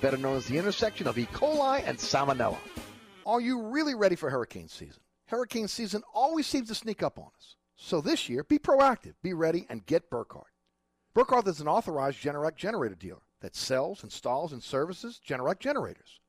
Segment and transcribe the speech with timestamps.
[0.00, 1.26] better known as the intersection of E.
[1.32, 2.58] coli and salmonella.
[3.24, 5.00] Are you really ready for hurricane season?
[5.26, 7.56] Hurricane season always seems to sneak up on us.
[7.76, 10.52] So this year, be proactive, be ready, and get Burkhardt.
[11.14, 16.20] Burkhardt is an authorized Generac generator dealer that sells, installs, and services Generac generators.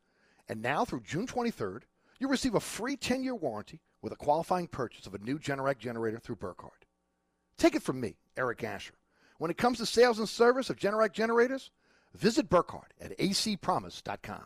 [0.49, 1.81] And now through June 23rd,
[2.19, 6.19] you receive a free 10-year warranty with a qualifying purchase of a new Generac generator
[6.19, 6.85] through Burkhardt.
[7.57, 8.93] Take it from me, Eric Asher.
[9.37, 11.71] When it comes to sales and service of Generac generators,
[12.17, 14.43] visit Burkhardt at acpromise.com.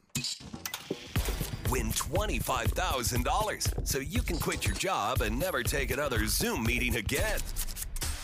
[1.70, 7.40] Win $25,000 so you can quit your job and never take another Zoom meeting again.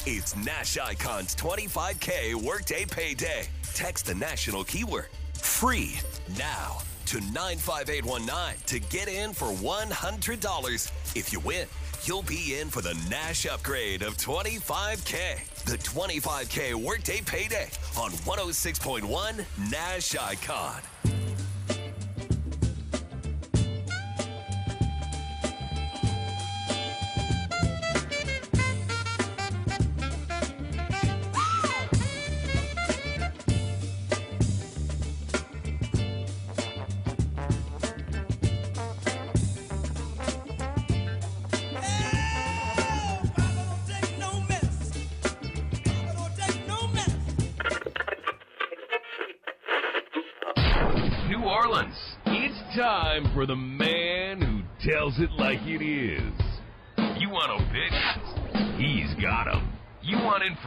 [0.06, 3.48] It's Nash Icon's 25K Workday Payday.
[3.74, 6.00] Text the national keyword free
[6.38, 10.92] now to 95819 to get in for $100.
[11.16, 11.68] If you win,
[12.04, 15.57] you'll be in for the Nash upgrade of 25K.
[15.68, 20.82] The 25K Workday Payday on 106.1 Nash Icon.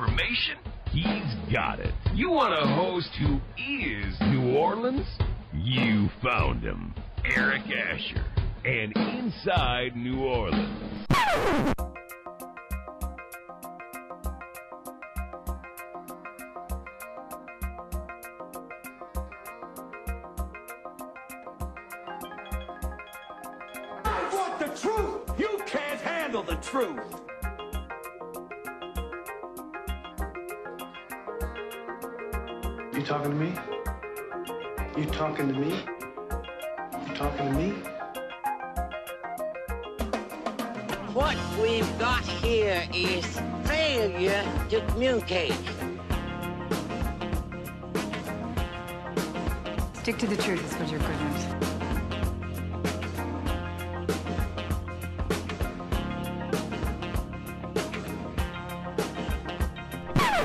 [0.01, 0.57] Information?
[0.91, 1.93] He's got it.
[2.15, 5.07] You want a host who is New Orleans?
[5.53, 6.95] You found him.
[7.37, 8.25] Eric Asher.
[8.65, 10.30] And Inside New Orleans.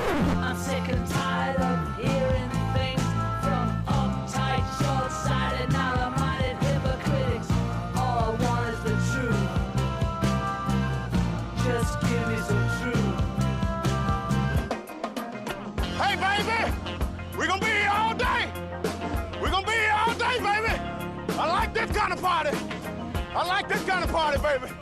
[0.08, 3.02] I'm sick and tired of hearing things
[3.42, 3.66] from
[6.60, 7.50] hypocrites.
[7.96, 9.50] All I want is the truth.
[11.64, 13.16] Just give me some truth.
[16.00, 16.58] Hey, baby,
[17.36, 18.52] we're gonna be here all day.
[19.40, 20.74] We're gonna be here all day, baby.
[21.38, 22.56] I like this kind of party.
[23.34, 24.72] I like this kind of party, baby.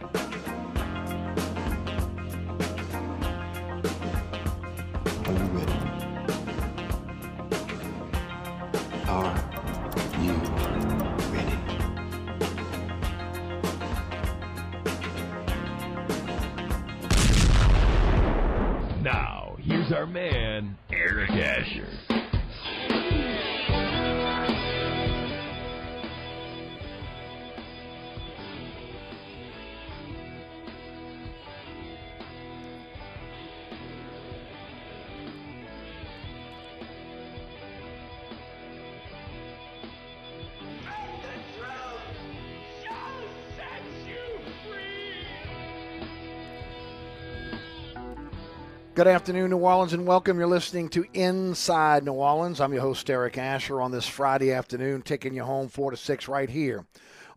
[49.04, 50.38] Good afternoon, New Orleans, and welcome.
[50.38, 52.58] You're listening to Inside New Orleans.
[52.58, 56.26] I'm your host, Eric Asher, on this Friday afternoon, taking you home 4 to 6
[56.26, 56.86] right here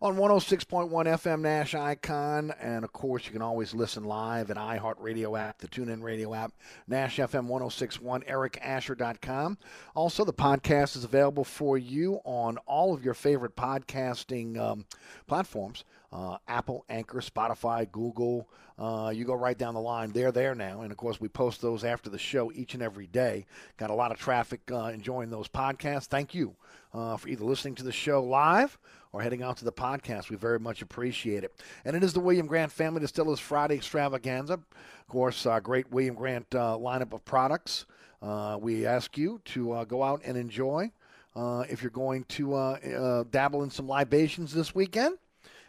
[0.00, 2.54] on 106.1 FM Nash Icon.
[2.58, 6.52] And of course, you can always listen live at iHeartRadio app, the TuneIn Radio app,
[6.86, 9.58] Nash FM 1061, ericasher.com.
[9.94, 14.86] Also, the podcast is available for you on all of your favorite podcasting um,
[15.26, 18.48] platforms uh, Apple, Anchor, Spotify, Google.
[18.78, 20.12] Uh, you go right down the line.
[20.12, 20.82] They're there now.
[20.82, 23.46] And of course, we post those after the show each and every day.
[23.76, 26.06] Got a lot of traffic uh, enjoying those podcasts.
[26.06, 26.54] Thank you
[26.94, 28.78] uh, for either listening to the show live
[29.12, 30.30] or heading out to the podcast.
[30.30, 31.54] We very much appreciate it.
[31.84, 34.54] And it is the William Grant Family Distillers Friday Extravaganza.
[34.54, 37.86] Of course, our great William Grant uh, lineup of products.
[38.20, 40.90] Uh, we ask you to uh, go out and enjoy.
[41.36, 45.16] Uh, if you're going to uh, dabble in some libations this weekend,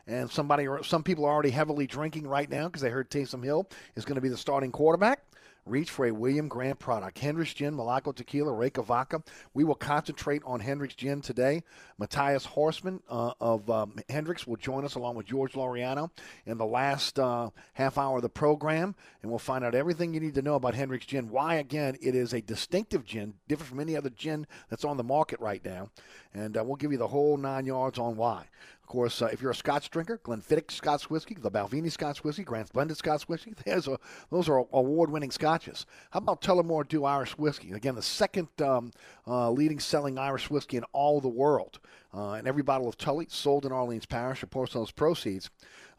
[0.08, 3.44] and somebody, or some people are already heavily drinking right now because they heard Taysom
[3.44, 5.24] Hill is going to be the starting quarterback
[5.70, 7.20] reach for a William Grant product.
[7.20, 9.22] Hendrick's Gin, Milagro Tequila, Reyka Vodka.
[9.54, 11.64] We will concentrate on Hendrick's Gin today.
[11.98, 16.10] Matthias Horseman uh, of um, Hendrick's will join us along with George Laureano
[16.46, 20.20] in the last uh, half hour of the program, and we'll find out everything you
[20.20, 21.30] need to know about Hendrick's Gin.
[21.30, 25.04] Why, again, it is a distinctive gin, different from any other gin that's on the
[25.04, 25.90] market right now.
[26.34, 28.46] And uh, we'll give you the whole nine yards on why
[28.90, 32.72] course, uh, if you're a Scotch drinker, Glenfiddich Scotch whiskey, the Balvenie Scotch whiskey, Grant's
[32.72, 33.98] Blended Scotch whiskey, a,
[34.30, 35.86] those are award-winning scotches.
[36.10, 37.72] How about Tullamore Dew Irish whiskey?
[37.72, 38.92] Again, the second um,
[39.26, 41.80] uh, leading selling Irish whiskey in all the world.
[42.14, 45.50] Uh, and every bottle of Tully sold in Orleans Parish, of those proceeds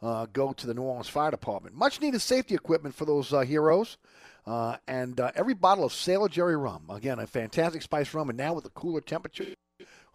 [0.01, 1.75] uh, go to the New Orleans Fire Department.
[1.75, 3.97] Much needed safety equipment for those uh, heroes.
[4.45, 8.53] Uh, and every bottle of Sailor Jerry rum, again, a fantastic spice rum, and now
[8.53, 9.45] with the cooler temperature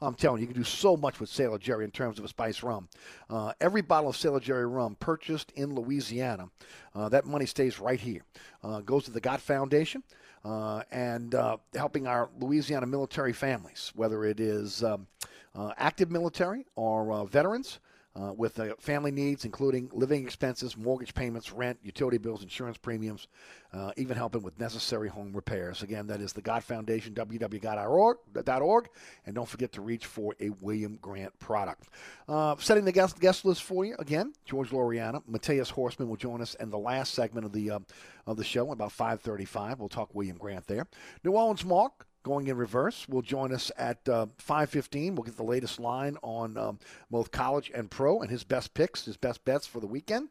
[0.01, 2.29] I'm telling you, you can do so much with Sailor Jerry in terms of a
[2.29, 2.89] spice rum.
[3.31, 6.51] Uh, every bottle of Sailor Jerry rum purchased in Louisiana,
[6.95, 8.21] uh, that money stays right here.
[8.63, 10.03] Uh, goes to the Gott Foundation
[10.45, 15.07] uh, and uh, helping our Louisiana military families, whether it is um,
[15.55, 17.81] uh, active military or veterans
[18.19, 23.29] uh, with uh, family needs, including living expenses, mortgage payments, rent, utility bills, insurance premiums,
[23.73, 25.83] uh, even helping with necessary home repairs.
[25.83, 28.89] Again, that is the God Foundation, www.gott.org,
[29.27, 31.89] and don't forget to reach for a William Grant product.
[32.29, 36.41] Uh, setting the guest, guest list for you again, George Loriana, Matthias Horseman will join
[36.41, 37.79] us in the last segment of the uh,
[38.27, 39.79] of the show about 5:35.
[39.79, 40.87] We'll talk William Grant there.
[41.23, 45.45] New Orleans Mark going in reverse will join us at uh, 5.15 we'll get the
[45.45, 46.77] latest line on um,
[47.09, 50.29] both college and pro and his best picks his best bets for the weekend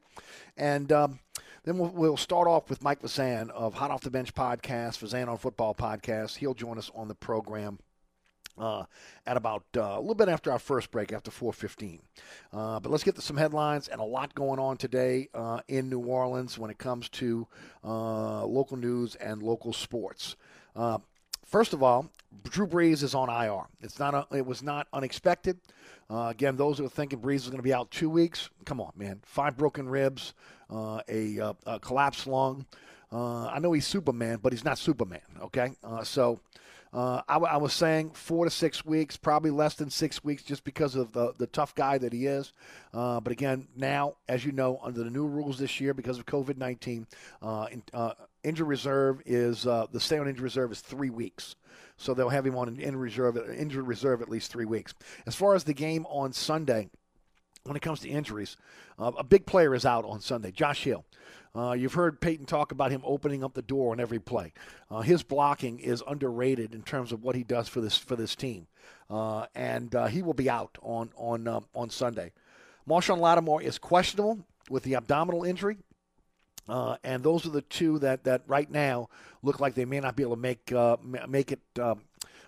[0.58, 1.20] and um,
[1.64, 5.30] then we'll, we'll, start off with mike Fazan of hot off the bench podcast Fazan
[5.30, 7.80] on football podcast he'll join us on the program
[8.58, 8.84] uh,
[9.26, 12.00] at about uh, a little bit after our first break, after 4:15.
[12.54, 15.90] Uh, but let's get to some headlines and a lot going on today uh, in
[15.90, 17.48] New Orleans when it comes to
[17.84, 20.36] uh, local news and local sports.
[21.56, 22.10] First of all,
[22.44, 23.62] Drew Brees is on IR.
[23.80, 24.14] It's not.
[24.14, 25.58] A, it was not unexpected.
[26.10, 28.82] Uh, again, those who are thinking Brees is going to be out two weeks, come
[28.82, 29.22] on, man.
[29.24, 30.34] Five broken ribs,
[30.70, 32.66] uh, a, uh, a, collapsed lung.
[33.10, 35.22] Uh, I know he's Superman, but he's not Superman.
[35.44, 36.42] Okay, uh, so.
[36.96, 40.64] Uh, I, I, was saying four to six weeks, probably less than six weeks, just
[40.64, 42.54] because of the, the tough guy that he is.
[42.94, 46.56] but again, now, as you know, under the new rules this year, because of COVID
[46.56, 47.06] 19,
[48.46, 51.56] injury reserve is uh, the stay on injury reserve is three weeks.
[51.98, 54.94] So they'll have him on an injury reserve, injury reserve at least three weeks.
[55.26, 56.90] As far as the game on Sunday,
[57.64, 58.58] when it comes to injuries,
[59.00, 60.52] uh, a big player is out on Sunday.
[60.52, 61.04] Josh Hill.
[61.56, 64.52] Uh, you've heard Payton talk about him opening up the door on every play.
[64.92, 68.36] Uh, his blocking is underrated in terms of what he does for this for this
[68.36, 68.68] team,
[69.10, 72.34] uh, and uh, he will be out on on um, on Sunday.
[72.88, 75.78] Marshon Lattimore is questionable with the abdominal injury.
[76.68, 79.08] Uh, and those are the two that, that right now
[79.44, 80.74] look like they may not be able to make
[81.28, 82.02] make it um,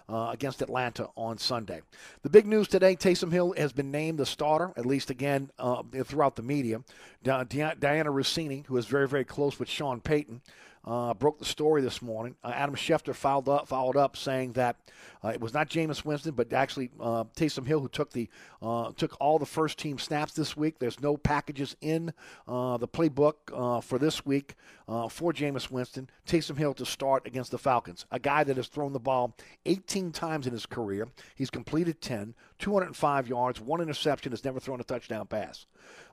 [0.10, 1.82] uh, against Atlanta on Sunday.
[2.24, 5.84] The big news today: Taysom Hill has been named the starter, at least again uh,
[6.04, 6.82] throughout the media.
[7.24, 10.42] Dianna Russini, who is very very close with Sean Payton,
[10.88, 12.36] uh, broke the story this morning.
[12.44, 14.78] Uh, Adam Schefter followed up, followed up saying that
[15.24, 18.30] uh, it was not Jameis Winston, but actually uh, Taysom Hill who took the
[18.62, 20.80] uh, took all the first team snaps this week.
[20.80, 22.14] There's no packages in
[22.48, 24.56] uh, the playbook for this week
[24.88, 26.10] for Jameis Winston.
[26.26, 30.14] Taysom Hill to start against the Falcons, a guy that has thrown the ball 18
[30.14, 31.10] times in his career.
[31.36, 35.66] He's completed 10, 205 yards, one interception, has never thrown a touchdown pass.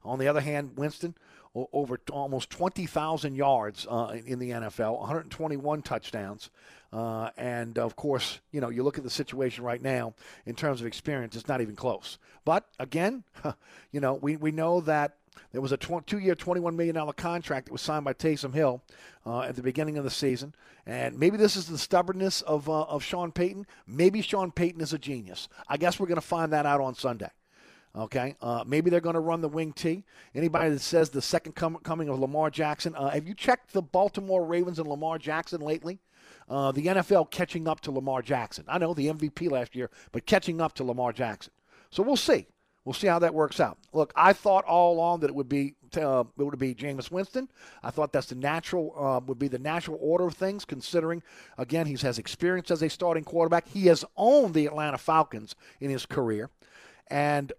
[0.04, 1.14] On the other hand, Winston
[1.54, 6.50] over almost 20,000 yards uh, in the NFL, 121 touchdowns.
[6.92, 10.14] Uh, and of course, you know, you look at the situation right now
[10.46, 12.18] in terms of experience, it's not even close.
[12.44, 13.24] But again,
[13.92, 15.16] you know, we, we know that
[15.52, 18.82] there was a tw- two year, $21 million contract that was signed by Taysom Hill
[19.26, 20.54] uh, at the beginning of the season.
[20.86, 23.66] And maybe this is the stubbornness of, uh, of Sean Payton.
[23.86, 25.48] Maybe Sean Payton is a genius.
[25.68, 27.30] I guess we're going to find that out on Sunday.
[27.96, 30.04] Okay, uh, maybe they're going to run the wing T.
[30.34, 33.82] Anybody that says the second com- coming of Lamar Jackson, uh, have you checked the
[33.82, 36.00] Baltimore Ravens and Lamar Jackson lately?
[36.48, 38.64] Uh, the NFL catching up to Lamar Jackson.
[38.68, 41.52] I know the MVP last year, but catching up to Lamar Jackson.
[41.90, 42.46] So we'll see.
[42.84, 43.78] We'll see how that works out.
[43.94, 47.48] Look, I thought all along that it would be uh, it would be Jameis Winston.
[47.82, 51.22] I thought that's the natural uh, would be the natural order of things, considering
[51.56, 53.68] again he has experience as a starting quarterback.
[53.68, 56.50] He has owned the Atlanta Falcons in his career,
[57.08, 57.54] and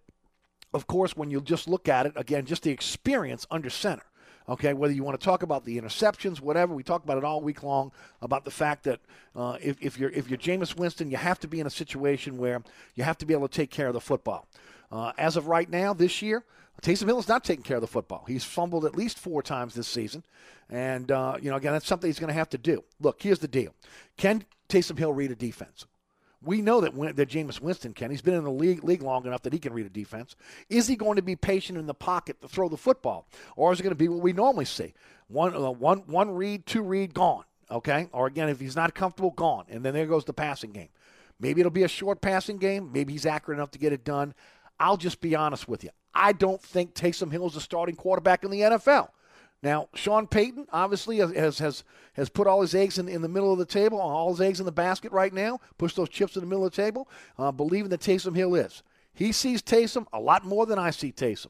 [0.76, 4.04] of course, when you just look at it again, just the experience under center.
[4.48, 7.42] Okay, whether you want to talk about the interceptions, whatever, we talk about it all
[7.42, 7.92] week long
[8.22, 9.00] about the fact that
[9.36, 12.38] uh, if, if you're if you're Jameis Winston, you have to be in a situation
[12.38, 12.62] where
[12.94, 14.48] you have to be able to take care of the football.
[14.92, 16.44] Uh, as of right now, this year,
[16.84, 18.24] Taysom Hill is not taking care of the football.
[18.28, 20.24] He's fumbled at least four times this season,
[20.70, 22.84] and uh, you know again that's something he's going to have to do.
[23.00, 23.74] Look, here's the deal:
[24.18, 25.88] Can Taysom Hill read a defense?
[26.46, 28.12] We know that that Jameis Winston can.
[28.12, 30.36] He's been in the league league long enough that he can read a defense.
[30.70, 33.80] Is he going to be patient in the pocket to throw the football, or is
[33.80, 34.94] it going to be what we normally see?
[35.28, 37.44] One uh, one one read, two read, gone.
[37.70, 40.90] Okay, or again, if he's not comfortable, gone, and then there goes the passing game.
[41.40, 42.92] Maybe it'll be a short passing game.
[42.94, 44.34] Maybe he's accurate enough to get it done.
[44.80, 45.90] I'll just be honest with you.
[46.14, 49.10] I don't think Taysom Hill is a starting quarterback in the NFL.
[49.64, 51.84] Now, Sean Payton obviously has has
[52.14, 54.60] has put all his eggs in, in the middle of the table, all his eggs
[54.60, 57.52] in the basket right now, push those chips in the middle of the table, uh,
[57.52, 58.84] believing that Taysom Hill is.
[59.14, 61.48] He sees Taysom a lot more than I see Taysom.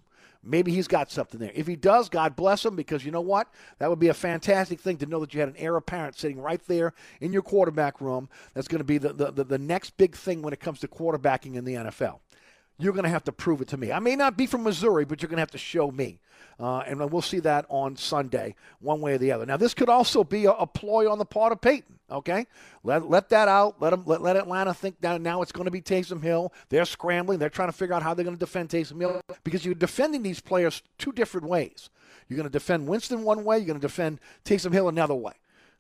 [0.48, 1.52] Maybe he's got something there.
[1.56, 3.48] If he does, God bless him, because you know what?
[3.80, 6.40] That would be a fantastic thing to know that you had an heir apparent sitting
[6.40, 8.30] right there in your quarterback room.
[8.54, 10.88] That's going to be the, the, the, the next big thing when it comes to
[10.88, 12.20] quarterbacking in the NFL
[12.78, 13.92] you're going to have to prove it to me.
[13.92, 16.20] I may not be from Missouri, but you're going to have to show me.
[16.60, 19.46] Uh, and we'll see that on Sunday, one way or the other.
[19.46, 22.46] Now, this could also be a, a ploy on the part of Payton, Okay,
[22.84, 23.82] let let that out.
[23.82, 26.54] Let them let, let Atlanta think that now it's going to be Taysom Hill.
[26.70, 27.40] They're scrambling.
[27.40, 30.22] They're trying to figure out how they're going to defend Taysom Hill because you're defending
[30.22, 31.90] these players two different ways.
[32.28, 33.58] You're going to defend Winston one way.
[33.58, 35.34] You're going to defend Taysom Hill another way.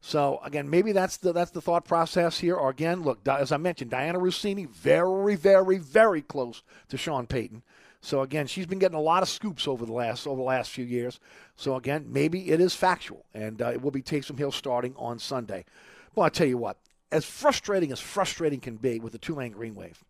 [0.07, 2.55] So again, maybe that's the that's the thought process here.
[2.55, 7.63] Or again, look, as I mentioned, Dianna Russini, very, very, very close to Sean Payton.
[8.01, 10.69] So again, she's been getting a lot of scoops over the last over the last
[10.69, 11.19] few years.
[11.55, 15.17] So again, maybe it is factual, and uh, it will be Taysom Hill starting on
[15.17, 15.65] Sunday.
[16.13, 16.77] Well, I tell you what,
[17.11, 20.03] as frustrating as frustrating can be with the Tulane Green Wave,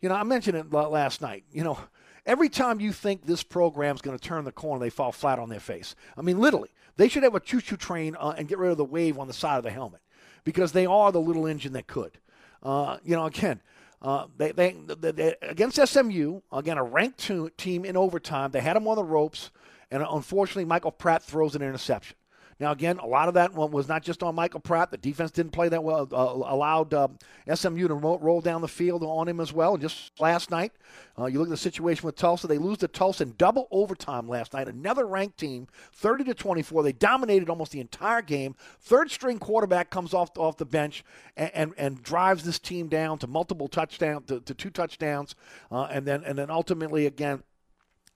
[0.00, 1.44] you know, I mentioned it last night.
[1.52, 1.78] You know,
[2.26, 5.50] every time you think this program's going to turn the corner, they fall flat on
[5.50, 5.94] their face.
[6.16, 6.70] I mean, literally.
[6.96, 9.34] They should have a choo-choo train uh, and get rid of the wave on the
[9.34, 10.00] side of the helmet
[10.44, 12.18] because they are the little engine that could.
[12.62, 13.60] Uh, you know, again,
[14.02, 18.76] uh, they, they, they, they, against SMU, again a ranked team in overtime, they had
[18.76, 19.50] them on the ropes,
[19.90, 22.16] and unfortunately, Michael Pratt throws an interception.
[22.58, 24.90] Now, again, a lot of that was not just on Michael Pratt.
[24.90, 27.08] The defense didn't play that well, uh, allowed uh,
[27.52, 29.74] SMU to roll, roll, down the field on him as well.
[29.74, 30.72] And just last night,
[31.18, 32.46] uh, you look at the situation with Tulsa.
[32.46, 34.68] They lose to Tulsa in double overtime last night.
[34.68, 36.82] Another ranked team, 30 to 24.
[36.82, 38.54] They dominated almost the entire game.
[38.80, 41.04] Third string quarterback comes off off the bench
[41.36, 45.34] and, and, and drives this team down to multiple touchdowns, to, to two touchdowns,
[45.70, 47.42] uh, and then and then ultimately again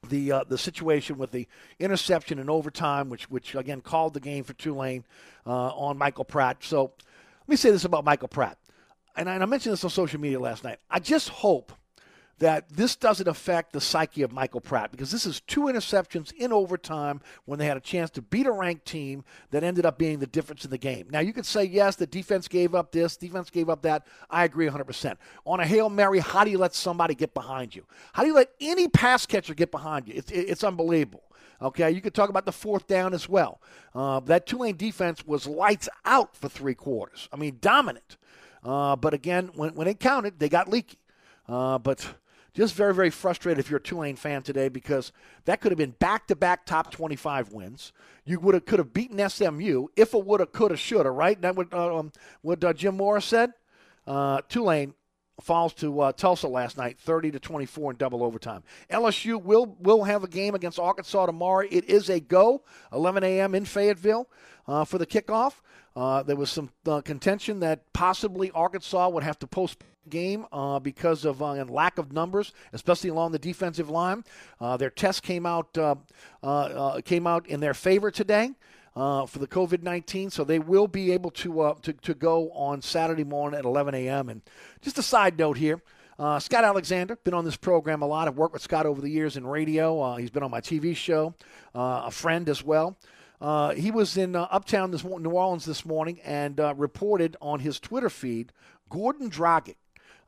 [0.08, 1.46] the uh, the situation with the
[1.78, 5.04] interception in overtime, which which again called the game for Tulane
[5.46, 6.58] uh, on Michael Pratt.
[6.60, 8.58] So let me say this about Michael Pratt,
[9.16, 10.78] and I, and I mentioned this on social media last night.
[10.90, 11.72] I just hope
[12.40, 16.52] that this doesn't affect the psyche of Michael Pratt because this is two interceptions in
[16.52, 20.18] overtime when they had a chance to beat a ranked team that ended up being
[20.18, 21.06] the difference in the game.
[21.10, 24.06] Now, you could say, yes, the defense gave up this, defense gave up that.
[24.30, 25.16] I agree 100%.
[25.44, 27.84] On a Hail Mary, how do you let somebody get behind you?
[28.14, 30.14] How do you let any pass catcher get behind you?
[30.16, 31.22] It's, it's unbelievable.
[31.62, 33.60] Okay, you could talk about the fourth down as well.
[33.94, 37.28] Uh, that Tulane defense was lights out for three quarters.
[37.30, 38.16] I mean, dominant.
[38.64, 40.96] Uh, but again, when, when it counted, they got leaky.
[41.46, 42.14] Uh, but
[42.52, 45.12] just very, very frustrated if you're a Tulane fan today because
[45.44, 47.92] that could have been back-to-back top 25 wins.
[48.24, 51.14] You would have could have beaten SMU if it would have, could have, should have.
[51.14, 51.40] Right?
[51.40, 53.52] That what uh, um, what uh, Jim Morris said.
[54.06, 54.94] Uh, Tulane
[55.40, 58.62] falls to uh, Tulsa last night, 30 to 24 in double overtime.
[58.90, 61.66] LSU will will have a game against Arkansas tomorrow.
[61.70, 63.54] It is a go, 11 a.m.
[63.54, 64.28] in Fayetteville
[64.66, 65.54] uh, for the kickoff.
[65.96, 70.78] Uh, there was some uh, contention that possibly Arkansas would have to post game uh,
[70.78, 74.24] because of uh, lack of numbers, especially along the defensive line.
[74.60, 75.94] Uh, their test came out uh,
[76.42, 78.50] uh, came out in their favor today.
[78.94, 83.24] for the COVID 19, so they will be able to, to, to go on Saturday
[83.24, 84.28] morning at 11 a.m.
[84.28, 84.42] And
[84.82, 85.80] just a side note here
[86.38, 88.28] Scott Alexander, been on this program a lot.
[88.28, 90.16] I've worked with Scott over the years in radio.
[90.16, 91.34] he's been on my TV show,
[91.74, 92.98] a friend as well.
[93.40, 97.60] Uh, he was in uh, Uptown, this, New Orleans, this morning and uh, reported on
[97.60, 98.52] his Twitter feed
[98.90, 99.76] Goran Dragic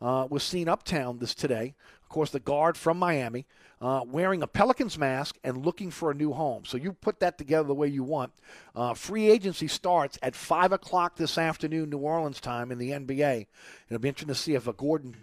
[0.03, 1.75] uh, was seen uptown this today.
[2.03, 3.47] Of course, the guard from Miami.
[3.83, 6.65] uh, wearing a Pelicans mask and looking for a new home.
[6.65, 8.33] So you put that together the way you want.
[8.77, 13.47] Uh, free agency starts at 5 o'clock this afternoon, New Orleans time, in the NBA.
[13.89, 15.15] It'll be interesting to see if a Goran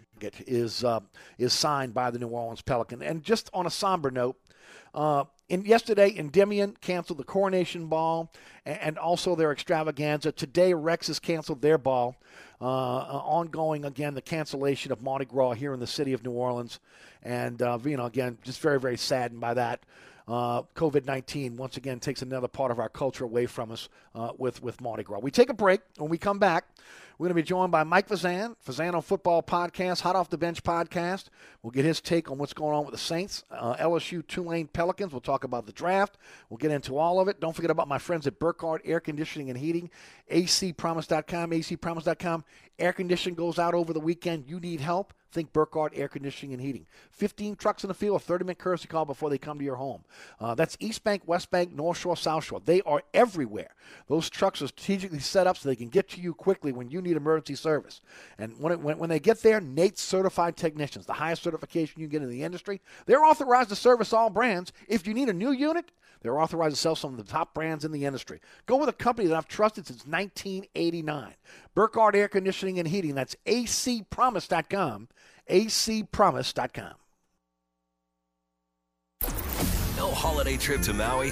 [0.45, 0.99] is, uh,
[1.37, 3.01] is signed by the New Orleans Pelican.
[3.01, 4.35] And just on a somber note,
[4.93, 8.31] uh, in yesterday, Endymion canceled the Coronation Ball
[8.65, 10.31] and, and, also their extravaganza.
[10.31, 12.15] Today, Rex has canceled their ball.
[12.61, 16.31] Uh, uh, ongoing again, the cancellation of Mardi Gras here in the city of New
[16.31, 16.81] Orleans,
[17.23, 19.81] and uh, you know, again, just very, very saddened by that.
[20.27, 24.31] Uh, COVID 19 once again takes another part of our culture away from us uh,
[24.37, 25.19] with, with Mardi Gras.
[25.19, 25.81] We take a break.
[25.97, 26.65] When we come back,
[27.19, 30.63] we're going to be joined by Mike Fazan, Fazano Football Podcast, Hot Off the Bench
[30.63, 31.25] Podcast.
[31.61, 35.11] We'll get his take on what's going on with the Saints, uh, LSU, Tulane Pelicans.
[35.11, 36.17] We'll talk about the draft.
[36.49, 37.41] We'll get into all of it.
[37.41, 39.89] Don't forget about my friends at Burkhardt Air Conditioning and Heating,
[40.31, 42.45] acpromise.com, acpromise.com.
[42.79, 44.45] Air conditioning goes out over the weekend.
[44.47, 45.13] You need help.
[45.31, 46.85] Think Burkhardt Air Conditioning and Heating.
[47.11, 49.75] 15 trucks in the field, a 30 minute courtesy call before they come to your
[49.75, 50.03] home.
[50.39, 52.61] Uh, that's East Bank, West Bank, North Shore, South Shore.
[52.63, 53.75] They are everywhere.
[54.07, 57.01] Those trucks are strategically set up so they can get to you quickly when you
[57.01, 58.01] need emergency service.
[58.37, 62.07] And when, it, when, when they get there, Nate's certified technicians, the highest certification you
[62.07, 64.71] get in the industry, they're authorized to service all brands.
[64.87, 67.85] If you need a new unit, they're authorized to sell some of the top brands
[67.85, 68.39] in the industry.
[68.65, 71.33] Go with a company that I've trusted since 1989.
[71.73, 73.15] Burkhardt Air Conditioning and Heating.
[73.15, 75.09] That's acpromise.com
[75.49, 76.93] acpromise.com.
[79.97, 81.31] No holiday trip to Maui?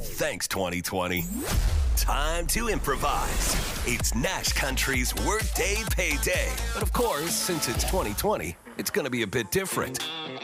[0.00, 1.24] Thanks, 2020.
[1.96, 3.56] Time to improvise.
[3.86, 6.50] It's Nash Country's Workday Payday.
[6.74, 9.98] But of course, since it's 2020, it's going to be a bit different.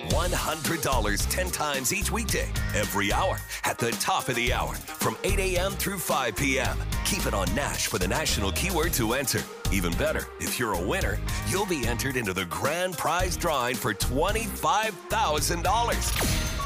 [0.08, 5.38] $100 10 times each weekday, every hour, at the top of the hour, from 8
[5.38, 5.72] a.m.
[5.72, 6.76] through 5 p.m.
[7.04, 9.42] Keep it on Nash for the national keyword to enter.
[9.72, 11.18] Even better, if you're a winner,
[11.48, 16.59] you'll be entered into the grand prize drawing for $25,000.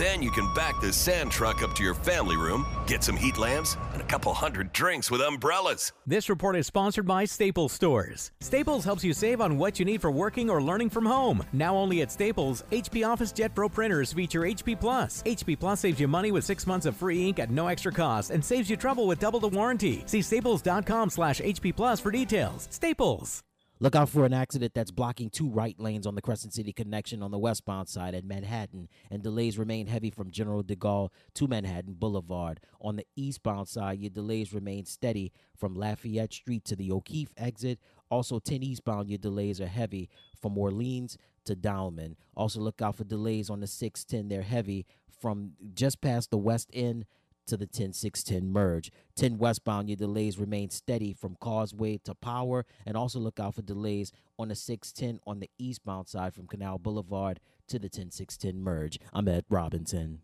[0.00, 3.36] Then you can back the sand truck up to your family room, get some heat
[3.36, 5.92] lamps, and a couple hundred drinks with umbrellas.
[6.06, 8.32] This report is sponsored by Staples Stores.
[8.40, 11.44] Staples helps you save on what you need for working or learning from home.
[11.52, 15.22] Now only at Staples, HP Office Jet Pro printers feature HP Plus.
[15.24, 18.30] HP Plus saves you money with six months of free ink at no extra cost
[18.30, 20.02] and saves you trouble with double the warranty.
[20.06, 22.68] See staples.com slash HP Plus for details.
[22.70, 23.42] Staples.
[23.82, 27.22] Look out for an accident that's blocking two right lanes on the Crescent City connection
[27.22, 31.48] on the westbound side at Manhattan, and delays remain heavy from General de Gaulle to
[31.48, 32.60] Manhattan Boulevard.
[32.82, 37.78] On the eastbound side, your delays remain steady from Lafayette Street to the O'Keefe exit.
[38.10, 40.10] Also, 10 eastbound, your delays are heavy
[40.42, 41.16] from Orleans
[41.46, 42.16] to Downman.
[42.36, 44.28] Also, look out for delays on the 610.
[44.28, 44.84] They're heavy
[45.22, 47.06] from just past the west end
[47.50, 48.90] to the 10610 merge.
[49.16, 53.62] 10 westbound, your delays remain steady from Causeway to Power, and also look out for
[53.62, 58.98] delays on the 610 on the eastbound side from Canal Boulevard to the 10610 merge.
[59.12, 60.20] I'm Ed Robinson.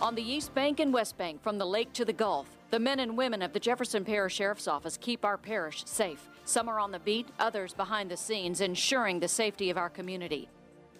[0.00, 2.98] On the East Bank and West Bank, from the lake to the Gulf, the men
[2.98, 6.28] and women of the Jefferson Parish Sheriff's Office keep our parish safe.
[6.44, 10.48] Some are on the beat, others behind the scenes, ensuring the safety of our community.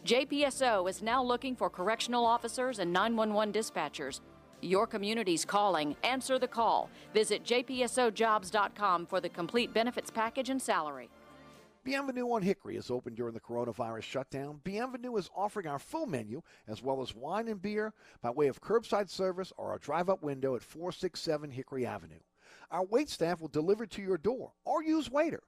[0.05, 4.21] JPSO is now looking for correctional officers and 911 dispatchers.
[4.61, 5.95] Your community's calling.
[6.03, 6.91] Answer the call.
[7.15, 11.09] Visit jpsojobs.com for the complete benefits package and salary.
[11.85, 14.61] Bienvenue on Hickory is open during the coronavirus shutdown.
[14.65, 18.61] Bienvenue is offering our full menu as well as wine and beer by way of
[18.61, 22.21] curbside service or a drive up window at 467 Hickory Avenue.
[22.73, 25.41] Our wait staff will deliver to your door or use Waitr.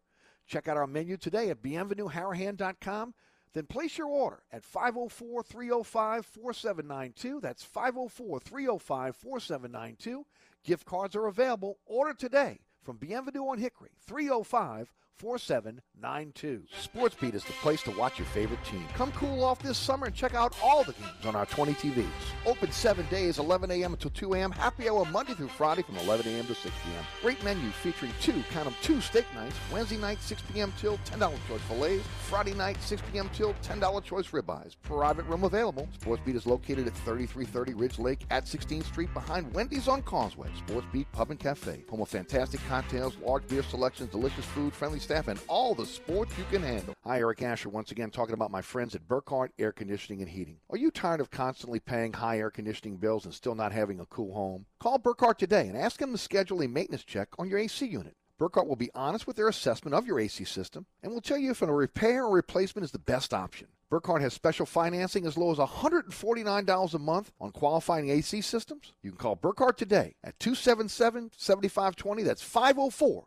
[0.47, 3.15] Check out our menu today at bienvenueharahan.com
[3.55, 7.41] then place your order at 504 305 4792.
[7.41, 10.27] That's 504 305 4792.
[10.65, 11.79] Gift cards are available.
[11.87, 16.63] Order today from Bienvenue on Hickory 305 4792.
[16.81, 18.87] Sports Beat is the place to watch your favorite team.
[18.95, 22.07] Come cool off this summer and check out all the games on our 20 TVs.
[22.47, 23.93] Open seven days, 11 a.m.
[23.93, 24.51] until 2 a.m.
[24.51, 26.47] Happy hour Monday through Friday from 11 a.m.
[26.47, 27.05] to 6 p.m.
[27.23, 29.57] Great menu featuring two, count them, two steak nights.
[29.73, 30.73] Wednesday night, 6 p.m.
[30.79, 32.05] till $10 choice fillets.
[32.23, 33.31] Friday night, 6 p.m.
[33.33, 34.77] till $10 choice ribeyes.
[34.83, 35.89] Private room available.
[36.01, 40.49] SportsBeat is located at 3330 Ridge Lake at 16th Street behind Wendy's on Causeway.
[40.67, 41.85] SportsBeat Pub and Cafe.
[41.89, 46.37] Home of fantastic cocktails, large beer selections, delicious food, friendly staff, and all the sports
[46.39, 46.95] you can handle.
[47.05, 50.57] Hi, Eric Asher, once again talking about my friends at Burkhardt Air Conditioning and Heating.
[50.71, 54.07] Are you tired of constantly paying high air conditioning bills and still not having a
[54.07, 54.65] cool home?
[54.81, 58.17] Call Burkhardt today and ask them to schedule a maintenance check on your AC unit.
[58.39, 61.51] Burkhardt will be honest with their assessment of your AC system and will tell you
[61.51, 63.69] if a repair or replacement is the best option.
[63.91, 68.93] Burkhardt has special financing as low as $149 a month on qualifying AC systems.
[69.03, 72.23] You can call Burkhardt today at 277 7520.
[72.23, 73.27] That's 504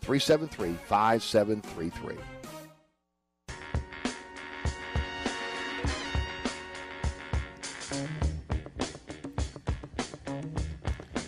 [0.00, 0.80] 504-373-5733.
[0.90, 2.39] 504-373-5733.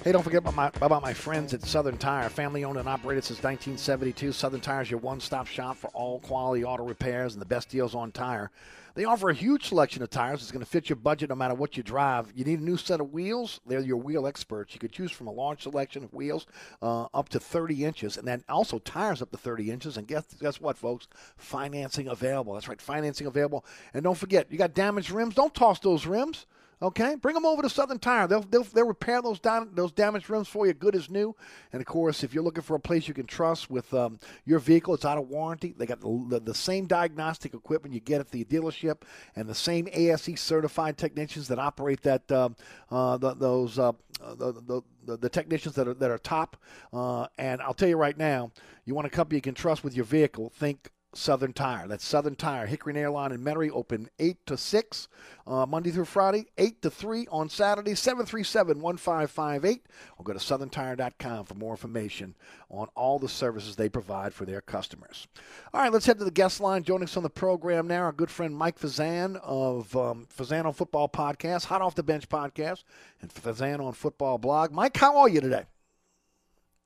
[0.05, 3.23] Hey, don't forget about my, about my friends at Southern Tire, family owned and operated
[3.23, 4.33] since 1972.
[4.33, 7.69] Southern Tire is your one stop shop for all quality auto repairs and the best
[7.69, 8.51] deals on tire.
[8.97, 11.55] They offer a huge selection of tires that's going to fit your budget no matter
[11.55, 12.33] what you drive.
[12.35, 13.61] You need a new set of wheels?
[13.65, 14.75] They're your wheel experts.
[14.75, 16.47] You could choose from a large selection of wheels
[16.83, 19.97] uh, up to 30 inches, and then also tires up to 30 inches.
[19.99, 21.07] And guess, guess what, folks?
[21.37, 22.55] Financing available.
[22.55, 23.65] That's right, financing available.
[23.95, 25.37] And don't forget, you got damaged rims?
[25.37, 26.47] Don't toss those rims.
[26.83, 28.27] Okay, bring them over to Southern Tire.
[28.27, 31.37] They'll they'll, they'll repair those down, those damaged rims for you, good as new.
[31.73, 34.59] And of course, if you're looking for a place you can trust with um, your
[34.59, 35.75] vehicle, it's out of warranty.
[35.79, 39.03] They got the, the, the, same diagnostic equipment you get at the dealership,
[39.37, 42.57] and the same ASE certified technicians that operate that um,
[42.91, 43.93] uh, the, those uh,
[44.35, 46.57] the, the, the technicians that are that are top.
[46.93, 48.51] Uh, and I'll tell you right now,
[48.87, 50.51] you want a company you can trust with your vehicle.
[50.57, 51.87] Think Southern Tire.
[51.87, 52.67] That's Southern Tire.
[52.67, 55.09] Hickory Airline and Metairie open 8 to 6
[55.47, 59.87] uh, Monday through Friday, 8 to 3 on Saturday, 737 1558.
[60.19, 62.35] Or go to southerntire.com for more information
[62.71, 65.27] on all the services they provide for their customers.
[65.75, 66.83] All right, let's head to the guest line.
[66.83, 70.73] Joining us on the program now, our good friend Mike Fazan of um, Fazan on
[70.73, 72.85] Football Podcast, Hot Off the Bench Podcast,
[73.21, 74.73] and Fazan on Football Blog.
[74.73, 75.65] Mike, how are you today?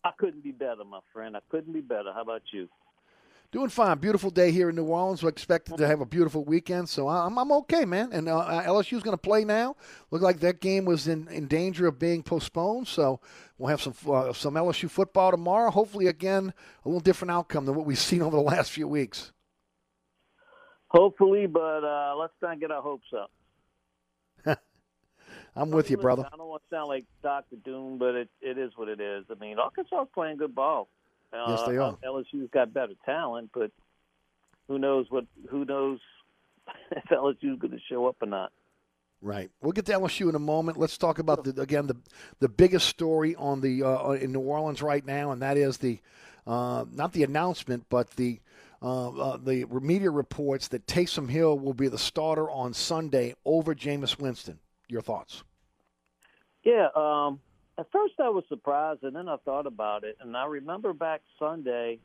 [0.04, 1.36] I couldn't be better, my friend.
[1.36, 2.12] I couldn't be better.
[2.14, 2.68] How about you?
[3.56, 3.96] Doing fine.
[3.96, 5.22] Beautiful day here in New Orleans.
[5.22, 8.12] We're expected to have a beautiful weekend, so I'm, I'm okay, man.
[8.12, 9.76] And uh, LSU's going to play now.
[10.10, 13.18] Look like that game was in, in danger of being postponed, so
[13.56, 15.70] we'll have some uh, some LSU football tomorrow.
[15.70, 16.52] Hopefully, again,
[16.84, 19.32] a little different outcome than what we've seen over the last few weeks.
[20.88, 23.08] Hopefully, but uh, let's not get our hopes
[24.44, 24.58] up.
[25.56, 26.28] I'm with you, brother.
[26.30, 29.24] I don't want to sound like Doctor Doom, but it it is what it is.
[29.30, 30.90] I mean, Arkansas is playing good ball.
[31.32, 31.96] Uh, yes, they are.
[32.04, 33.70] LSU's got better talent, but
[34.68, 35.24] who knows what?
[35.50, 35.98] Who knows
[36.90, 38.52] if LSU's going to show up or not?
[39.22, 39.50] Right.
[39.60, 40.78] We'll get to LSU in a moment.
[40.78, 41.96] Let's talk about the again the
[42.38, 45.98] the biggest story on the uh, in New Orleans right now, and that is the
[46.46, 48.40] uh, not the announcement, but the
[48.82, 53.74] uh, uh, the media reports that Taysom Hill will be the starter on Sunday over
[53.74, 54.58] Jameis Winston.
[54.88, 55.42] Your thoughts?
[56.62, 57.40] Yeah, um,
[57.78, 61.22] at first I was surprised, and then I thought about it, and I remember back
[61.38, 61.98] Sunday.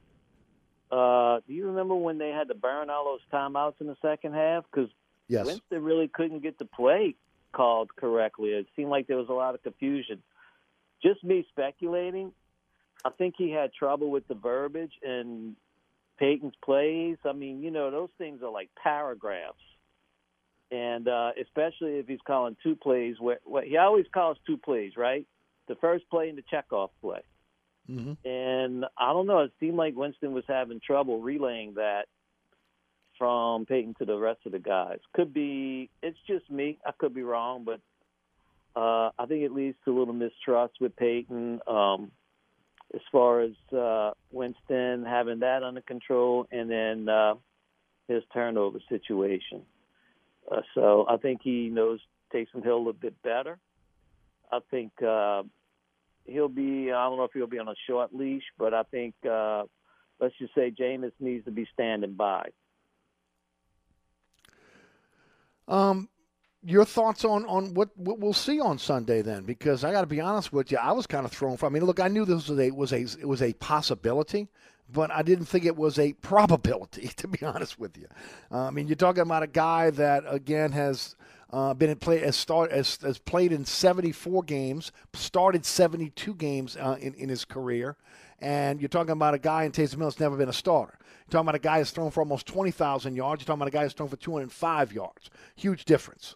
[0.92, 4.34] Uh, do you remember when they had to burn all those timeouts in the second
[4.34, 4.66] half?
[4.70, 4.90] Because
[5.30, 5.46] yes.
[5.46, 7.16] Winston really couldn't get the play
[7.54, 8.50] called correctly.
[8.50, 10.22] It seemed like there was a lot of confusion.
[11.02, 12.34] Just me speculating.
[13.06, 15.56] I think he had trouble with the verbiage and
[16.20, 17.18] Payton's plays.
[17.26, 19.56] I mean, you know, those things are like paragraphs
[20.72, 23.16] and uh, especially if he's calling two plays.
[23.20, 25.28] Where, where he always calls two plays, right?
[25.68, 27.22] The first play and the checkoff play.
[27.90, 28.28] Mm-hmm.
[28.28, 32.06] And I don't know, it seemed like Winston was having trouble relaying that
[33.18, 35.00] from Payton to the rest of the guys.
[35.14, 36.80] Could be, it's just me.
[36.86, 37.80] I could be wrong, but
[38.76, 42.12] uh, I think it leads to a little mistrust with Payton um,
[42.94, 47.36] as far as uh, Winston having that under control and then uh,
[48.08, 49.62] his turnover situation.
[50.52, 52.00] Uh, so I think he knows
[52.34, 53.60] Taysom Hill a bit better.
[54.52, 55.44] I think uh,
[56.26, 56.92] he'll be.
[56.92, 59.64] I don't know if he'll be on a short leash, but I think uh,
[60.20, 62.50] let's just say Jameis needs to be standing by.
[65.68, 66.10] Um,
[66.64, 69.44] your thoughts on on what, what we'll see on Sunday then?
[69.44, 71.66] Because I got to be honest with you, I was kind of thrown for.
[71.66, 74.48] I mean, look, I knew this was a was a it was a possibility,
[74.92, 77.12] but I didn't think it was a probability.
[77.18, 78.08] To be honest with you,
[78.52, 81.16] uh, I mean, you're talking about a guy that again has
[81.52, 86.78] uh, been in play has start as, has played in 74 games, started 72 games
[86.78, 87.98] uh, in in his career,
[88.40, 90.98] and you're talking about a guy in Taysom Hill that's never been a starter.
[91.00, 93.42] You're talking about a guy who's thrown for almost 20,000 yards.
[93.42, 95.30] You're talking about a guy who's thrown for 205 yards.
[95.56, 96.36] Huge difference.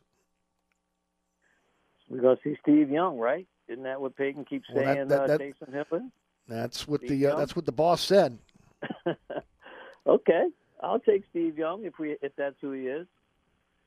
[2.10, 3.48] We're gonna see Steve Young, right?
[3.68, 5.08] Isn't that what Payton keeps well, saying?
[5.08, 6.12] That, that, uh, Taysom Hill.
[6.48, 8.38] That's what Steve the uh, that's what the boss said.
[10.08, 10.44] okay,
[10.84, 13.08] I'll take Steve Young if we if that's who he is.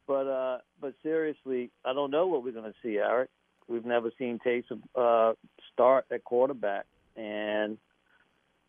[0.09, 3.31] But uh, but seriously, I don't know what we're going to see, Eric.
[3.69, 5.35] We've never seen Taysom uh,
[5.73, 7.79] start at quarterback and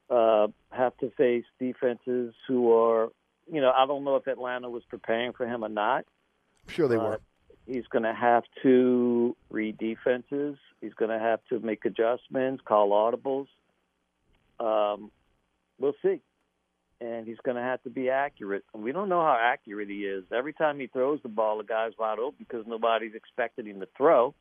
[0.10, 3.10] uh, have to face defenses who are
[3.52, 6.06] you know, I don't know if Atlanta was preparing for him or not.
[6.68, 7.20] I'm sure they Uh, were.
[7.66, 10.58] He's going to have to read defenses.
[10.82, 13.48] He's going to have to make adjustments, call audibles.
[14.60, 15.12] Um,
[15.80, 16.22] we'll see.
[17.02, 18.66] And he's going to have to be accurate.
[18.74, 20.26] And we don't know how accurate he is.
[20.36, 23.88] Every time he throws the ball, the guy's wide open because nobody's expected him to
[23.96, 24.36] throw.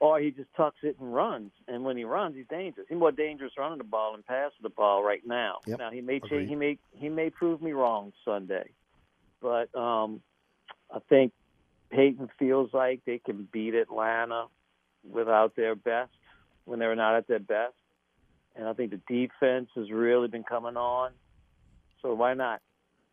[0.00, 1.50] Or he just tucks it and runs.
[1.66, 2.86] And when he runs, he's dangerous.
[2.88, 5.56] He's more dangerous running the ball than passing the ball right now.
[5.66, 5.78] Yep.
[5.78, 6.48] Now he may Agreed.
[6.48, 8.70] he may he may prove me wrong Sunday,
[9.42, 10.20] but um,
[10.94, 11.32] I think
[11.90, 14.46] Payton feels like they can beat Atlanta
[15.10, 16.12] without their best
[16.64, 17.74] when they're not at their best.
[18.54, 21.12] And I think the defense has really been coming on.
[22.02, 22.60] So why not?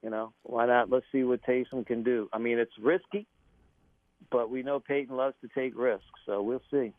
[0.02, 0.90] You know, why not?
[0.90, 2.30] Let's see what Taysom can do.
[2.32, 3.26] I mean, it's risky,
[4.32, 6.94] but we know Payton loves to take risks, so we'll see.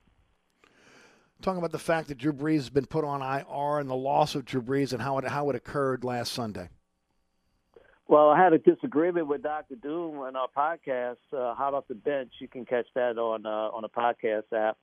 [1.43, 4.35] Talking about the fact that Drew Brees has been put on IR and the loss
[4.35, 6.69] of Drew Brees and how it how it occurred last Sunday.
[8.09, 9.75] Well, I had a disagreement with Dr.
[9.75, 12.33] Doom on our podcast, uh, Hot Off the Bench.
[12.41, 14.79] You can catch that on uh, on the podcast app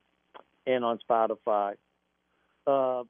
[0.67, 1.73] and on Spotify.
[2.67, 3.03] Uh,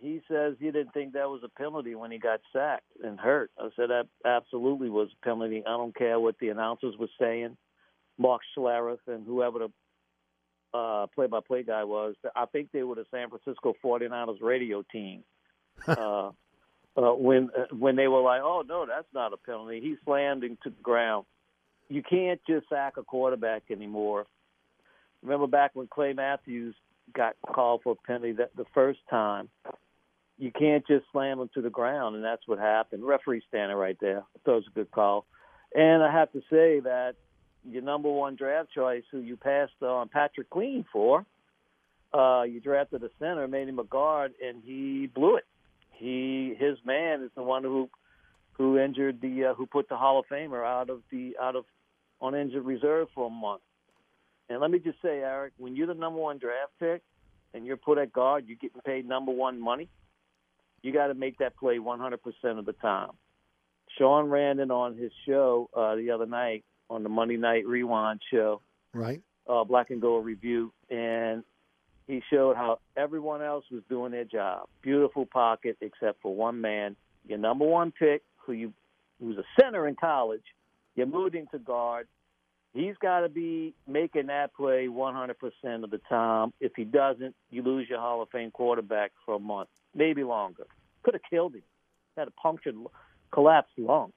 [0.00, 3.50] he says he didn't think that was a penalty when he got sacked and hurt.
[3.58, 5.62] I said that absolutely was a penalty.
[5.66, 7.56] I don't care what the announcers were saying,
[8.18, 9.68] Mark Schlereth and whoever the
[10.78, 12.14] uh, play-by-play guy was.
[12.34, 15.22] I think they were the San Francisco 49ers radio team.
[15.86, 16.30] uh,
[16.96, 20.44] uh, when uh, when they were like, "Oh no, that's not a penalty," he slammed
[20.44, 21.24] into the ground.
[21.88, 24.26] You can't just sack a quarterback anymore.
[25.22, 26.74] Remember back when Clay Matthews
[27.14, 29.48] got called for a penalty that the first time,
[30.40, 33.04] you can't just slam him to the ground, and that's what happened.
[33.04, 34.24] Referee standing right there.
[34.44, 35.26] That was a good call,
[35.74, 37.14] and I have to say that
[37.68, 41.26] your number one draft choice, who you passed on Patrick Queen for,
[42.14, 45.44] uh, you drafted a center, made him a guard, and he blew it
[46.00, 47.88] he his man is the one who
[48.52, 51.64] who injured the uh, who put the Hall of Famer out of the out of
[52.20, 53.60] on injured reserve for a month.
[54.48, 57.02] And let me just say, Eric, when you're the number one draft pick
[57.54, 59.88] and you're put at guard, you're getting paid number one money.
[60.82, 62.18] You got to make that play 100%
[62.58, 63.10] of the time.
[63.98, 68.60] Sean Randon on his show uh, the other night on the Monday Night Rewind show,
[68.94, 69.20] Right.
[69.48, 71.44] uh, Black and Gold review, and
[72.06, 74.68] he showed how everyone else was doing their job.
[74.82, 78.72] Beautiful pocket, except for one man, your number one pick, who you
[79.20, 80.42] who's a center in college.
[80.96, 82.08] You moved him to guard.
[82.72, 85.34] He's got to be making that play 100%
[85.84, 86.52] of the time.
[86.60, 90.66] If he doesn't, you lose your Hall of Fame quarterback for a month, maybe longer.
[91.02, 91.62] Could have killed him.
[92.16, 92.76] Had a punctured,
[93.32, 94.12] collapsed lung.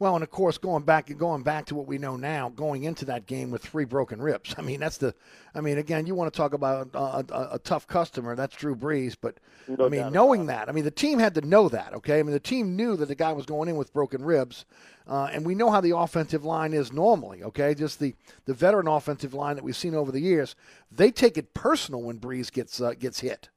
[0.00, 3.04] Well, and of course, going back going back to what we know now, going into
[3.06, 4.54] that game with three broken ribs.
[4.58, 5.14] I mean, that's the.
[5.54, 8.36] I mean, again, you want to talk about a, a, a tough customer.
[8.36, 11.40] That's Drew Brees, but No I mean, knowing that, I mean, the team had to
[11.40, 11.94] know that.
[11.94, 14.64] Okay, I mean, the team knew that the guy was going in with broken ribs,
[15.08, 17.42] uh, and we know how the offensive line is normally.
[17.42, 20.54] Okay, just the the veteran offensive line that we've seen over the years,
[20.92, 23.48] they take it personal when Brees gets uh, gets hit.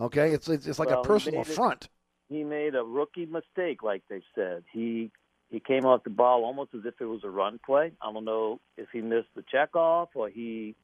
[0.00, 1.88] Okay, it's it's, it's like Well, a personal affront.
[2.28, 4.64] he made a rookie mistake, like they said.
[4.72, 5.12] He
[5.54, 7.92] he came off the ball almost as if it was a run play.
[8.02, 10.74] I don't know if he missed the checkoff or he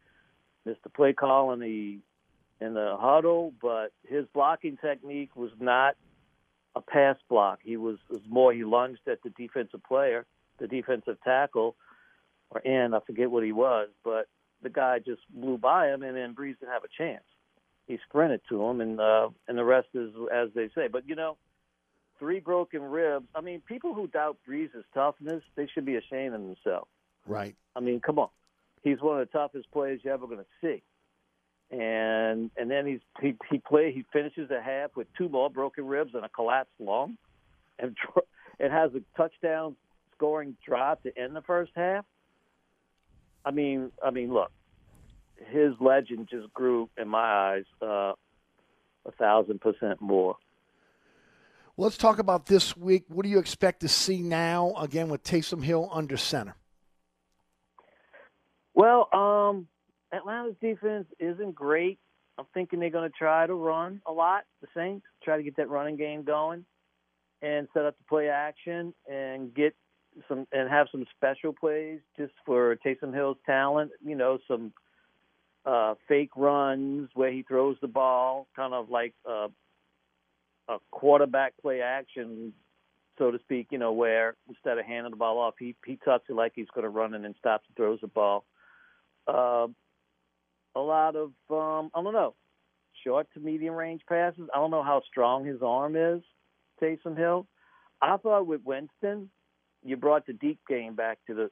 [0.65, 1.99] missed the play call in the
[2.65, 5.97] in the huddle, but his blocking technique was not
[6.77, 7.59] a pass block.
[7.63, 10.25] He was, was more he lunged at the defensive player,
[10.59, 11.75] the defensive tackle,
[12.51, 12.95] or end.
[12.95, 14.29] I forget what he was, but
[14.63, 17.25] the guy just blew by him, and then Brees didn't have a chance.
[17.89, 20.87] He sprinted to him, and uh, and the rest is as they say.
[20.87, 21.39] But you know,
[22.21, 23.27] three broken ribs.
[23.35, 26.89] I mean, people who doubt Brees's toughness, they should be ashamed of themselves.
[27.27, 27.57] Right.
[27.75, 28.29] I mean, come on.
[28.83, 30.83] He's one of the toughest players you're ever going to see.
[31.77, 35.87] And and then he's he he play he finishes the half with two more broken
[35.87, 37.17] ribs and a collapsed lung,
[37.79, 37.97] and
[38.59, 39.77] it has a touchdown
[40.17, 42.05] scoring drive to end the first half.
[43.45, 44.51] I mean, I mean, look,
[45.37, 48.15] his legend just grew in my eyes uh,
[49.07, 50.37] a thousand percent more.
[51.81, 53.05] Let's talk about this week.
[53.09, 56.55] What do you expect to see now again with Taysom Hill under center?
[58.75, 59.67] Well, um,
[60.13, 61.99] Atlanta's defense isn't great.
[62.37, 64.43] I'm thinking they're going to try to run a lot.
[64.61, 66.67] The Saints try to get that running game going
[67.41, 69.75] and set up the play action and get
[70.29, 73.93] some and have some special plays just for Taysom Hill's talent.
[74.05, 74.75] You know, some
[75.65, 79.49] uh, fake runs where he throws the ball, kind of like uh,
[80.71, 82.53] a quarterback play action,
[83.19, 83.69] so to speak.
[83.71, 86.71] You know, where instead of handing the ball off, he he tucks it like he's
[86.75, 88.45] going to run and then stops and throws the ball.
[89.27, 89.67] Uh,
[90.77, 92.35] a lot of um, I don't know,
[93.05, 94.49] short to medium range passes.
[94.55, 96.23] I don't know how strong his arm is,
[96.83, 97.47] Taysom Hill.
[98.01, 99.31] I thought with Winston,
[99.85, 101.51] you brought the deep game back to the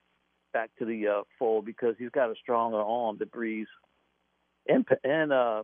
[0.53, 3.67] back to the uh, fold because he's got a stronger arm to Brees
[4.67, 5.63] and and uh,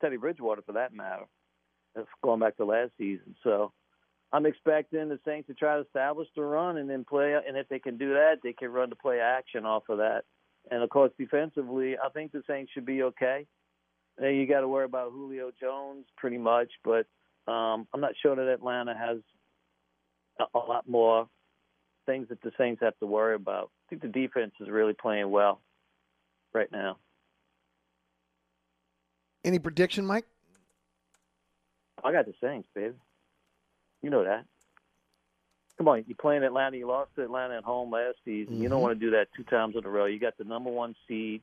[0.00, 1.24] Teddy Bridgewater for that matter.
[2.22, 3.36] Going back to last season.
[3.42, 3.72] So
[4.32, 7.34] I'm expecting the Saints to try to establish the run and then play.
[7.46, 10.24] And if they can do that, they can run the play action off of that.
[10.70, 13.46] And of course, defensively, I think the Saints should be okay.
[14.18, 17.06] And you got to worry about Julio Jones pretty much, but
[17.50, 19.18] um, I'm not sure that Atlanta has
[20.40, 21.28] a, a lot more
[22.06, 23.70] things that the Saints have to worry about.
[23.86, 25.60] I think the defense is really playing well
[26.52, 26.96] right now.
[29.44, 30.24] Any prediction, Mike?
[32.04, 32.94] I got the Saints, baby.
[34.02, 34.44] You know that.
[35.78, 36.76] Come on, you play in Atlanta.
[36.76, 38.60] You lost to Atlanta at home last season.
[38.62, 38.82] You don't Mhm.
[38.82, 40.04] want to do that two times in a row.
[40.04, 41.42] You got the number one seed.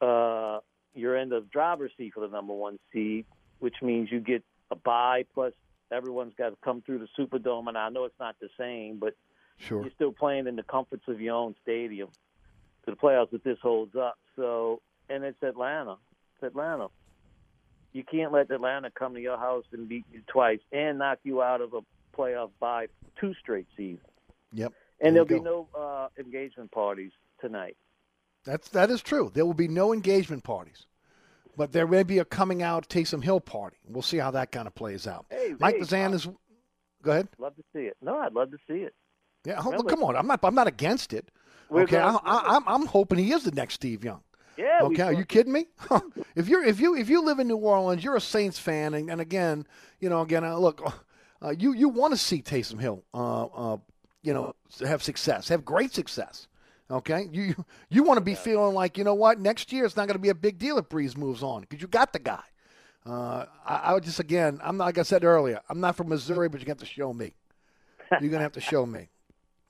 [0.00, 0.60] Uh,
[0.94, 3.26] you're in the driver's seat for the number one seed,
[3.58, 5.24] which means you get a bye.
[5.34, 5.52] Plus,
[5.90, 9.16] everyone's got to come through the Superdome, and I know it's not the same, but
[9.58, 9.82] Sure.
[9.82, 12.10] you're still playing in the comforts of your own stadium
[12.84, 14.18] to the playoffs if this holds up.
[14.36, 15.98] So, and it's Atlanta.
[16.34, 16.88] It's Atlanta.
[17.92, 21.42] You can't let Atlanta come to your house and beat you twice and knock you
[21.42, 21.80] out of a
[22.16, 22.86] playoff by
[23.20, 24.00] two straight seasons.
[24.52, 24.72] Yep.
[25.00, 27.76] And There there'll be no uh, engagement parties tonight.
[28.44, 29.30] That's that is true.
[29.34, 30.86] There will be no engagement parties,
[31.56, 33.76] but there may be a coming out Taysom Hill party.
[33.86, 35.26] We'll see how that kind of plays out.
[35.30, 36.28] Hey, Mike hey, Bazan is.
[37.02, 37.28] Go ahead.
[37.38, 37.96] Love to see it.
[38.02, 38.94] No, I'd love to see it.
[39.44, 40.16] Yeah, Remember- come on.
[40.16, 40.40] I'm not.
[40.42, 41.30] I'm not against it.
[41.70, 44.22] Okay, gonna- I, I, I'm I'm hoping he is the next Steve Young.
[44.60, 44.80] Yeah.
[44.82, 45.68] Okay, are you kidding me?
[46.36, 49.10] if you're if you if you live in New Orleans, you're a Saints fan, and,
[49.10, 49.66] and again,
[50.00, 50.82] you know, again, uh, look,
[51.42, 53.76] uh, you you want to see Taysom Hill, uh, uh,
[54.22, 54.54] you know,
[54.86, 56.46] have success, have great success.
[56.90, 60.06] Okay, you you want to be feeling like you know what next year it's not
[60.06, 62.42] going to be a big deal if Brees moves on because you got the guy.
[63.06, 66.10] Uh, I, I would just again, I'm not like I said earlier, I'm not from
[66.10, 67.32] Missouri, but you have to show me.
[68.20, 69.08] You're gonna have to show me.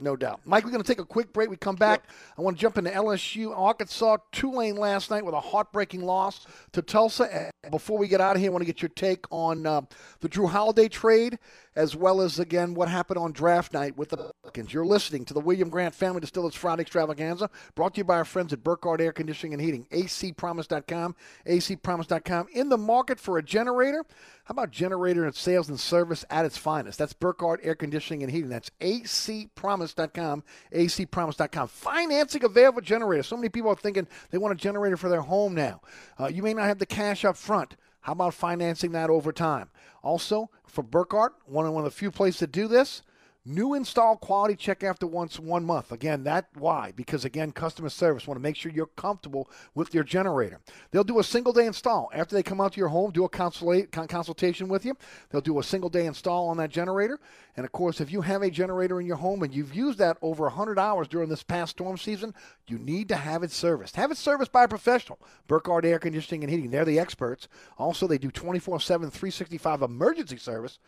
[0.00, 0.40] No doubt.
[0.46, 1.50] Mike, we're going to take a quick break.
[1.50, 2.04] We come back.
[2.38, 6.80] I want to jump into LSU, Arkansas, Tulane last night with a heartbreaking loss to
[6.80, 7.50] Tulsa.
[7.70, 9.82] Before we get out of here, I want to get your take on uh,
[10.20, 11.38] the Jrue Holiday trade,
[11.76, 14.74] as well as, again, what happened on draft night with the Pelicans.
[14.74, 18.24] You're listening to the William Grant Family Distillers Friday Extravaganza, brought to you by our
[18.24, 21.14] friends at Burkhardt Air Conditioning and Heating, acpromise.com,
[21.46, 22.46] acpromise.com.
[22.52, 24.04] In the market for a generator?
[24.44, 26.98] How about generator and sales and service at its finest?
[26.98, 28.50] That's Burkhardt Air Conditioning and Heating.
[28.50, 30.42] That's acpromise.com,
[30.74, 31.68] acpromise.com.
[31.68, 33.22] Financing available generator.
[33.22, 35.80] So many people are thinking they want a generator for their home now.
[36.18, 37.76] Uh, you may not have the cash up front.
[38.00, 39.70] How about financing that over time?
[40.02, 43.02] Also, for Burkhardt, one of, one of the few places to do this,
[43.46, 45.92] New install quality check after once one month.
[45.92, 46.92] Again, that why?
[46.94, 50.61] Because again, customer service want to make sure you're comfortable with your generator.
[50.90, 53.29] They'll do a single day install after they come out to your home, do a
[53.31, 54.94] consultation with you.
[55.31, 57.18] They'll do a single day install on that generator.
[57.57, 60.18] And of course, if you have a generator in your home and you've used that
[60.20, 62.35] over 100 hours during this past storm season,
[62.66, 63.96] you need to have it serviced.
[63.96, 65.18] Have it serviced by a professional.
[65.48, 66.70] Burkhardt Air Conditioning and Heating.
[66.70, 67.48] They're the experts.
[67.79, 70.79] Also, they do 24/7, 365 emergency service.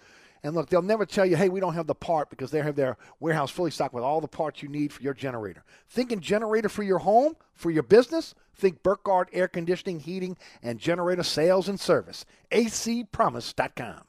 [0.45, 2.75] And look, they'll never tell you, hey, we don't have the part because they have
[2.75, 5.65] their warehouse fully stocked with all the parts you need for your generator.
[5.89, 8.35] Thinking generator for your home, for your business?
[8.55, 12.25] Think Burkhardt Air Conditioning, Heating, and Generator Sales and Service.
[12.51, 14.03] acpromise.com.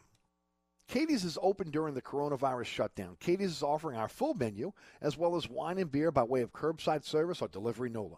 [0.87, 3.15] Katie's is open during the coronavirus shutdown.
[3.19, 6.51] Katie's is offering our full menu as well as wine and beer by way of
[6.51, 8.17] curbside service or delivery NOLA.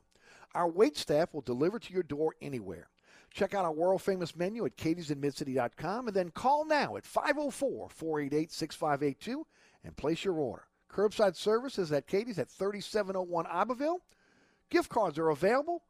[0.55, 2.87] Our wait staff will deliver to your door anywhere.
[3.35, 8.49] Check out our world famous menu at katie'sinmidcity.com and then call now at 504 488
[8.49, 9.45] 6582
[9.83, 10.63] and place your order.
[10.89, 13.99] Curbside service is at Katie's at 3701 Iberville.
[14.69, 15.83] Gift cards are available.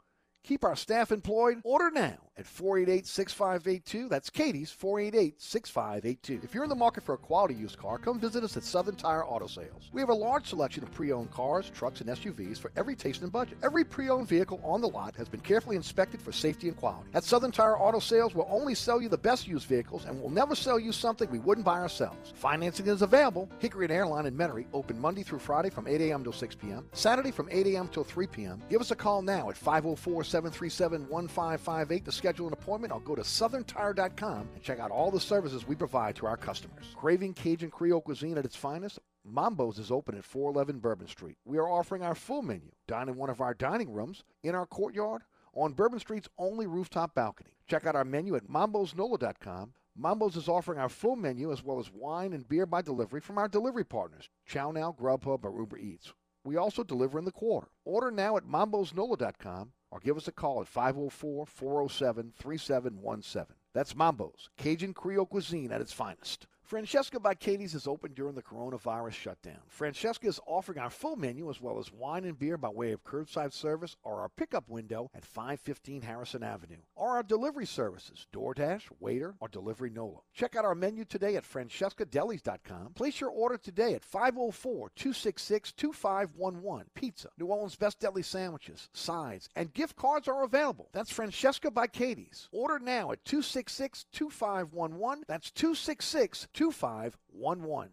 [0.44, 1.62] Keep our staff employed.
[1.64, 4.10] Order now at 488 6582.
[4.10, 6.42] That's Katie's 488 6582.
[6.44, 8.96] If you're in the market for a quality used car, come visit us at Southern
[8.96, 9.90] Tire Auto Sales.
[9.94, 13.22] We have a large selection of pre owned cars, trucks, and SUVs for every taste
[13.22, 13.58] and budget.
[13.64, 17.10] Every pre owned vehicle on the lot has been carefully inspected for safety and quality.
[17.14, 20.30] At Southern Tire Auto Sales, we'll only sell you the best used vehicles and we'll
[20.30, 22.34] never sell you something we wouldn't buy ourselves.
[22.36, 23.50] Financing is available.
[23.60, 26.24] Hickory and Airline in Metairie open Monday through Friday from 8 a.m.
[26.24, 27.88] till 6 p.m., Saturday from 8 a.m.
[27.88, 28.62] till 3 p.m.
[28.70, 33.14] Give us a call now at 504 737 1558 to schedule an appointment or go
[33.14, 36.96] to southerntire.com and check out all the services we provide to our customers.
[36.96, 38.98] Craving Cajun Creole cuisine at its finest?
[39.24, 41.38] Mambo's is open at 411 Bourbon Street.
[41.46, 42.72] We are offering our full menu.
[42.88, 45.22] Dine in one of our dining rooms, in our courtyard,
[45.54, 47.52] on Bourbon Street's only rooftop balcony.
[47.68, 49.74] Check out our menu at mambosnola.com.
[49.96, 53.38] Mambo's is offering our full menu as well as wine and beer by delivery from
[53.38, 56.12] our delivery partners, Chow Now, Grubhub, or Uber Eats.
[56.44, 57.68] We also deliver in the quarter.
[57.86, 63.56] Order now at mambosnola.com or give us a call at 504 407 3717.
[63.74, 66.48] That's Mambo's, Cajun Creole cuisine at its finest.
[66.66, 69.60] Francesca by Katie's is open during the coronavirus shutdown.
[69.68, 73.04] Francesca is offering our full menu as well as wine and beer by way of
[73.04, 78.82] curbside service or our pickup window at 515 Harrison Avenue, or our delivery services, DoorDash,
[79.00, 80.22] Waitr, or Delivery Nola.
[80.34, 82.94] Check out our menu today at francescadelis.com.
[82.96, 86.88] Place your order today at 504 266 2511.
[86.96, 90.90] Pizza, New Orleans' best deli sandwiches, sides, and gift cards are available.
[90.94, 92.50] That's Francesca by Katie's.
[92.52, 95.26] Order now at 266 2511.
[95.28, 97.90] That's 266 2511.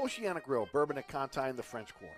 [0.00, 2.14] Oceana Grill, Bourbon at Conti in the French Quarter.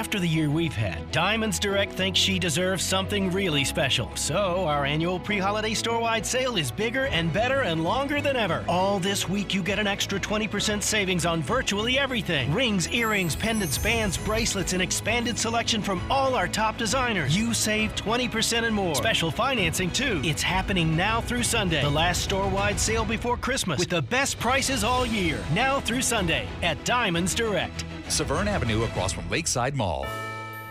[0.00, 4.10] After the year we've had, Diamonds Direct thinks she deserves something really special.
[4.14, 8.34] So, our annual pre holiday store wide sale is bigger and better and longer than
[8.34, 8.64] ever.
[8.68, 13.78] All this week, you get an extra 20% savings on virtually everything rings, earrings, pendants,
[13.78, 17.36] bands, bracelets, and expanded selection from all our top designers.
[17.36, 18.94] You save 20% and more.
[18.94, 20.22] Special financing, too.
[20.24, 21.82] It's happening now through Sunday.
[21.82, 25.38] The last store wide sale before Christmas with the best prices all year.
[25.52, 27.84] Now through Sunday at Diamonds Direct.
[28.10, 30.04] Severn Avenue across from Lakeside Mall.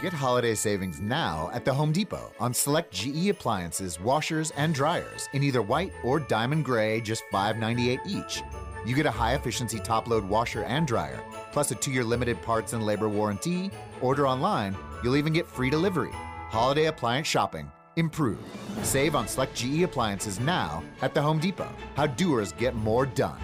[0.01, 5.29] Get holiday savings now at the Home Depot on select GE appliances, washers, and dryers
[5.31, 8.43] in either white or diamond gray, just $5.98 each.
[8.85, 11.23] You get a high efficiency top load washer and dryer,
[11.53, 13.71] plus a two year limited parts and labor warranty.
[14.01, 16.11] Order online, you'll even get free delivery.
[16.11, 17.71] Holiday appliance shopping.
[17.95, 18.39] Improve.
[18.83, 21.71] Save on select GE appliances now at the Home Depot.
[21.95, 23.39] How doers get more done.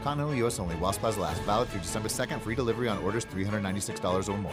[0.00, 1.40] Continental US only while supplies last.
[1.42, 2.40] Valid through December 2nd.
[2.40, 4.52] Free delivery on orders $396 or more.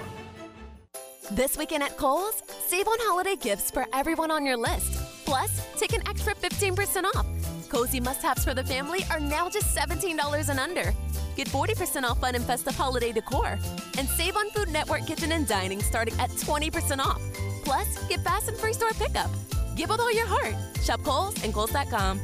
[1.31, 4.93] This weekend at Kohl's, save on holiday gifts for everyone on your list.
[5.25, 7.25] Plus, take an extra 15% off.
[7.67, 10.93] Cozy must haves for the family are now just $17 and under.
[11.35, 13.59] Get 40% off fun and festive holiday decor.
[13.97, 17.21] And save on Food Network Kitchen and Dining starting at 20% off.
[17.65, 19.29] Plus, get fast and free store pickup.
[19.75, 20.55] Give with all your heart.
[20.81, 22.21] Shop Kohl's and Kohl's.com.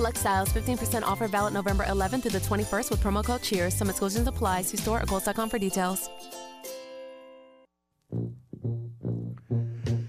[0.00, 3.74] Select styles, 15% offer valid November 11th through the 21st with promo code CHEERS.
[3.74, 4.62] Some exclusions apply.
[4.62, 6.08] See store or Kohl's.com for details.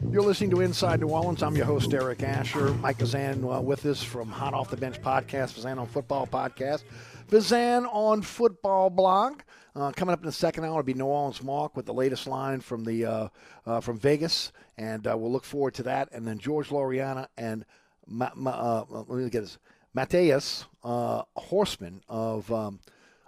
[0.10, 1.44] You're listening to Inside New Orleans.
[1.44, 2.74] I'm your host, Eric Asher.
[2.76, 6.84] Mike Fazan uh, with us from Hot Off the Bench podcast, Fazan on Football podcast,
[7.30, 9.42] Fazan on Football blog.
[9.76, 12.28] Uh, coming up in the second hour will be New Orleans Mark with the latest
[12.28, 13.28] line from the uh,
[13.66, 16.08] uh, from Vegas, and uh, we'll look forward to that.
[16.14, 17.66] And then George Loriana and
[18.08, 19.58] Ma- uh, let me get this,
[19.94, 22.80] Mateus uh, Horseman of um,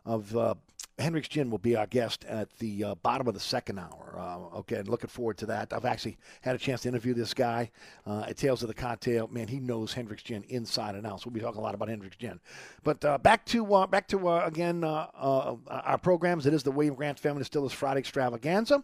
[0.06, 0.56] of uh,
[1.00, 4.16] Gin will be our guest at the uh, bottom of the second hour.
[4.18, 5.74] Uh, okay, and looking forward to that.
[5.74, 7.72] I've actually had a chance to interview this guy
[8.06, 9.28] uh, at Tales of the Cocktail.
[9.28, 11.22] Man, he knows Hendricks Gin inside and out.
[11.22, 12.40] So we'll be talking a lot about Hendricks Gin.
[12.84, 16.46] But uh, back to uh, back to uh, again our programs.
[16.46, 18.84] It is the William Grant Family Distillers Friday Extravaganza.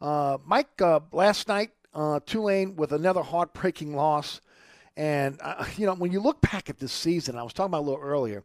[0.00, 0.80] Mike,
[1.12, 1.70] last night
[2.26, 4.40] Tulane with another heartbreaking loss.
[5.00, 5.40] And,
[5.78, 8.02] you know, when you look back at this season, I was talking about a little
[8.02, 8.44] earlier,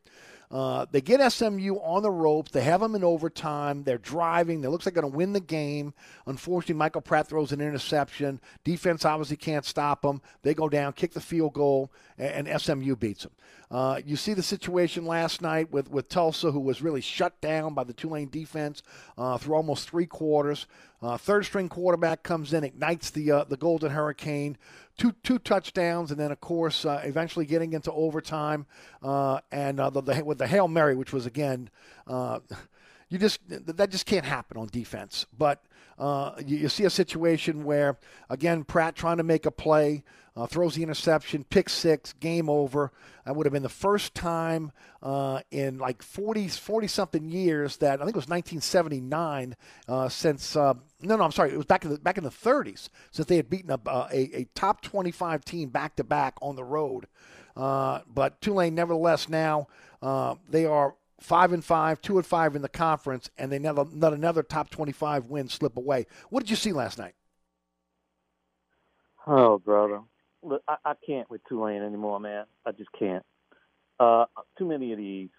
[0.50, 2.52] uh, they get SMU on the ropes.
[2.52, 3.84] They have them in overtime.
[3.84, 4.62] They're driving.
[4.62, 5.94] They looks like they're going to win the game.
[6.28, 8.40] Unfortunately, Michael Pratt throws an interception.
[8.64, 10.22] Defense obviously can't stop them.
[10.44, 13.32] They go down, kick the field goal, and, and SMU beats them.
[13.72, 17.74] Uh, you see the situation last night with, with Tulsa, who was really shut down
[17.74, 18.84] by the Tulane defense
[19.18, 20.68] uh, through almost three quarters.
[21.06, 24.58] Uh, third string quarterback comes in, ignites the uh, the Golden Hurricane,
[24.98, 28.66] two two touchdowns, and then of course uh, eventually getting into overtime,
[29.04, 31.70] uh, and the, the, with the hail mary, which was again,
[32.08, 35.28] you just that just can't happen on defense.
[35.38, 35.64] But
[36.00, 38.00] you, you see a situation where
[38.32, 40.04] again Pratt trying to make a play
[40.36, 42.92] uh, throws the interception, pick six, game over.
[43.26, 44.72] That would have been the first time
[45.02, 49.56] uh, in like 40, 40 something years that I think it was 1979
[49.88, 50.56] uh, since.
[50.56, 51.52] Uh, no, no, I'm sorry.
[51.52, 54.10] It was back in the back in the 30s since they had beaten a, uh,
[54.12, 57.08] a, a top 25 team back to back on the road.
[57.56, 59.68] Uh, but Tulane, nevertheless, now
[60.50, 64.12] they are five and five, two and five in the conference, and they never let
[64.12, 66.06] another top 25 win slip away.
[66.30, 67.16] What did you see last night?
[69.26, 70.02] Oh, brother
[70.46, 72.46] look, I, I can't with Tulane anymore, man.
[72.66, 73.24] I just can't.
[74.00, 74.26] Uh,
[74.58, 75.30] too many of these.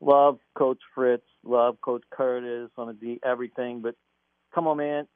[0.00, 3.96] Love Coach Fritz, love Coach Curtis on a D, everything, but
[4.54, 5.08] come on, man.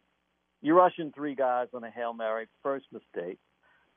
[0.61, 2.47] You're rushing three guys on a hail mary.
[2.63, 3.39] First mistake.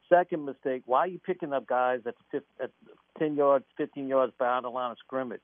[0.10, 0.84] Second mistake.
[0.86, 2.72] Why are you picking up guys at, the at
[3.18, 5.42] ten yards, fifteen yards behind the line of scrimmage?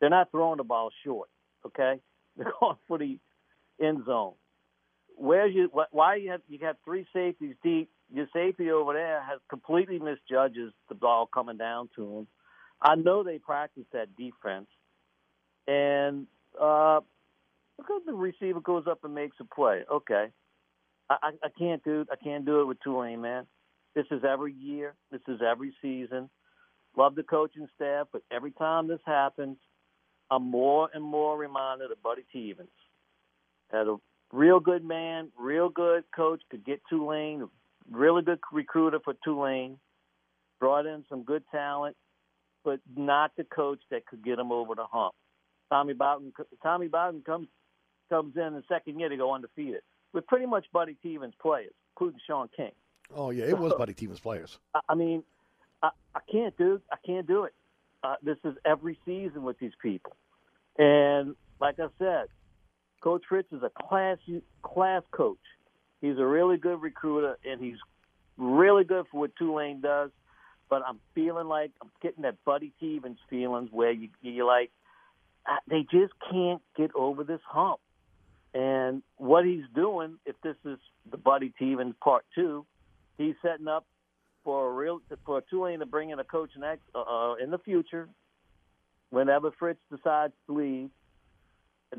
[0.00, 1.28] They're not throwing the ball short.
[1.66, 2.00] Okay,
[2.36, 3.18] they're going for the
[3.80, 4.34] end zone.
[5.16, 7.90] Where's your wh- why you have you have three safeties deep?
[8.12, 12.26] Your safety over there has completely misjudges the ball coming down to him.
[12.82, 14.66] I know they practice that defense,
[15.66, 16.26] and
[16.60, 17.00] uh,
[17.78, 19.82] because the receiver goes up and makes a play.
[19.90, 20.26] Okay,
[21.08, 23.46] I, I, I can't do I can't do it with Tulane, man.
[23.94, 24.94] This is every year.
[25.10, 26.28] This is every season.
[26.96, 29.56] Love the coaching staff, but every time this happens,
[30.30, 32.68] I'm more and more reminded of Buddy Teevens.
[33.72, 33.96] Had a
[34.34, 37.48] real good man, real good coach, could get Tulane,
[37.90, 39.78] really good recruiter for Tulane,
[40.58, 41.96] brought in some good talent,
[42.64, 45.14] but not the coach that could get him over the hump.
[45.70, 46.32] Tommy Bowden,
[46.62, 47.48] Tommy Bowden comes
[48.10, 49.80] comes in the second year to go undefeated
[50.12, 52.72] with pretty much Buddy Teevens players, including Shaun King.
[53.14, 54.58] Oh yeah, it was Buddy Teevens players.
[54.74, 55.22] I, I mean,
[55.82, 57.54] I, I can't do I can't do it.
[58.02, 60.14] Uh, this is every season with these people,
[60.76, 62.26] and like I said,
[63.04, 64.16] Coach Fritz is a class
[64.62, 65.36] class coach.
[66.00, 67.76] He's a really good recruiter, and he's
[68.38, 70.10] really good for what Tulane does.
[70.70, 74.70] But I'm feeling like I'm getting that Buddy Teevens feelings where you you're like,
[75.68, 77.78] they just can't get over this hump.
[78.54, 80.78] And what he's doing, if this is
[81.10, 82.64] the Buddy Teevens part two,
[83.18, 83.84] he's setting up
[84.44, 87.58] for a real for Tulane to bring in a coach next uh, uh, in the
[87.58, 88.08] future,
[89.10, 90.88] whenever Fritz decides to leave,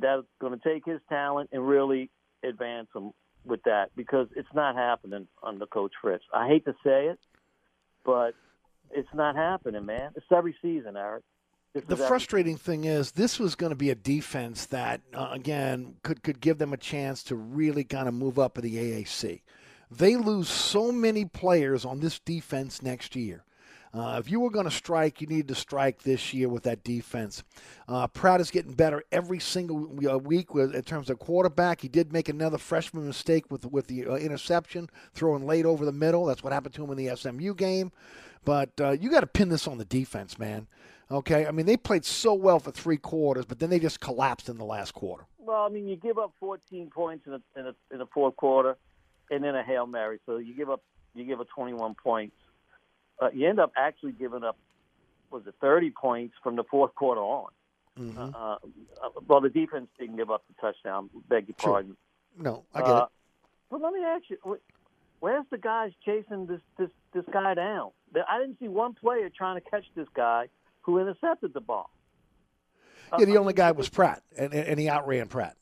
[0.01, 2.09] that's going to take his talent and really
[2.43, 3.11] advance him
[3.45, 6.23] with that because it's not happening under Coach Fritz.
[6.33, 7.19] I hate to say it,
[8.03, 8.33] but
[8.91, 10.11] it's not happening, man.
[10.15, 11.23] It's every season, Eric.
[11.73, 15.95] This The frustrating thing is, this was going to be a defense that, uh, again,
[16.03, 19.41] could could give them a chance to really kind of move up in the AAC.
[19.91, 23.44] They lose so many players on this defense next year.
[23.95, 26.83] Uh, if you were going to strike, you needed to strike this year with that
[26.83, 27.43] defense.
[27.87, 31.79] Uh, Pratt is getting better every single uh, week with, in terms of quarterback.
[31.79, 35.93] He did make another freshman mistake with with the uh, interception, throwing late over the
[35.93, 36.25] middle.
[36.25, 37.93] That's what happened to him in the SMU game.
[38.43, 40.67] But uh, you got to pin this on the defense, man.
[41.09, 44.49] Okay, I mean they played so well for three quarters, but then they just collapsed
[44.49, 45.25] in the last quarter.
[45.37, 48.35] Well, I mean, you give up 14 points in a, in a in the fourth
[48.35, 48.75] quarter,
[49.31, 50.19] and then a hail mary.
[50.25, 50.81] So you give up
[51.13, 52.35] you give up 21 points.
[53.19, 54.57] Uh, you end up actually giving up
[55.31, 57.49] was it 30 points from the fourth quarter on.
[57.99, 58.19] Mm-hmm.
[58.35, 58.57] Uh, uh,
[59.27, 61.09] well, the defense didn't give up the touchdown.
[61.29, 61.71] Beg your Sure.
[61.73, 61.97] pardon.
[62.37, 63.09] No, I get Uh, it.
[63.71, 64.59] But let me ask you,
[65.19, 67.91] where's the guys chasing this this this guy down?
[68.29, 70.47] I didn't see one player trying to catch this guy
[70.81, 71.89] who intercepted the ball.
[73.11, 75.55] Uh, Yeah, the only guy was Pratt, and and he outran Pratt.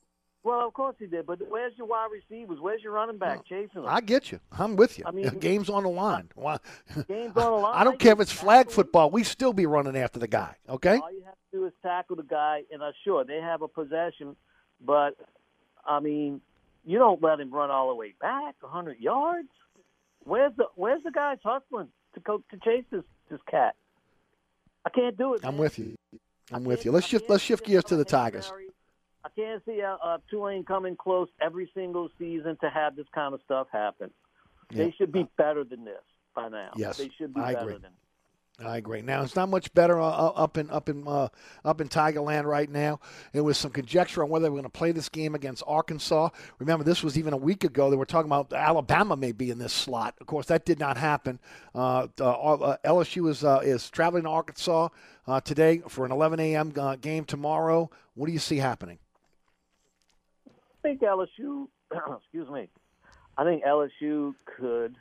[0.43, 2.59] Well, of course he did, but where's your wide receivers?
[2.59, 3.85] Where's your running back chasing them?
[3.87, 4.41] I get you.
[4.51, 5.05] I'm with you.
[5.07, 6.29] I mean- game's on the line.
[6.35, 6.59] Why-
[7.07, 7.73] Game's on the line.
[7.77, 9.09] I don't care if it's flag football.
[9.09, 10.55] We still be running after the guy.
[10.67, 10.97] Okay.
[10.97, 13.69] All you have to do is tackle the guy, and uh, sure they have a
[13.69, 14.35] possession,
[14.85, 15.15] but
[15.85, 16.41] I mean,
[16.85, 19.47] you don't let him run all the way back 100 yards.
[20.25, 23.75] Where's the Where's the guys hustling to go to chase this this cat?
[24.85, 25.41] I can't do it.
[25.45, 25.95] I'm with you.
[26.51, 26.91] I'm with you.
[26.91, 27.29] Let's shift.
[27.29, 28.51] Let's shift gears to the Tigers.
[29.25, 33.33] I can't see uh, uh, Tulane coming close every single season to have this kind
[33.33, 34.11] of stuff happen.
[34.69, 34.85] Yeah.
[34.85, 36.01] They should be better than this
[36.35, 36.71] by now.
[36.75, 37.77] Yes, they should be I better agree.
[37.79, 37.91] than.
[38.59, 39.01] I agree.
[39.01, 41.29] Now it's not much better uh, uh, up in up in uh,
[41.65, 42.99] up in Tigerland right now.
[43.33, 46.29] It was some conjecture on whether they were going to play this game against Arkansas.
[46.59, 47.89] Remember, this was even a week ago.
[47.89, 50.15] They were talking about Alabama may be in this slot.
[50.21, 51.39] Of course, that did not happen.
[51.73, 54.89] Uh, uh, uh, LSU is uh, is traveling to Arkansas
[55.27, 56.73] uh, today for an 11 a.m.
[56.77, 57.89] Uh, game tomorrow.
[58.13, 58.99] What do you see happening?
[60.83, 61.67] Think LSU,
[62.17, 62.67] excuse me,
[63.37, 64.95] I think LSU could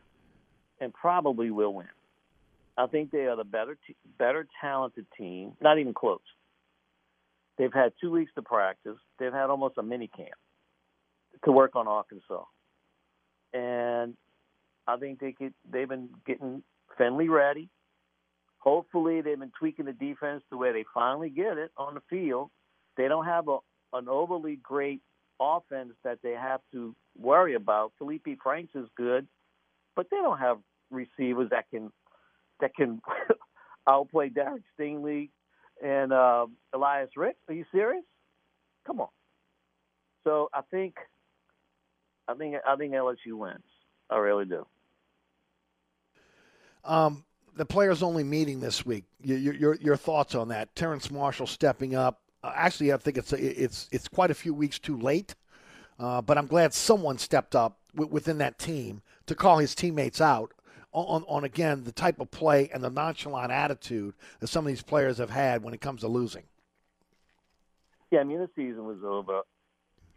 [0.81, 1.89] and probably will win.
[2.79, 5.53] I think they are the better, t- better talented team.
[5.61, 6.21] Not even close.
[7.59, 8.97] They've had two weeks to practice.
[9.19, 10.31] They've had almost a mini camp
[11.45, 12.45] to work on Arkansas,
[13.53, 14.17] and
[14.87, 15.53] I think they could.
[15.71, 16.63] They've been getting
[16.97, 17.69] Finley ready.
[18.59, 22.51] Hopefully, they've been tweaking the defense to where they finally get it on the field.
[22.97, 23.59] They don't have a
[23.93, 25.03] an overly great
[25.41, 27.93] offense that they have to worry about.
[27.99, 29.27] Felipe Franks is good,
[29.97, 30.59] but they don't have
[30.91, 31.91] receivers that can
[32.61, 33.01] that can
[33.89, 35.31] outplay Derek Stingley
[35.83, 37.39] and uh, Eli Ricks.
[37.49, 38.05] Are you serious?
[38.87, 39.09] Come on.
[40.25, 40.95] So I think
[42.29, 43.65] I think I think LSU wins.
[44.11, 44.67] I really do.
[46.85, 47.25] Um,
[47.57, 49.05] the players only meeting this week.
[49.23, 50.75] Your, your, your thoughts on that?
[50.75, 52.21] Terrace Marshall stepping up.
[52.43, 55.35] Uh, actually, I think it's it's it's quite a few weeks too late.
[55.99, 60.21] Uh, but I'm glad someone stepped up w- within that team to call his teammates
[60.21, 60.53] out
[60.93, 64.83] on, on again the type of play and the nonchalant attitude that some of these
[64.83, 66.45] players have had when it comes to losing.
[68.11, 69.43] Yeah, I mean the season was over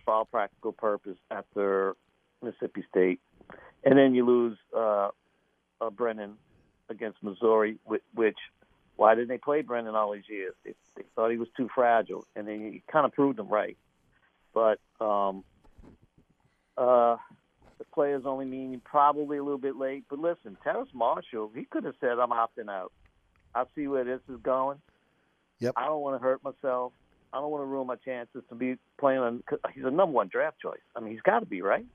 [0.03, 1.95] for all practical purpose after
[2.41, 3.19] Mississippi State,
[3.84, 5.09] and then you lose uh,
[5.82, 6.36] uh, Brennan
[6.89, 8.38] against Missouri, which, which
[8.95, 10.53] why didn't they play Brennan all these years?
[10.63, 13.77] They, they thought he was too fragile, and then he kind of proved them right.
[14.53, 15.43] But um,
[16.77, 17.17] uh,
[17.77, 20.05] the players only mean probably a little bit late.
[20.09, 22.91] But listen, Terrace Marshall, he could have said, "I'm opting out.
[23.53, 24.79] I see where this is going.
[25.59, 25.73] Yep.
[25.77, 26.93] I don't want to hurt myself.
[27.33, 29.43] I don't want to ruin my chances to be playing on.
[29.47, 30.79] 'cause He's a number one draft choice.
[30.95, 31.85] I mean, he's got to be right.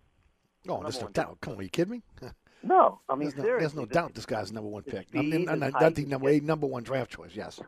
[0.69, 1.39] Oh, there's no doubt.
[1.41, 2.03] Come on, are you kidding me?
[2.63, 5.07] No, I mean there's no, there's no doubt this guy's number one pick.
[5.15, 7.31] I mean, not, not the number, a number one draft choice.
[7.35, 7.61] Yes.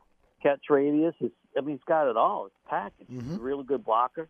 [0.43, 1.15] catch radius.
[1.19, 2.45] His, I mean, he's got it all.
[2.45, 3.07] His package.
[3.09, 3.37] He's Mhm.
[3.39, 4.29] a really good blocker.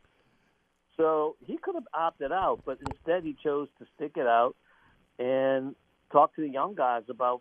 [0.96, 4.54] So he could have opted out, but instead he chose to stick it out
[5.18, 5.74] and
[6.12, 7.40] talk to the young guys about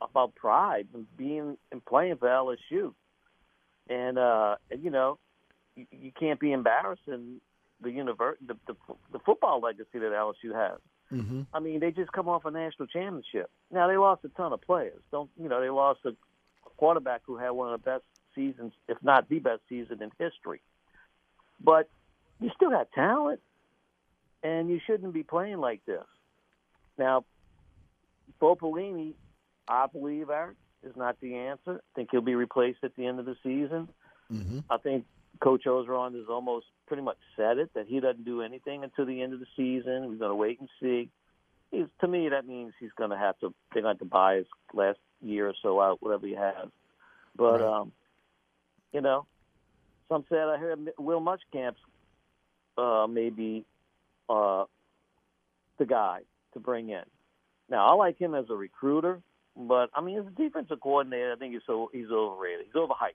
[0.00, 2.94] about pride and being and playing for LSU.
[3.90, 5.18] And uh, and you know,
[5.74, 7.40] you, you can't be embarrassing
[7.80, 8.74] the univer- the, the
[9.12, 10.78] the football legacy that LSU has.
[11.12, 11.42] Mm-hmm.
[11.54, 13.50] I mean, they just come off a national championship.
[13.70, 15.00] Now they lost a ton of players.
[15.10, 15.60] Don't you know?
[15.60, 16.12] They lost a
[16.76, 18.04] quarterback who had one of the best
[18.34, 20.60] seasons, if not the best season in history.
[21.62, 21.88] But
[22.40, 23.40] you still got talent,
[24.42, 26.04] and you shouldn't be playing like this.
[26.98, 27.24] Now,
[28.38, 29.14] Bo Pelini,
[29.66, 31.80] I believe, Eric, is not the answer.
[31.82, 33.88] I think he'll be replaced at the end of the season.
[34.32, 34.60] Mm-hmm.
[34.70, 35.06] I think
[35.40, 39.22] Coach Orgeron is almost pretty much said it that he doesn't do anything until the
[39.22, 40.08] end of the season.
[40.08, 41.10] We're going to wait and see.
[41.70, 43.54] He's, to me, that means he's going to have to.
[43.72, 46.68] They're going to buy his last year or so out, whatever he has.
[47.36, 47.80] But Right.
[47.80, 47.92] um,
[48.92, 49.26] you know,
[50.08, 51.78] some said I heard Will Muschamp's
[52.78, 53.64] uh, maybe
[54.28, 54.64] uh,
[55.78, 56.20] the guy
[56.54, 57.04] to bring in.
[57.68, 59.20] Now I like him as a recruiter,
[59.56, 62.66] but I mean as a defensive coordinator, I think he's so he's overrated.
[62.66, 63.12] He's overhyped.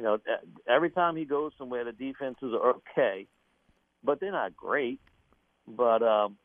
[0.00, 0.18] You know,
[0.66, 3.26] every time he goes somewhere, the defenses are okay,
[4.02, 4.98] but they're not great.
[5.68, 6.38] But um,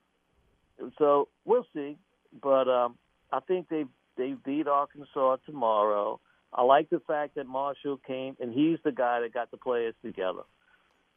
[0.98, 1.98] so we'll see.
[2.44, 2.98] But um,
[3.32, 3.86] I think they
[4.18, 6.20] they beat Arkansas tomorrow.
[6.52, 9.96] I like the fact that Marshall came and he's the guy that got the players
[10.04, 10.44] together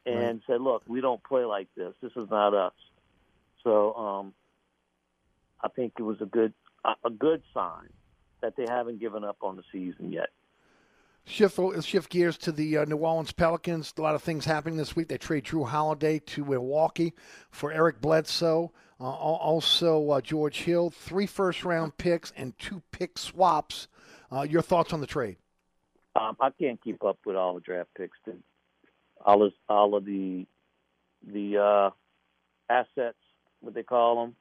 [0.05, 1.93] and said, "Look, we don't play like this.
[2.01, 2.73] This is not us."
[3.65, 4.33] So um,
[5.61, 6.53] I think it was a good
[7.03, 7.89] a good sign
[8.41, 10.29] that they haven't given up on the season yet.
[11.25, 13.93] Shift shift gears to the uh, New Orleans Pelicans.
[13.97, 15.07] A lot of things happening this week.
[15.07, 17.13] They trade Jrue Holiday to Milwaukee
[17.51, 18.71] for Eric Bledsoe.
[18.99, 23.87] Uh, also, uh, George Hill, three first round picks and two pick swaps.
[24.31, 25.37] Uh, your thoughts on the trade?
[26.15, 28.33] Um, I can't keep up with all the draft picks, to,
[29.25, 30.45] all of all of the
[31.25, 31.89] the uh,
[32.69, 33.17] assets,
[33.61, 34.35] what they call them.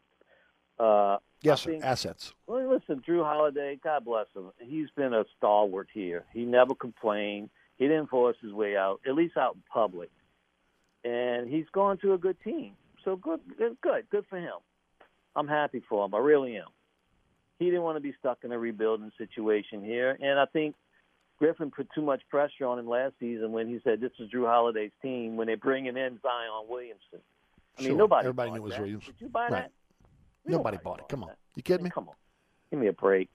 [0.78, 2.34] Uh, Yes, think- Assets.
[2.48, 4.50] Well, listen, Jrue Holiday, God bless him.
[4.58, 6.24] He's been a stalwart here.
[6.32, 7.50] He never complained.
[7.76, 10.10] He didn't force his way out, at least out in public.
[11.04, 12.72] And he's gone to a good team.
[13.04, 14.54] So good, good, good, good for him.
[15.36, 16.12] I'm happy for him.
[16.14, 16.66] I really am.
[17.60, 20.74] He didn't want to be stuck in a rebuilding situation here, and I think
[21.38, 24.46] Griffin put too much pressure on him last season when he said this is Jrue
[24.46, 27.20] Holiday's team when they're bringing in Zion Williamson.
[27.78, 27.96] I mean, Sure.
[27.98, 28.26] nobody.
[28.26, 28.80] Everybody knew it was that.
[28.80, 29.06] Williams.
[29.06, 29.50] Did you buy Right.
[29.50, 29.72] that?
[30.49, 31.09] Nobody bought it.
[31.09, 31.30] Come on.
[31.55, 31.90] You kidding me?
[31.90, 32.14] Come on.
[32.70, 33.28] Give me a break.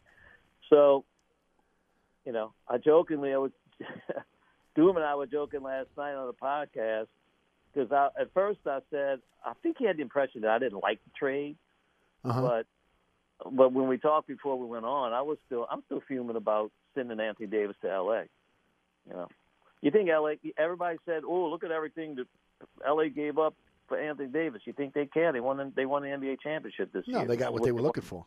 [0.69, 1.05] So,
[2.25, 3.51] you know, I jokingly, I was,
[4.75, 7.07] Doom and I were joking last night on the podcast
[7.73, 10.81] because I, at first I said, I think he had the impression that I didn't
[10.81, 11.55] like the trade,
[12.23, 12.41] Uh-huh.
[12.41, 12.65] but
[13.51, 16.71] but when we talked before we went on, I was still I'm still fuming about
[16.95, 18.23] sending Anthony Davis to L.A.
[19.07, 19.27] You know,
[19.81, 20.37] you think L.A.
[20.57, 22.27] Everybody said, "Oh, look at everything that
[22.87, 23.09] L.A.
[23.09, 23.53] gave up
[23.93, 25.31] for Anthony Davis." You think they care?
[25.31, 25.57] They won.
[25.57, 27.19] the- They won the NBA championship this year.
[27.19, 28.25] No, they got what they were looking for.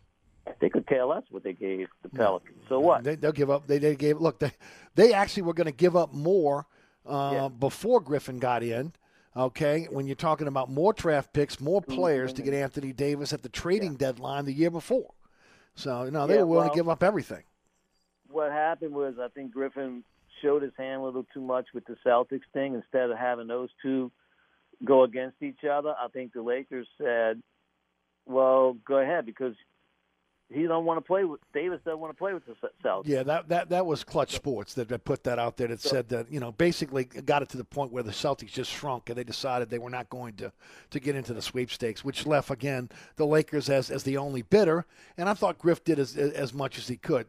[0.60, 2.58] They could care less what they gave the Pelicans.
[2.68, 3.02] So what?
[3.02, 3.66] They, they'll give up.
[3.66, 4.18] They, they gave.
[4.20, 4.52] Look, they
[4.94, 6.66] they actually were going to give up more
[7.04, 8.92] uh, before Griffin got in.
[9.36, 11.94] Okay, when you're talking about more draft picks, more Mm-hmm.
[11.94, 15.12] players to get Anthony Davis at the trading deadline the year before.
[15.74, 17.42] So no, they Yeah, were willing well- to give up everything.
[18.30, 20.04] what happened was I think Griffin
[20.42, 22.74] showed his hand a little too much with the Celtics thing.
[22.74, 24.10] Instead of having those two
[24.85, 27.43] go against each other, I think the Lakers said,
[28.27, 29.55] "Well, go ahead," because
[30.49, 31.81] he don't want to play with Davis.
[31.85, 32.55] Doesn't want to play with the
[32.85, 33.07] Celtics.
[33.07, 36.09] Yeah, that, that that was Clutch Sports that, that put that out there that said
[36.11, 39.18] that you know basically got it to the point where the Celtics just shrunk and
[39.18, 40.53] they decided they were not going to
[40.91, 44.87] to get into the sweepstakes, which left again the Lakers as as the only bidder.
[45.16, 47.27] And I thought Griff did as as much as he could.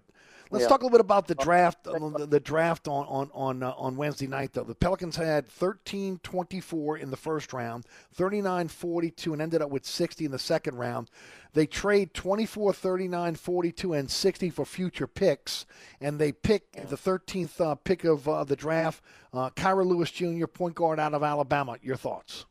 [0.51, 0.69] Let's Yeah.
[0.69, 1.87] talk a little bit about the draft.
[1.87, 4.53] uh, The, the draft on on on uh, on Wednesday night.
[4.53, 7.85] Though the Pelicans had 13-24 in the first round,
[8.15, 11.09] 39-42, and ended up with 60 in the second round.
[11.53, 15.65] They trade 24, 39, 42, and 60 for future picks,
[15.99, 19.01] and they pick the 13th uh, pick of uh, the draft,
[19.33, 21.77] uh, Kira Lewis Jr., point guard out of Alabama.
[21.81, 22.45] Your thoughts?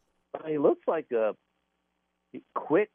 [0.47, 1.35] He looks like a
[2.55, 2.91] quick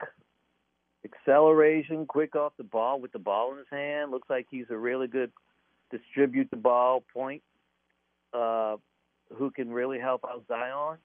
[1.06, 4.12] acceleration, quick off the ball with the ball in his hand.
[4.12, 5.32] Looks like he's a really good
[5.90, 7.42] distribute the ball point
[8.34, 8.78] uh,
[9.36, 10.98] who can really help out Zion.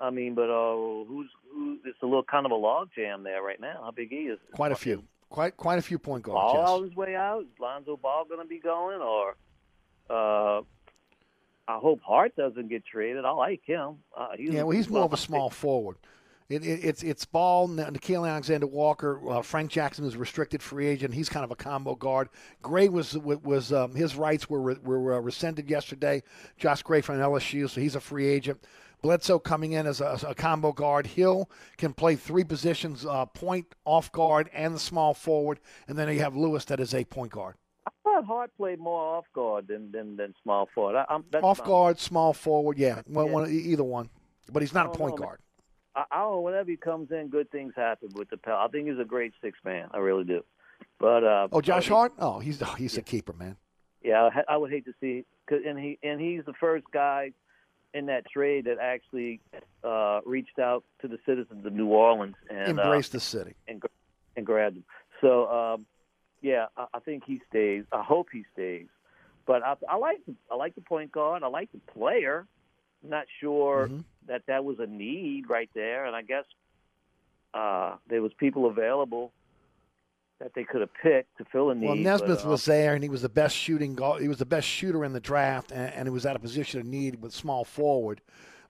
[0.00, 1.78] I mean, but uh, who's who?
[1.84, 3.80] It's a little kind of a log jam there right now.
[3.84, 4.38] How big he is?
[4.52, 5.04] Quite a few.
[5.30, 6.40] Quite quite a few point guards.
[6.42, 6.68] All yes.
[6.68, 7.42] out his way out.
[7.42, 9.36] Is Lonzo Ball going to be going, or
[10.10, 10.62] uh,
[11.68, 13.24] I hope Hart doesn't get traded.
[13.24, 13.98] I like him.
[14.16, 15.96] Uh, he's, Yeah, well, he's more of a small forward.
[16.52, 20.86] It, it, it's it's Ball, Nickeil Alexander Walker, uh, Frank Jackson is a restricted free
[20.86, 21.14] agent.
[21.14, 22.28] He's kind of a combo guard.
[22.60, 26.22] Gray was was um, his rights were re- were uh, rescinded yesterday.
[26.58, 28.62] Josh Gray from LSU, so he's a free agent.
[29.00, 31.06] Bledsoe coming in as a, as a combo guard.
[31.06, 35.58] Hill can play three positions: uh, point, off guard, and the small forward.
[35.88, 37.54] And then you have Lewis that is a point guard.
[37.86, 40.96] I thought Hart played more off guard than than, than small forward.
[40.96, 42.76] I, I'm, that's Off guard, small forward.
[42.78, 43.32] Yeah, well, Yeah.
[43.32, 44.10] One, either one.
[44.52, 45.36] But he's not a don't point know, man.
[45.94, 46.40] I, I don't know.
[46.40, 48.56] Whenever he comes in, good things happen with the Pel.
[48.56, 49.88] I think he's a great six man.
[49.92, 50.44] I really do.
[50.98, 52.12] But uh, Oh, Josh I- Hart?
[52.18, 53.56] Oh, he's oh, he's a keeper, man.
[54.02, 57.32] Yeah, I, I would hate to see, cause, and he and he's the first guy
[57.94, 59.40] in that trade that actually
[59.84, 63.54] uh, reached out to the citizens of New Orleans and uh, the city.
[63.68, 63.80] and
[64.36, 64.84] and grabbed him.
[65.20, 65.86] So um,
[66.40, 67.84] yeah, I, I think he stays.
[67.92, 68.86] I hope he stays.
[69.46, 71.42] But I, I like the, I like the point guard.
[71.42, 72.46] I like the player.
[73.02, 74.00] Not sure Mm-hmm.
[74.28, 76.44] that that was a need right there, and I guess
[77.54, 79.32] uh, there was people available
[80.40, 81.86] that they could have picked to fill a need.
[81.86, 83.94] Well, but, Nesmith uh, was there, and he was the best shooting.
[83.94, 86.38] Goal, he was the best shooter in the draft, and, and he was at a
[86.38, 88.20] position of need with small forward.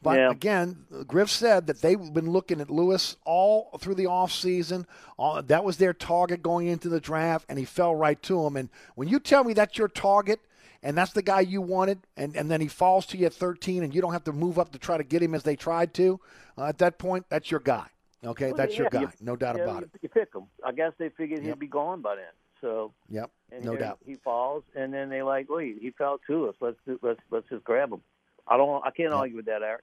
[0.03, 0.31] But Yeah.
[0.31, 4.85] again, Griff said that they've been looking at Lewis all through the offseason.
[5.17, 8.57] All, that was their target going into the draft, and he fell right to him.
[8.57, 10.41] And when you tell me that's your target,
[10.83, 13.83] and that's the guy you wanted, and, and then he falls to you at 13,
[13.83, 15.95] and you don't have to move up to try to get him as they tried
[15.95, 16.21] to,
[16.59, 17.87] uh, at that point, that's your guy.
[18.25, 20.01] Okay, well, that's your guy, you- no doubt yeah, about you, it.
[20.03, 20.45] You pick him.
[20.65, 21.55] I guess they figured Yep.
[21.55, 22.25] he'd be gone by then.
[22.61, 23.99] So Yep, and no doubt.
[24.07, 26.55] he falls, and then they like, wait, he fell to us.
[26.61, 28.01] Let's do, let's let's just grab him.
[28.47, 28.85] I don't.
[28.87, 29.83] I can't argue with that, Eric.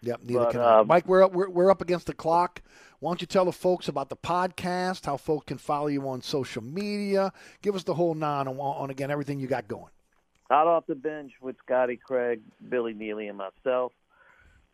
[0.00, 0.78] Yep, neither But, can I.
[0.78, 2.62] um, Mike, we're up, we're, we're up against the clock.
[3.00, 6.22] Why don't you tell the folks about the podcast, how folks can follow you on
[6.22, 7.32] social media?
[7.62, 9.90] Give us the whole nine on, on again everything you got going.
[10.50, 13.92] Out off the bench with Scotty Craig, Billy Neely, and myself.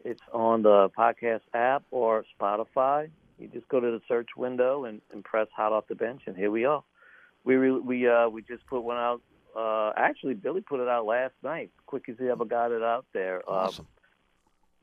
[0.04, 3.10] It's on the podcast app or Spotify.
[3.38, 6.36] You just go to the search window and, and press "Hot Off the Bench," and
[6.36, 6.84] here we are.
[7.42, 9.20] We re, we uh, we just put one out.
[9.56, 11.70] Uh, actually, Billy put it out last night.
[11.86, 13.42] Quick as he ever got it out there.
[13.48, 13.86] Awesome.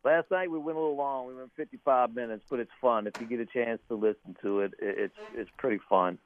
[0.04, 1.28] Uh, last night we went a little long.
[1.28, 3.08] We went 55 minutes, but it's fun.
[3.08, 6.18] If you get a chance to listen to it, it it's it's pretty fun.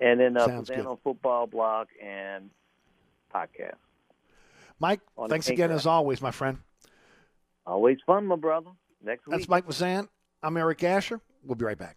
[0.00, 2.50] And then uh, Fazano Football Blog and
[3.34, 3.74] podcast.
[4.82, 6.58] Mike, thanks again as always, my friend.
[7.64, 8.70] Always fun, my brother.
[9.00, 9.36] Next week.
[9.36, 10.08] That's Mike Fazan.
[10.42, 11.20] I'm Eric Asher.
[11.44, 11.96] We'll be right back.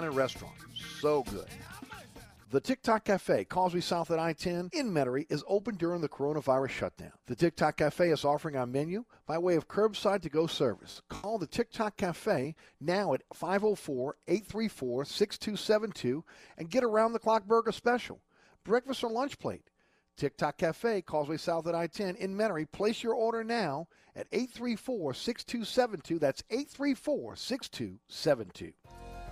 [0.09, 0.55] Restaurant.
[0.99, 1.47] So good.
[2.49, 7.13] The TikTok Cafe, Causeway South at I-10 in Metairie, is open during the coronavirus shutdown.
[7.27, 11.01] The TikTok Cafe is offering our menu by way of curbside to-go service.
[11.07, 16.23] Call the TikTok Cafe now at 504-834-6272
[16.57, 18.19] and get around-the-clock burger special.
[18.65, 19.69] Breakfast or lunch plate.
[20.17, 22.69] TikTok Cafe, Causeway South at I-10 in Metairie.
[22.69, 26.19] Place your order now at 834-6272.
[26.19, 28.73] That's 834-6272.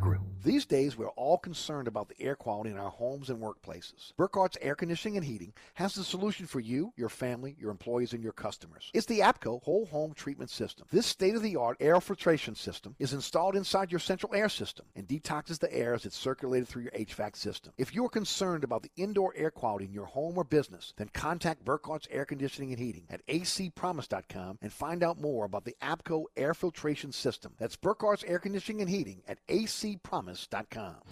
[0.00, 0.27] Grill.
[0.44, 4.12] These days, we're all concerned about the air quality in our homes and workplaces.
[4.16, 8.22] Burkhardt's Air Conditioning and Heating has the solution for you, your family, your employees, and
[8.22, 8.90] your customers.
[8.94, 10.86] It's the APCO Whole Home Treatment System.
[10.92, 14.86] This state of the art air filtration system is installed inside your central air system
[14.94, 17.72] and detoxes the air as it's circulated through your HVAC system.
[17.76, 21.64] If you're concerned about the indoor air quality in your home or business, then contact
[21.64, 26.54] Burkhardt's Air Conditioning and Heating at acpromise.com and find out more about the APCO air
[26.54, 27.54] filtration system.
[27.58, 30.28] That's Burkhardt's Air Conditioning and Heating at acpromise.com.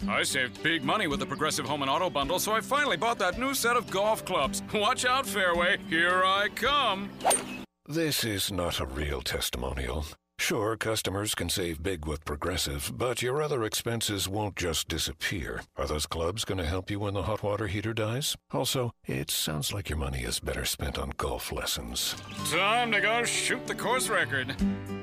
[0.07, 3.19] I saved big money with the Progressive Home and Auto Bundle, so I finally bought
[3.19, 4.61] that new set of golf clubs.
[4.73, 5.77] Watch out, Fairway.
[5.89, 7.09] Here I come.
[7.85, 10.05] This is not a real testimonial.
[10.39, 15.61] Sure, customers can save big with Progressive, but your other expenses won't just disappear.
[15.77, 18.35] Are those clubs going to help you when the hot water heater dies?
[18.51, 22.15] Also, it sounds like your money is better spent on golf lessons.
[22.51, 24.55] Time to go shoot the course record.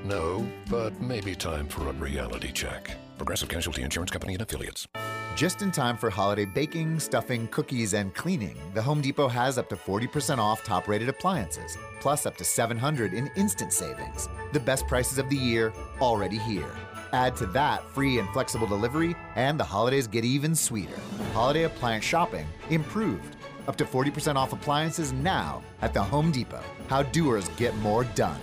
[0.04, 2.96] No, but maybe time for a reality check.
[3.16, 4.88] Progressive Casualty Insurance Company and affiliates.
[5.36, 9.68] Just in time for holiday baking, stuffing, cookies, and cleaning, the Home Depot has up
[9.68, 14.28] to 40% off top rated appliances, plus up to 700 in instant savings.
[14.52, 16.70] The best prices of the year already here.
[17.12, 20.98] Add to that free and flexible delivery, and the holidays get even sweeter.
[21.32, 23.36] Holiday appliance shopping improved.
[23.66, 26.62] Up to 40% off appliances now at the Home Depot.
[26.88, 28.40] How doers get more done.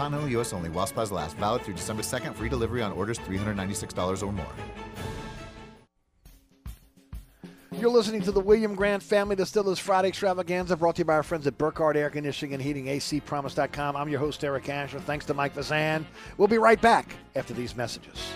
[0.00, 1.36] Continental US only while supplies last.
[1.36, 2.34] Valid through December 2nd.
[2.34, 4.46] Free delivery on orders $396 or more.
[7.78, 11.22] You're listening to the William Grant Family Distillers Friday Extravaganza brought to you by our
[11.22, 13.94] friends at Burkhardt Air Conditioning and Heating, acpromise.com.
[13.94, 15.00] I'm your host, Eric Asher.
[15.00, 16.04] Thanks to Mike Fazan.
[16.38, 18.32] We'll be right back after these messages.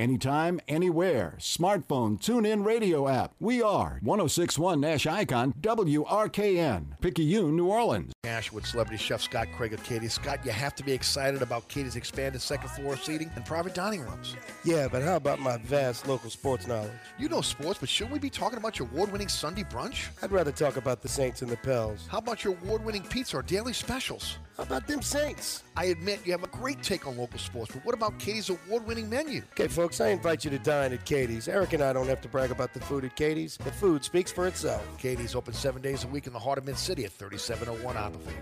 [0.00, 1.34] Anytime, anywhere.
[1.38, 3.34] Smartphone, tune in radio app.
[3.38, 8.14] We are 1061 Nash Icon, WRKN, Picayune, New Orleans.
[8.24, 10.08] Ash with celebrity chef Scott Craig of Katie.
[10.08, 14.00] Scott, you have to be excited about Katie's expanded second floor seating and private dining
[14.00, 14.36] rooms.
[14.64, 16.92] Yeah, but how about my vast local sports knowledge?
[17.18, 20.08] You know sports, but shouldn't we be talking about your award winning Sunday brunch?
[20.22, 22.06] I'd rather talk about the Saints and the Pels.
[22.06, 24.38] How about your award winning pizza or daily specials?
[24.60, 25.64] How about them Saints?
[25.74, 28.86] I admit you have a great take on local sports, but what about Katie's award
[28.86, 29.40] winning menu?
[29.52, 31.48] Okay, folks, I invite you to dine at Katie's.
[31.48, 33.56] Eric and I don't have to brag about the food at Katie's.
[33.56, 34.86] The food speaks for itself.
[34.98, 38.34] Katie's open seven days a week in the heart of Mid City at 3701 Iberville.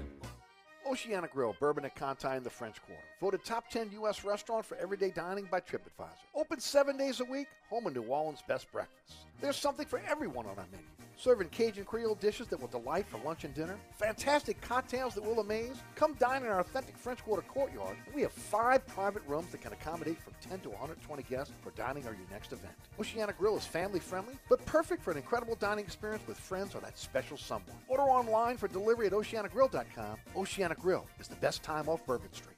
[0.88, 3.02] Oceana Grill, Bourbon at Conti in the French Quarter.
[3.20, 4.24] Voted top 10 U.S.
[4.24, 6.18] restaurant for everyday dining by TripAdvisor.
[6.34, 9.27] Open seven days a week, home of New Orleans' best breakfast.
[9.40, 10.84] There's something for everyone on our menu.
[11.16, 13.76] Serving Cajun Creole dishes that will delight for lunch and dinner.
[13.98, 15.76] Fantastic cocktails that will amaze.
[15.96, 17.96] Come dine in our authentic French Quarter courtyard.
[18.14, 22.04] We have five private rooms that can accommodate from 10 to 120 guests for dining
[22.06, 22.72] or your next event.
[23.00, 26.80] Oceana Grill is family friendly, but perfect for an incredible dining experience with friends or
[26.80, 27.76] that special someone.
[27.88, 30.18] Order online for delivery at oceanagrill.com.
[30.36, 32.57] Oceana Grill is the best time off Bourbon Street.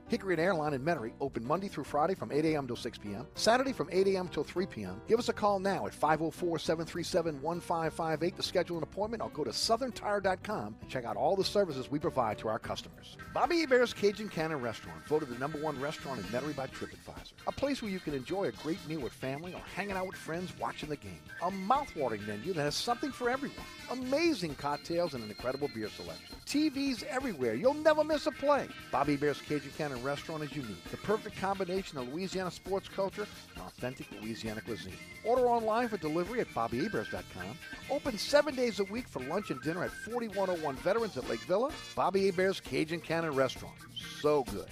[0.11, 2.67] Hickory and Airline in Metairie open Monday through Friday from 8 a.m.
[2.67, 4.27] till 6 p.m., Saturday from 8 a.m.
[4.27, 5.01] till 3 p.m.
[5.07, 9.45] Give us a call now at 504 737 1558 to schedule an appointment or go
[9.45, 13.15] to southerntire.com and check out all the services we provide to our customers.
[13.33, 17.31] Bobby Hebert's Cajun Cannon Restaurant, voted the number one restaurant in Metairie by TripAdvisor.
[17.47, 20.17] A place where you can enjoy a great meal with family or hanging out with
[20.17, 21.21] friends watching the game.
[21.41, 23.55] A mouthwatering menu that has something for everyone.
[23.89, 26.35] Amazing cocktails and an incredible beer selection.
[26.45, 27.53] TVs everywhere.
[27.53, 28.67] You'll never miss a play.
[28.91, 30.83] Bobby Hebert's Cajun Cannon Restaurant is unique.
[30.89, 34.93] The perfect combination of Louisiana sports culture and authentic Louisiana cuisine.
[35.23, 37.57] Order online for delivery at BobbyHeberts.com.
[37.89, 41.71] Open seven days a week for lunch and dinner at 4101 Veterans at Lake Villa.
[41.95, 43.75] Bobby Hebert's Cajun Cannon Restaurant.
[44.21, 44.67] So good.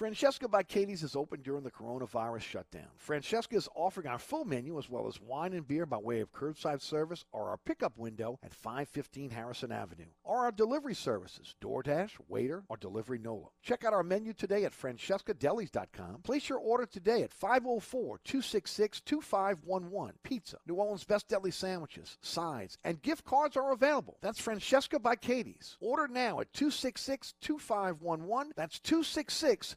[0.00, 2.88] Francesca by Katie's is open during the coronavirus shutdown.
[2.96, 6.32] Francesca is offering our full menu as well as wine and beer by way of
[6.32, 12.12] curbside service or our pickup window at 515 Harrison Avenue, or our delivery services, DoorDash,
[12.30, 13.48] Waitr, or Delivery Nola.
[13.62, 16.22] Check out our menu today at francescadelis.com.
[16.22, 20.12] Place your order today at 504-266-2511.
[20.22, 24.16] Pizza, New Orleans' best deli sandwiches, sides, and gift cards are available.
[24.22, 25.76] That's Francesca by Katie's.
[25.78, 28.52] Order now at 266-2511.
[28.56, 29.76] That's 266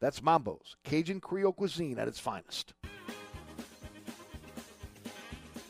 [0.00, 2.74] That's Mambo's, Cajun Creole cuisine at its finest.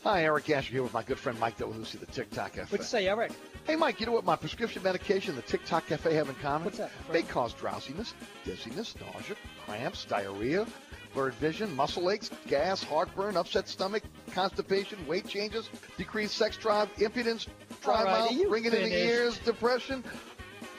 [0.03, 2.61] Hi, Eric Asher here with my good friend Mike Delahousie, the TikTok Cafe.
[2.61, 3.31] What What's say, Eric?
[3.65, 6.65] Hey, Mike, you know what my prescription medication and the TikTok Cafe have in common?
[6.65, 6.91] What's that?
[7.11, 8.13] They cause drowsiness,
[8.45, 10.65] dizziness, nausea, cramps, diarrhea,
[11.13, 14.03] blurred vision, muscle aches, gas, heartburn, upset stomach,
[14.33, 17.47] constipation, weight changes, decreased sex drive, impotence,
[17.83, 20.03] dry All right, mouth, are you ringing in the ears, depression.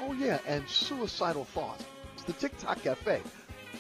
[0.00, 1.84] Oh, yeah, and suicidal thoughts.
[2.14, 3.20] It's the TikTok Cafe,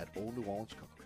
[0.00, 0.99] at Old New Orleans Cookery.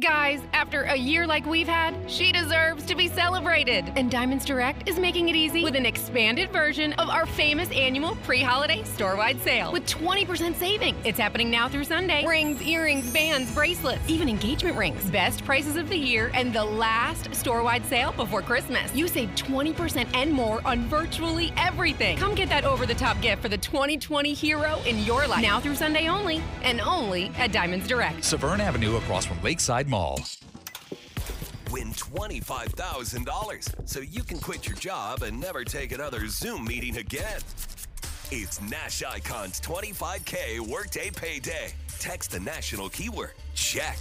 [0.00, 3.92] Guys, after a year like we've had, she deserves to be celebrated.
[3.94, 8.16] And Diamonds Direct is making it easy with an expanded version of our famous annual
[8.24, 10.96] pre holiday store wide sale with 20% savings.
[11.04, 12.26] It's happening now through Sunday.
[12.26, 15.10] Rings, earrings, bands, bracelets, even engagement rings.
[15.10, 18.94] Best prices of the year and the last store wide sale before Christmas.
[18.94, 22.16] You save 20% and more on virtually everything.
[22.16, 25.42] Come get that over the top gift for the 2020 hero in your life.
[25.42, 28.24] Now through Sunday only, and only at Diamonds Direct.
[28.24, 30.20] Severn Avenue across from Lakeside Mall.
[31.70, 37.40] Win $25,000 so you can quit your job and never take another Zoom meeting again.
[38.30, 41.72] It's Nash Icon's 25K Workday Payday.
[41.98, 43.98] Text the national keyword check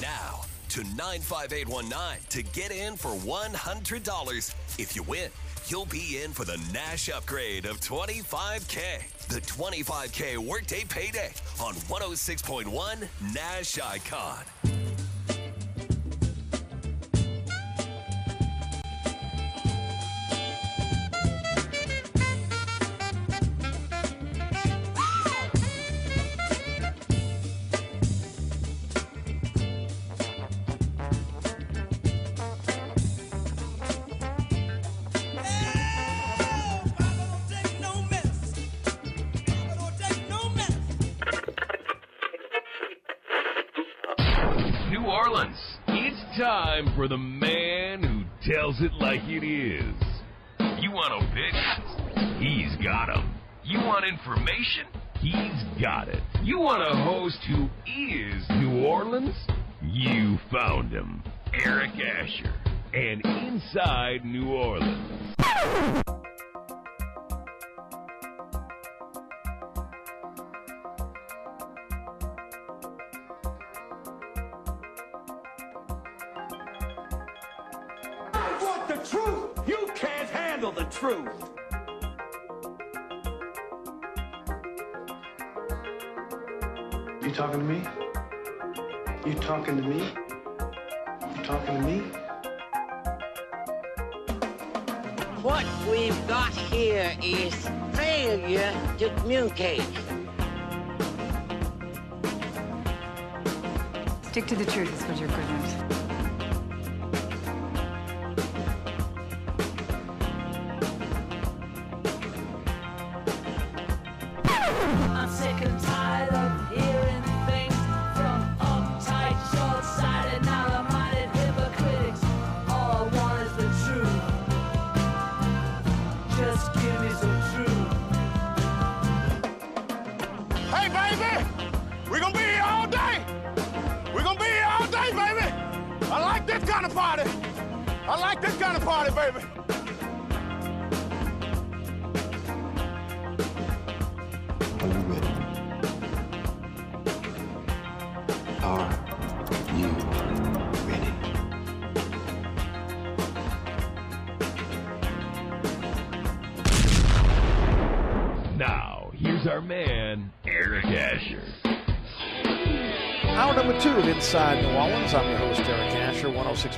[0.00, 4.54] now to 95819 to get in for $100.
[4.78, 5.30] If you win,
[5.66, 9.28] you'll be in for the Nash upgrade of 25K.
[9.28, 14.79] The 25K Workday Payday on 106.1 Nash Icon.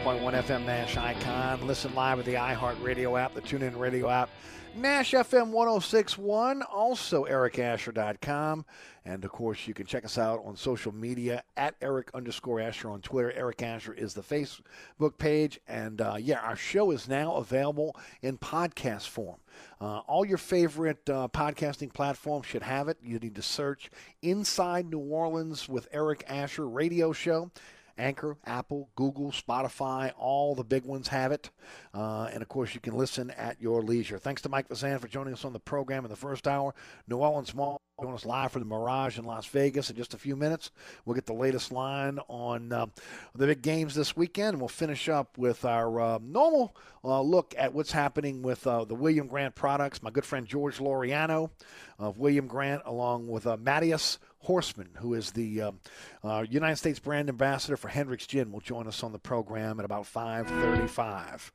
[0.03, 1.65] 106.1 FM Nash Icon.
[1.65, 4.29] Listen live at the iHeartRadio app, the TuneIn Radio app,
[4.75, 8.65] Nash FM 1061, also ericasher.com.
[9.05, 12.91] And of course, you can check us out on social media at Eric underscore Asher
[12.91, 13.31] on Twitter.
[13.33, 15.61] Eric Asher is the Facebook page.
[15.69, 19.39] And uh, yeah, our show is now available in podcast form.
[19.81, 22.99] Uh, all your favorite uh, podcasting platforms should have it.
[23.05, 23.89] You need to search
[24.21, 27.53] Inside New Orleans with Eric Asher radio show.
[27.99, 31.51] Anchor, Apple, Google, Spotify, all the big ones have it.
[31.95, 34.19] Uh, and of course, you can listen at your leisure.
[34.19, 36.75] Thanks to Mike Fazan for joining us on the program in the first hour.
[37.09, 40.19] New Orleans Mall join us live from the Mirage in Las Vegas in just a
[40.19, 40.71] few minutes.
[41.05, 42.87] We'll get the latest line on uh,
[43.35, 46.75] the big games this weekend, and we'll finish up with our uh, normal
[47.05, 50.03] uh, look at what's happening with uh, the William Grant products.
[50.03, 51.51] My good friend George Loriano
[51.99, 55.81] of William Grant, along with uh, Matthias Horseman, who is the um,
[56.25, 59.85] uh, United States brand ambassador for Hendrick's Gin, will join us on the program at
[59.85, 61.53] about 5:35.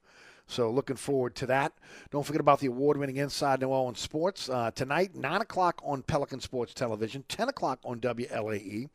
[0.50, 1.74] So looking forward to that.
[2.10, 6.40] Don't forget about the award-winning Inside New Orleans Sports uh, tonight, nine o'clock on Pelican
[6.40, 8.90] Sports Television, 10 o'clock on WLAE.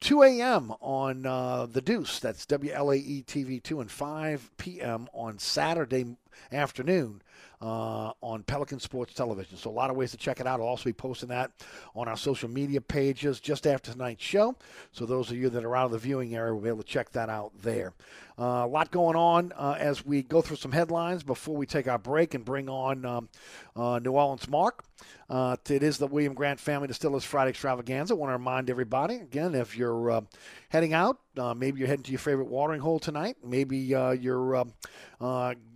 [0.00, 0.72] 2 a.m.
[0.80, 5.08] on uh, The Deuce, that's WLAE TV 2, and 5 p.m.
[5.12, 6.16] on Saturday
[6.52, 7.22] afternoon
[7.60, 9.56] uh, on Pelican Sports Television.
[9.56, 10.60] So a lot of ways to check it out.
[10.60, 11.50] I'll also be posting that
[11.94, 14.56] on our social media pages just after tonight's show.
[14.92, 16.84] So those of you that are out of the viewing area will be able to
[16.84, 17.94] check that out there.
[18.38, 21.86] Uh, a lot going on uh, as we go through some headlines before we take
[21.86, 23.28] our break and bring on um,
[23.76, 24.84] uh, New Orleans Mark.
[25.30, 28.12] Uh, it is the William Grant Family Distillers Friday Extravaganza.
[28.12, 30.20] I want to remind everybody again if you're uh,
[30.68, 31.18] heading out,
[31.56, 34.66] maybe you're heading to your favorite watering hole tonight, maybe you're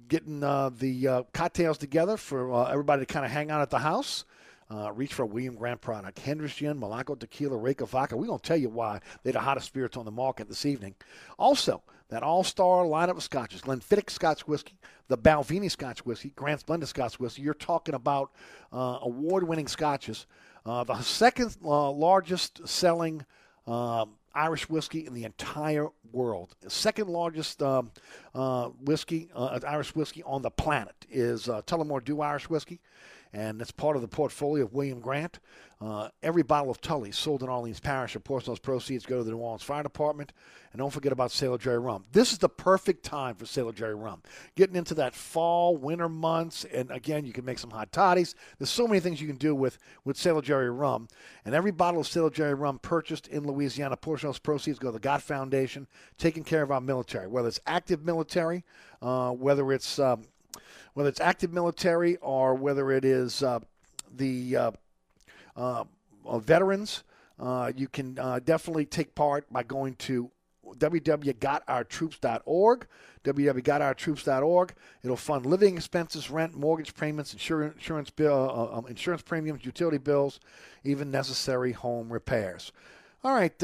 [0.09, 4.25] getting the cocktails together for everybody to kind of hang out at the house.
[4.71, 6.19] Uh, reach for a William Grant product.
[6.19, 8.19] Hendrick's Gin, Milagro Tequila, Reyka Vodka.
[8.19, 10.95] We're going to tell you why they're the hottest spirits on the market this evening.
[11.39, 14.79] Also, that all-star lineup of scotches, Glenfiddich Scotch Whiskey,
[15.09, 17.41] the Balvenie Scotch Whiskey, Grant's Blended Scotch Whiskey.
[17.41, 18.31] You're talking about
[18.71, 20.27] uh, award-winning scotches.
[20.67, 23.25] Uh, the second uh, largest selling
[23.67, 26.55] um, Irish whiskey in the entire world.
[26.69, 27.91] Second largest um,
[28.35, 32.81] uh, whiskey, uh, Irish whiskey on the planet is uh, Tullamore Dew Irish whiskey
[33.33, 35.39] and it's part of the portfolio of William Grant.
[35.81, 39.31] Uh, every bottle of Tully sold in Orleans Parish, of those proceeds go to the
[39.31, 40.33] New Orleans Fire Department.
[40.73, 42.05] And don't forget about Sailor Jerry Rum.
[42.13, 44.23] This is the perfect time for Sailor Jerry Rum.
[44.57, 48.35] Getting into that fall, winter months, and again, you can make some hot toddies.
[48.59, 51.09] There's so many things you can do with, with Sailor Jerry Rum.
[51.45, 54.89] And every bottle of Sailor Jerry Rum purchased in Louisiana, portion of those proceeds go
[54.89, 55.87] to the God Foundation,
[56.19, 58.65] taking care of our military, whether it's active military,
[59.01, 60.25] uh, whether it's um,
[60.99, 63.61] whether it's active military or whether it is uh,
[64.17, 64.73] the uh,
[65.55, 65.85] uh,
[66.41, 67.05] veterans.
[67.39, 70.29] Uh, you can definitely take part by going to
[70.67, 72.87] www.gotourtroops.org,
[73.23, 74.75] www.gotourtroops.org.
[75.05, 80.41] It'll fund living expenses, rent, mortgage payments, insurance, insurance bill, um, insurance premiums, utility bills,
[80.83, 82.73] even necessary home repairs.
[83.23, 83.63] All right.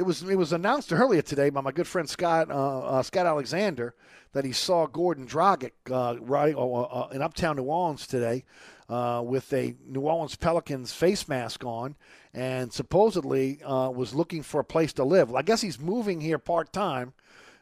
[0.00, 3.26] It was it was announced earlier today by my good friend Scott uh, uh, Scott
[3.26, 3.94] Alexander
[4.32, 8.46] that he saw Goran Dragic uh, riding uh, uh, in Uptown New Orleans today
[8.88, 11.96] uh, with a New Orleans Pelicans face mask on,
[12.32, 15.28] and supposedly was looking for a place to live.
[15.28, 17.12] Well, I guess he's moving here part time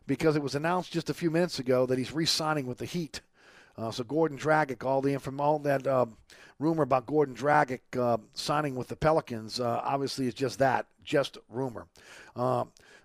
[0.06, 3.20] because it was announced just a few minutes ago that he's re-signing with the Heat.
[3.90, 5.86] So Goran Dragic, all the from all that
[6.58, 11.38] rumor about Goran Dragic uh, signing with the Pelicans uh, obviously is just that, just
[11.48, 11.86] rumor.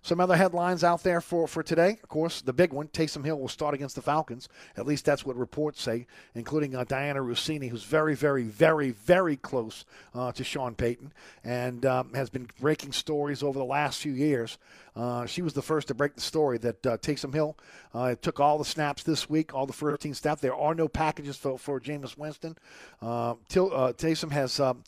[0.04, 1.98] Some other headlines out there for, for today.
[2.04, 4.50] Of course, the big one Taysom Hill will start against the Falcons.
[4.76, 9.38] At least that's what reports say, including uh, Dianna Russini, who's very, very, very, very
[9.38, 11.14] close uh, to Sean Payton
[11.46, 14.58] and um, has been breaking stories over the last few years.
[14.94, 17.58] Uh, she was the first to break the story that uh, Taysom Hill
[17.94, 20.42] uh, took all the snaps this week, all the 13 snaps.
[20.42, 22.58] There are no packages for, for Jameis Winston.
[23.02, 24.60] Uh, Till, uh, Taysom has.
[24.60, 24.84] Um,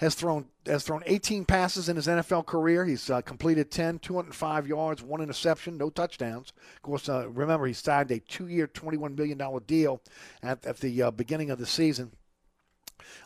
[0.00, 2.86] has thrown has thrown 18 passes in his NFL career.
[2.86, 6.54] He's uh, completed 10, 205 yards, one interception, no touchdowns.
[6.76, 10.00] Of course, uh, remember he signed a two-year, 21 million dollar deal
[10.42, 12.12] at, at the uh, beginning of the season.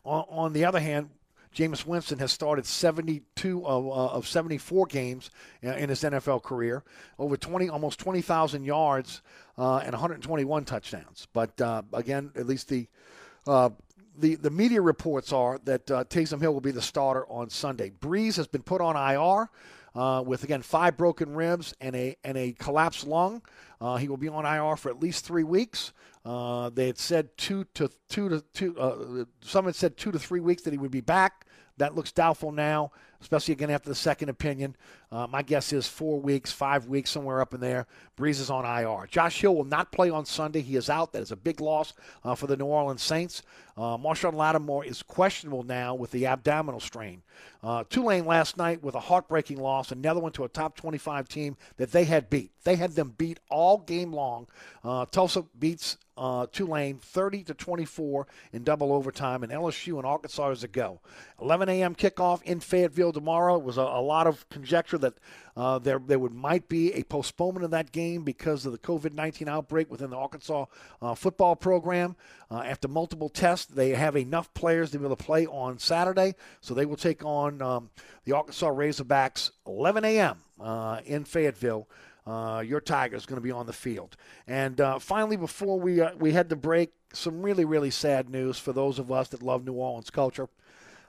[0.05, 1.11] On, on, the other hand,
[1.55, 5.31] Jameis Winston has started 72 of, uh, of 74 games
[5.65, 6.83] uh, in his NFL career,
[7.21, 9.23] over 20, almost 20,000 yards
[9.59, 11.29] uh, and 121 touchdowns.
[11.33, 11.53] But
[11.93, 12.89] again, at least the
[14.19, 17.91] the, the media reports are that uh, Taysom Hill will be the starter on Sunday.
[17.91, 19.51] Brees has been put on IR
[19.95, 23.43] uh, with again five broken ribs and a and a collapsed lung.
[23.81, 25.93] Uh, he will be on IR for at least three weeks.
[26.25, 28.79] Uh, they had said two to two to two.
[28.79, 31.47] Uh, some had said two to three weeks that he would be back.
[31.77, 34.77] That looks doubtful now, especially again after the second opinion.
[35.11, 37.87] Uh, my guess is four weeks, five weeks, somewhere up in there.
[38.17, 39.09] Brees is on IR.
[39.09, 40.61] Josh Hill will not play on Sunday.
[40.61, 41.13] He is out.
[41.13, 41.93] That is a big loss
[42.23, 43.43] uh, for the New Orleans Saints.
[43.77, 47.23] Uh, Marshon Lattimore is questionable now with the abdominal strain.
[47.61, 51.57] Uh, Tulane last night with a heartbreaking loss, another one to a top 25 team
[51.77, 52.53] that they had beat.
[52.63, 54.47] They had them beat all game long.
[54.85, 60.51] Uh, Tulsa beats uh, Tulane 30 to 24 in double overtime, and LSU and Arkansas
[60.51, 61.01] is a go.
[61.41, 61.95] 11 a.m.
[61.95, 63.57] kickoff in Fayetteville tomorrow.
[63.57, 65.15] It was a, a lot of conjecture that
[65.57, 69.49] uh, there there would might be a postponement of that game because of the COVID-19
[69.49, 70.67] outbreak within the Arkansas
[71.03, 72.17] uh, football program.
[72.51, 76.35] Uh, after multiple tests, they have enough players to be able to play on Saturday,
[76.61, 77.91] so they will take on um,
[78.25, 80.39] the Arkansas Razorbacks 11 a.m.
[80.61, 81.89] Uh, in Fayetteville.
[82.27, 84.17] Uh, your Tigers going to be on the field.
[84.47, 88.59] And uh, finally, before we uh, we head to break, some really really sad news
[88.59, 90.49] for those of us that love New Orleans culture.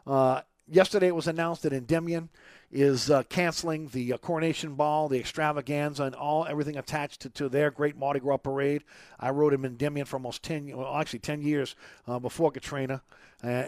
[0.05, 2.27] Uh, yesterday, it was announced that Endymion
[2.69, 7.47] is uh, canceling the uh, coronation ball, the extravaganza, and all everything attached to, to
[7.47, 8.83] their great Mardi Gras parade.
[9.17, 11.77] I rode in Endymion for almost ten, well, actually ten years
[12.21, 13.01] before Katrina,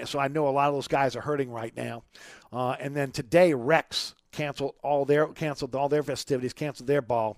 [0.03, 2.03] so I know a lot of those guys are hurting right now.
[2.51, 7.37] and then today, Rex canceled all their canceled all their festivities, canceled their ball.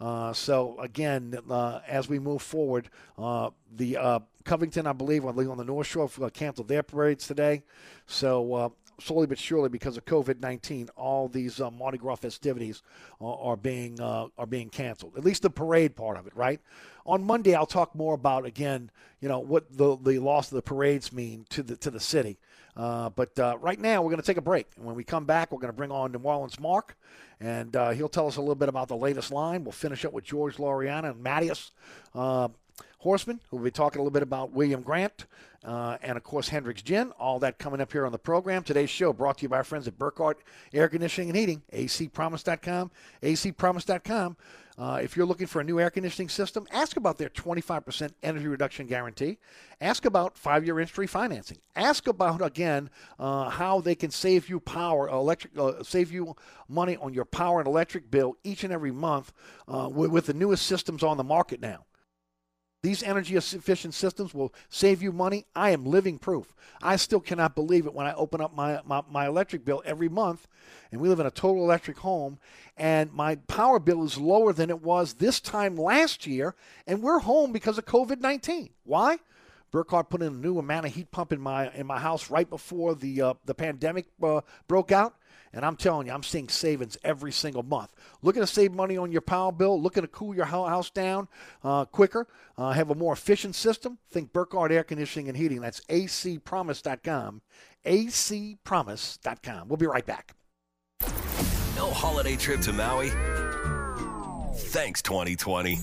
[0.00, 5.58] Uh, so again, uh, as we move forward, uh, the uh, Covington, I believe, on
[5.58, 7.62] the North Shore, uh, canceled their parades today.
[8.06, 8.68] So uh,
[8.98, 12.82] slowly but surely, because of COVID nineteen, all these Mardi Gras festivities
[13.20, 15.12] are, are being are being canceled.
[15.16, 16.60] At least the parade part of it, right?
[17.04, 18.90] On Monday, I'll talk more about again,
[19.20, 22.38] you know, what the the loss of the parades mean to the to the city.
[22.76, 24.66] Uh, but uh, right now, we're going to take a break.
[24.76, 26.96] And when we come back, we're going to bring on New Orleans Mark,
[27.40, 29.64] and uh, he'll tell us a little bit about the latest line.
[29.64, 31.70] We'll finish up with George Loriana and Mattias
[32.14, 32.48] uh,
[32.98, 35.26] Horseman, who will be talking a little bit about William Grant,
[35.64, 37.10] uh, and of course Hendrick's Gin.
[37.12, 38.62] All that coming up here on the program.
[38.62, 40.38] Today's show brought to you by our friends at Burkhardt
[40.72, 42.90] Air Conditioning and Heating, acpromise.com,
[43.22, 44.36] acpromise.com.
[44.78, 48.46] Uh, if you're looking for a new air conditioning system, ask about their 25% energy
[48.46, 49.38] reduction guarantee.
[49.80, 51.58] Ask about five year interest free financing.
[51.76, 56.36] Ask about, again, uh, how they can save you power, electric, uh, save you
[56.68, 59.32] money on your power and electric bill each and every month
[59.68, 61.84] uh, with, with the newest systems on the market now.
[62.82, 65.44] These energy efficient systems will save you money.
[65.54, 66.54] I am living proof.
[66.82, 70.08] I still cannot believe it when I open up my, my, my, electric bill every
[70.08, 70.48] month,
[70.90, 72.38] and we live in a total electric home,
[72.78, 76.54] and my power bill is lower than it was this time last year,
[76.86, 78.70] and we're home because of COVID 19.
[78.84, 79.18] Why?
[79.70, 82.48] Burkhardt put in a new amount of heat pump in my in my house right
[82.48, 85.14] before the uh, the pandemic uh, broke out.
[85.52, 87.92] And I'm telling you, I'm seeing savings every single month.
[88.22, 91.28] Looking to save money on your power bill, looking to cool your house down
[91.64, 93.98] uh, quicker, uh, have a more efficient system.
[94.10, 95.60] Think Burkhardt Air Conditioning and Heating.
[95.60, 97.42] That's acpromise.com.
[97.84, 99.68] acpromise.com.
[99.68, 100.34] We'll be right back.
[101.76, 103.10] No holiday trip to Maui?
[104.54, 105.78] Thanks, 2020.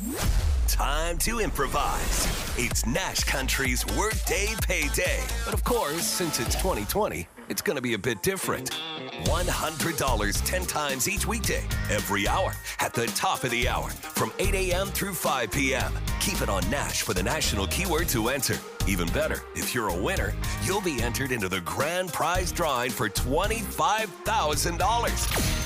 [0.67, 2.27] Time to improvise.
[2.57, 5.23] It's Nash Country's Workday Payday.
[5.45, 8.79] But of course, since it's 2020, it's going to be a bit different.
[9.23, 14.53] $100 10 times each weekday, every hour, at the top of the hour, from 8
[14.53, 14.87] a.m.
[14.87, 15.91] through 5 p.m.
[16.19, 18.57] Keep it on Nash for the national keyword to enter.
[18.87, 23.09] Even better, if you're a winner, you'll be entered into the grand prize drawing for
[23.09, 25.56] $25,000.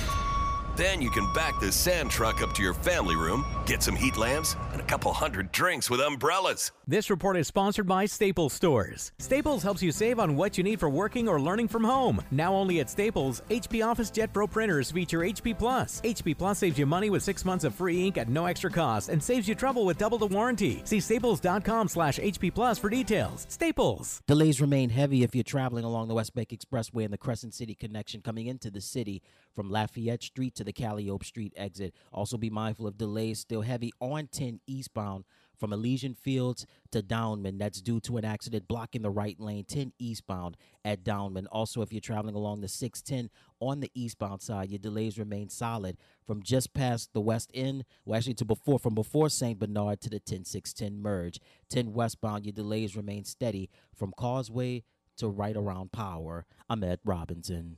[0.78, 4.16] Then you can back the sand truck up to your family room, get some heat
[4.16, 6.72] lamps, and a couple hundred drinks with umbrellas.
[6.88, 9.12] This report is sponsored by Staples Stores.
[9.20, 12.22] Staples helps you save on what you need for working or learning from home.
[12.32, 16.02] Now only at Staples, HP Office Jet Pro printers feature HP Plus.
[16.02, 19.10] HP Plus saves you money with six months of free ink at no extra cost
[19.10, 20.82] and saves you trouble with double the warranty.
[20.86, 23.46] See staples.com slash HP Plus for details.
[23.50, 24.22] Staples.
[24.28, 27.76] Delays remain heavy if you're traveling along the West Bank Expressway and the Crescent City
[27.76, 29.22] connection coming into the city
[29.56, 31.94] from Lafayette Street to the Calliope Street exit.
[32.12, 35.26] Also be mindful of delays still heavy on 10 eastbound
[35.62, 37.60] from Elysian Fields to Downman.
[37.60, 41.46] That's due to an accident blocking the right lane 10 eastbound at Downman.
[41.48, 43.30] Also, if you're traveling along the 610
[43.60, 48.18] on the eastbound side, your delays remain solid from just past the West End, well,
[48.18, 49.60] actually to before from before St.
[49.60, 51.40] Bernard to the 10610 merge.
[51.70, 54.84] 10 westbound, your delays remain steady from Causeway
[55.18, 56.48] to right around Power.
[56.68, 57.78] I'm Ed Robinson.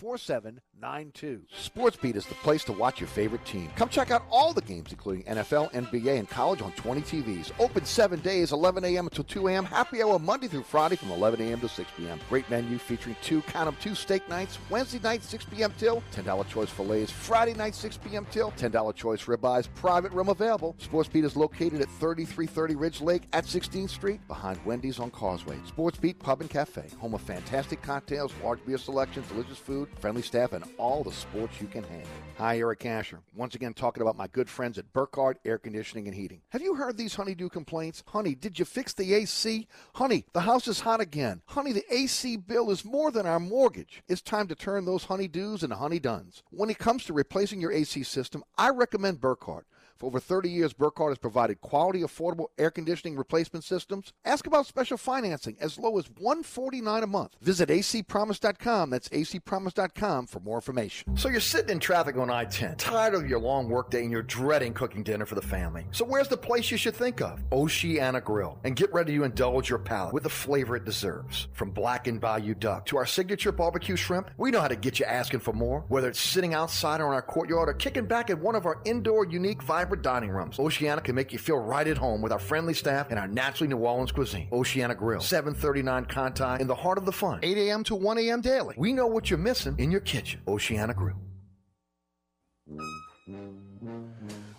[0.00, 1.42] 4792.
[1.54, 3.70] SportsBeat is the place to watch your favorite team.
[3.76, 7.52] Come check out all the games, including NFL, NBA, and college on 20 TVs.
[7.58, 9.06] Open seven days, 11 a.m.
[9.06, 9.64] until 2 a.m.
[9.64, 11.60] Happy hour Monday through Friday from 11 a.m.
[11.60, 12.18] to 6 p.m.
[12.30, 14.58] Great menu featuring two, count 'em, two steak nights.
[14.70, 15.72] Wednesday night, 6 p.m.
[15.78, 16.02] till.
[16.14, 17.12] $10 choice fillets.
[17.12, 18.26] Friday night, 6 p.m.
[18.30, 18.52] till.
[18.52, 19.68] $10 choice ribeyes.
[19.74, 20.74] Private room available.
[20.80, 25.58] SportsBeat is located at 3330 Ridge Lake at 16th Street behind Wendy's on Causeway.
[25.76, 30.52] SportsBeat Pub and Cafe, home of fantastic cocktails, large beer selection, delicious food, friendly staff,
[30.52, 32.08] and all the sports you can handle.
[32.38, 33.20] Hi, Eric Asher.
[33.34, 36.40] Once again, talking about my good friends at Burkhardt Air Conditioning and Heating.
[36.50, 38.02] Have you heard these honeydew complaints?
[38.06, 39.68] Honey, did you fix the AC?
[39.94, 41.42] Honey, the house is hot again.
[41.46, 44.02] Honey, the AC bill is more than our mortgage.
[44.08, 46.42] It's time to turn those honeydews into honeyduns.
[46.50, 49.66] When it comes to replacing your AC system, I recommend Burkhardt.
[50.00, 54.14] For over 30 years, Burkhardt has provided quality, affordable air conditioning replacement systems.
[54.24, 57.36] Ask about special financing as low as 149 a month.
[57.42, 58.88] Visit acpromise.com.
[58.88, 61.18] That's acpromise.com for more information.
[61.18, 64.72] So you're sitting in traffic on I-10, tired of your long workday and you're dreading
[64.72, 65.84] cooking dinner for the family.
[65.90, 67.38] So where's the place you should think of?
[67.52, 68.58] Oceana Grill.
[68.64, 71.48] And get ready to indulge your palate with the flavor it deserves.
[71.52, 75.04] From blackened bayou duck to our signature barbecue shrimp, we know how to get you
[75.04, 75.84] asking for more.
[75.88, 78.80] Whether it's sitting outside or in our courtyard or kicking back at one of our
[78.86, 82.38] indoor, unique, vibrant dining rooms, Oceana can make you feel right at home with our
[82.38, 84.48] friendly staff and our naturally New Orleans cuisine.
[84.52, 87.84] Oceana Grill, 739 Conti, in the heart of the fun, 8 a.m.
[87.84, 88.40] to 1 a.m.
[88.40, 88.74] daily.
[88.78, 90.40] We know what you're missing in your kitchen.
[90.46, 91.16] Oceana Grill.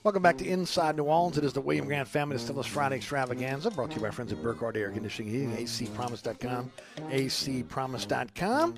[0.04, 1.38] Welcome back to Inside New Orleans.
[1.38, 4.42] It is the William Grant Family Distillers Friday Extravaganza, brought to you by friends at
[4.42, 8.76] Burkhardt Air Conditioning Heating, acpromise.com, acpromise.com.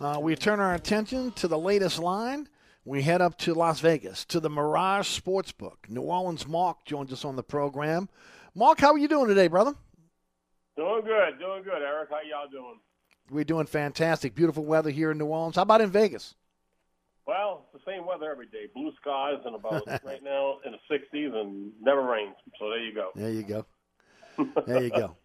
[0.00, 2.48] Uh, we turn our attention to the latest line.
[2.84, 5.88] We head up to Las Vegas, to the Mirage Sportsbook.
[5.88, 8.08] New Orleans Mark joins us on the program.
[8.54, 9.72] Mark, how are you doing today, brother?
[10.76, 12.10] Doing good, doing good, Eric.
[12.10, 12.78] How y'all doing?
[13.30, 14.34] We're doing fantastic.
[14.34, 15.56] Beautiful weather here in New Orleans.
[15.56, 16.34] How about in Vegas?
[17.26, 18.66] Well, it's the same weather every day.
[18.74, 22.34] Blue skies and about right now in the 60s and never rains.
[22.58, 23.10] So there you go.
[23.14, 23.64] There you go.
[24.66, 25.16] There you go.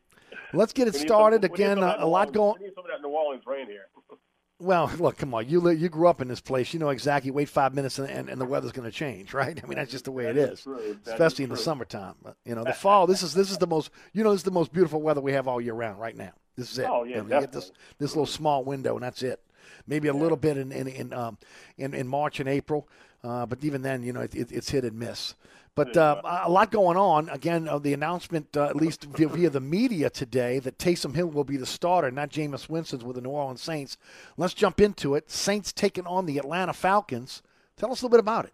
[0.53, 1.79] Let's get it started some- again.
[1.83, 2.55] Uh, a lot going.
[2.59, 3.87] We need some of that New Orleans rain here.
[4.59, 5.47] Well, look, come on.
[5.47, 6.73] You you grew up in this place.
[6.73, 7.31] You know exactly.
[7.31, 9.59] Wait five minutes, and, and, and the weather's going to change, right?
[9.61, 12.15] I mean, that's just the way it That is, is especially is in the summertime.
[12.21, 13.07] But, you know, the fall.
[13.07, 13.89] This is this is the most.
[14.13, 16.31] You know, this is the most beautiful weather we have all year round right now.
[16.55, 16.87] This is it.
[16.89, 19.41] Oh, yeah, You, know, you get this this little small window, and that's it.
[19.87, 21.37] Maybe a little bit in in in um
[21.77, 22.87] in, in March and April,
[23.23, 25.35] uh, but even then, you know, it, it, it's hit and miss.
[25.79, 27.29] But uh, a lot going on.
[27.29, 31.27] Again, uh, the announcement, uh, at least via, via the media today, that Taysom Hill
[31.27, 33.95] will be the starter, not Jameis Winston with the New Orleans Saints.
[34.35, 35.31] Let's jump into it.
[35.31, 37.41] Saints taking on the Atlanta Falcons.
[37.77, 38.53] Tell us a little bit about it.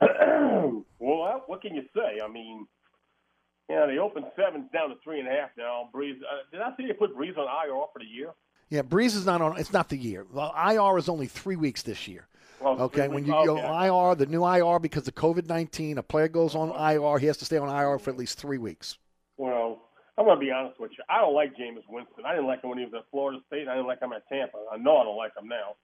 [0.00, 0.84] well,
[1.18, 2.20] what- what can you say?
[2.24, 2.68] I mean,
[3.68, 5.88] yeah, they opened seven down to three and a half now.
[5.92, 8.30] Brees, uh, did I see they put Brees on IR for the year?
[8.68, 9.58] Yeah, Brees is not on.
[9.58, 10.24] It's not the year.
[10.32, 12.28] Well, IR is only three weeks this year.
[12.60, 13.86] Three okay, when you go Okay.
[13.88, 17.38] IR, the new IR because of COVID nineteen, a player goes on IR, he has
[17.38, 18.98] to stay on IR for at least three weeks.
[19.38, 19.80] Well,
[20.18, 21.02] I'm going to be honest with you.
[21.08, 22.26] I don't like Jameis Winston.
[22.26, 23.66] I didn't like him when he was at Florida State.
[23.66, 24.58] I didn't like him at Tampa.
[24.70, 25.76] I know I don't like him now.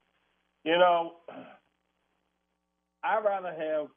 [0.63, 1.13] You know,
[3.03, 3.87] I'd rather have,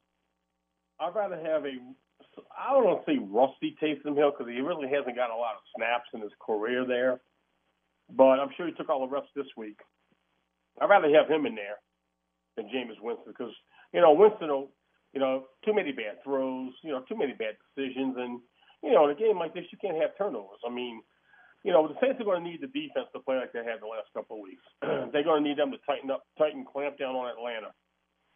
[0.99, 1.77] I'd rather have a,
[2.57, 5.53] I don't want to say rusty Taysom Hill because he really hasn't got a lot
[5.53, 7.21] of snaps in his career there.
[8.09, 9.77] But I'm sure he took all the reps this week.
[10.81, 11.77] I'd rather have him in there
[12.61, 13.53] than Jameis Winston because,
[13.93, 14.69] you know, Winston will,
[15.13, 18.15] you know, too many bad throws, you know, too many bad decisions.
[18.17, 18.39] And,
[18.83, 20.61] you know, in a game like this, you can't have turnovers.
[20.65, 21.01] I mean,
[21.63, 23.81] you know, the Saints are going to need the defense to play like they had
[23.81, 24.65] the last couple of weeks.
[25.13, 27.73] They're going to need them to tighten up, tighten, clamp down on Atlanta,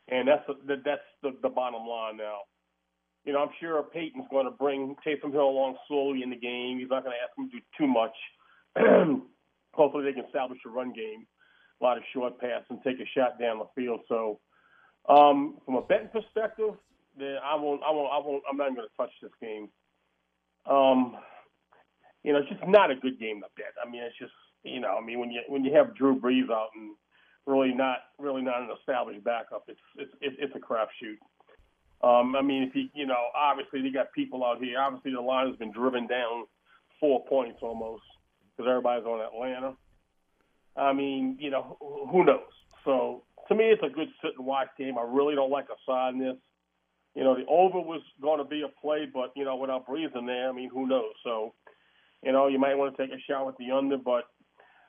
[0.10, 2.46] and that's the, that's the, the bottom line now.
[3.26, 6.78] You know, I'm sure Payton's going to bring Taysom Hill along slowly in the game.
[6.78, 8.14] He's not going to ask him to do too much.
[9.74, 11.26] Hopefully, they can establish a run game,
[11.80, 14.02] a lot of short pass, and take a shot down the field.
[14.08, 14.40] So,
[15.10, 16.76] um, from a betting perspective,
[17.18, 19.70] then I won't, I won't, I won't, I'm not going to touch this game.
[20.70, 21.18] Um,
[22.24, 23.74] you know, it's just not a good game to bet.
[23.86, 24.34] I mean, it's just,
[24.64, 26.96] you know, I mean, when you when you have Drew Brees out and
[27.46, 31.20] really not really not an established backup, it's it's it's, it's a crapshoot.
[32.04, 34.80] Um, I mean, if you you know, obviously they got people out here.
[34.80, 36.46] Obviously, the line has been driven down
[37.00, 38.04] four points almost
[38.58, 39.76] because everybody's on Atlanta.
[40.76, 41.78] I mean, you know,
[42.12, 42.42] who- knows?
[42.84, 44.98] So to me, it's a good sit and watch game.
[44.98, 46.38] I really don't like a side in this.
[47.16, 50.16] You know, the over was going to be a play, but you know, without Brees
[50.18, 51.14] in there, I mean, who knows?
[51.24, 51.54] So,
[52.24, 54.26] you know, you might want to take a shot with the under, but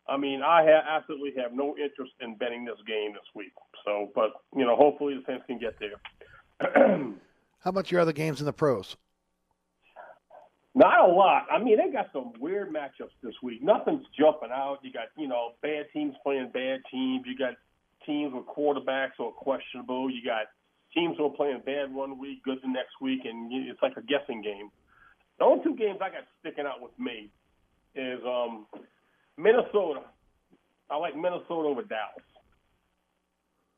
[0.09, 3.53] I mean, I ha- absolutely have no interest in betting this game this week.
[3.85, 6.01] So, but you know, hopefully the Saints can get there.
[7.61, 8.97] How about your other games in the pros?
[10.77, 11.47] Not a lot.
[11.51, 13.63] I mean, they got some weird matchups this week.
[13.63, 14.81] Nothing's jumping out.
[14.83, 17.25] You got, you know, bad teams playing bad teams.
[17.27, 17.55] You got
[18.05, 20.11] teams with quarterbacks who are questionable.
[20.11, 20.49] You got
[20.93, 24.03] teams who are playing bad one week, good the next week, and it's like a
[24.03, 24.69] guessing game.
[25.39, 27.31] The only two games I got sticking out with me
[27.95, 28.67] is um,
[29.39, 30.03] Minnesota.
[30.91, 32.27] I like Minnesota over Dallas.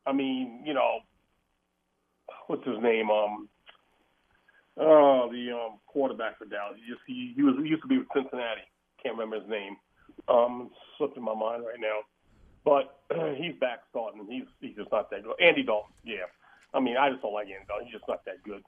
[0.04, 0.98] I mean, you know,
[2.48, 3.08] what's his name?
[3.08, 3.48] Um,
[4.78, 6.78] oh, the um, quarterback for Dallas.
[6.82, 8.62] He just he, he was he used to be with Cincinnati.
[9.02, 9.76] Can't remember his name.
[10.28, 12.00] Um, slipped in my mind right now.
[12.64, 13.00] But
[13.36, 14.26] he's back starting.
[14.28, 15.34] He's he's just not that good.
[15.40, 16.28] Andy Dalton, yeah.
[16.74, 17.86] I mean, I just don't like Andy Dalton.
[17.86, 18.62] He's just not that good.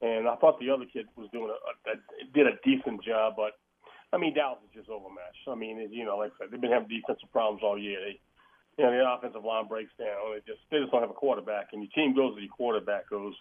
[0.00, 1.96] And I thought the other kid was doing a, a, a
[2.34, 3.58] did a decent job, but
[4.12, 5.46] I mean Dallas is just overmatched.
[5.48, 7.98] I mean, it, you know, like I said, they've been having defensive problems all year.
[8.00, 8.20] They,
[8.78, 10.34] you know, the offensive line breaks down.
[10.34, 13.10] They just they just don't have a quarterback, and your team goes where your quarterback
[13.10, 13.34] goes.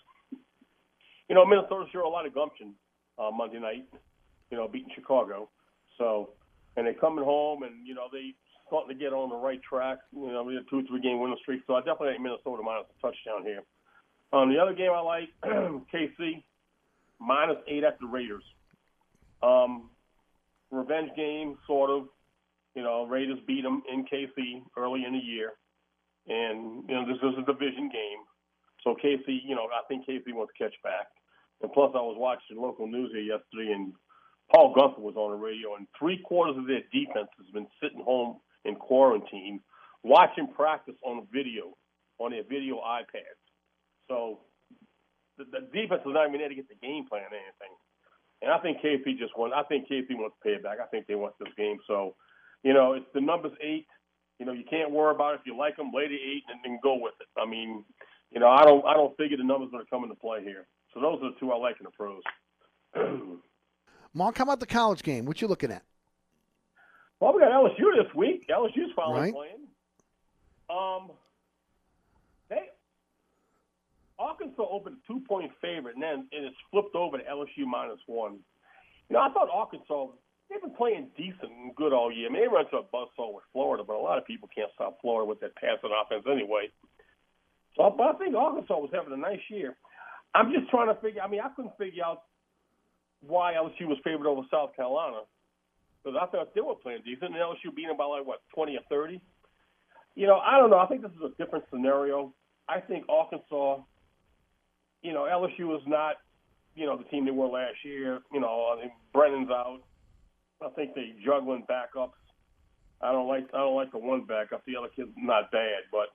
[1.29, 2.73] You know, Minnesota showed a lot of gumption
[3.19, 3.85] uh, Monday night.
[4.49, 5.49] You know, beating Chicago.
[5.97, 6.29] So,
[6.75, 8.33] and they're coming home, and you know they
[8.67, 9.99] starting to get on the right track.
[10.13, 11.61] You know, we had two three game winning streak.
[11.67, 13.63] So I definitely think Minnesota minus a touchdown here.
[14.33, 16.43] Um, the other game I like, KC
[17.19, 18.43] minus eight at the Raiders.
[19.41, 19.89] Um,
[20.71, 22.07] revenge game, sort of.
[22.75, 25.53] You know, Raiders beat them in KC early in the year,
[26.27, 28.21] and you know this is a division game.
[28.83, 31.07] So KC, you know, I think KC wants to catch back.
[31.61, 33.93] And plus, I was watching local news here yesterday, and
[34.53, 38.01] Paul Guenther was on the radio, and three quarters of their defense has been sitting
[38.03, 39.61] home in quarantine,
[40.03, 41.75] watching practice on video,
[42.19, 43.41] on their video iPads.
[44.07, 44.39] So
[45.37, 47.73] the, the defense is not even there to get the game plan or anything.
[48.41, 49.51] And I think KP just won.
[49.53, 50.77] I think KP wants to pay it back.
[50.81, 51.77] I think they want this game.
[51.87, 52.15] So,
[52.63, 53.87] you know, it's the numbers eight.
[54.39, 55.39] You know, you can't worry about it.
[55.41, 55.89] if you like them.
[55.93, 57.27] Lay the eight and then go with it.
[57.39, 57.83] I mean,
[58.29, 60.43] you know, I don't, I don't figure the numbers are going to come into play
[60.43, 60.67] here.
[60.97, 62.23] So those are the two I like in the pros.
[64.15, 65.25] Mark, how about the college game?
[65.25, 65.83] What you looking at?
[67.19, 68.47] Well, we got LSU this week.
[68.49, 69.33] LSU's finally Right.
[69.33, 69.67] playing.
[70.69, 71.11] Um,
[72.49, 72.69] they
[74.19, 77.99] Arkansas opened a two point favorite, and then and it's flipped over to LSU minus
[78.07, 78.39] one.
[79.09, 80.07] You know, I thought Arkansas
[80.49, 82.27] they've been playing decent and good all year.
[82.27, 84.71] I mean, they run to a buzzsaw with Florida, but a lot of people can't
[84.73, 86.69] stop Florida with that passing offense anyway.
[87.75, 89.77] So, but I think Arkansas was having a nice year.
[90.35, 91.21] I'm just trying to figure.
[91.21, 92.23] I mean, I couldn't figure out
[93.21, 95.21] why LSU was favored over South Carolina
[96.03, 98.75] because I thought they were playing decent, and LSU beat them by like what twenty
[98.75, 99.21] or thirty.
[100.15, 100.79] You know, I don't know.
[100.79, 102.33] I think this is a different scenario.
[102.67, 103.77] I think Arkansas,
[105.01, 106.15] you know, LSU is not,
[106.75, 108.19] you know, the team they were last year.
[108.33, 109.81] You know, I think Brennan's out.
[110.61, 112.17] I think they juggling backups.
[113.01, 114.63] I don't like I don't like the one backup.
[114.65, 116.09] The other kid's not bad, but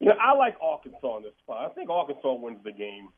[0.00, 1.70] you know, I like Arkansas in this spot.
[1.70, 3.08] I think Arkansas wins the game.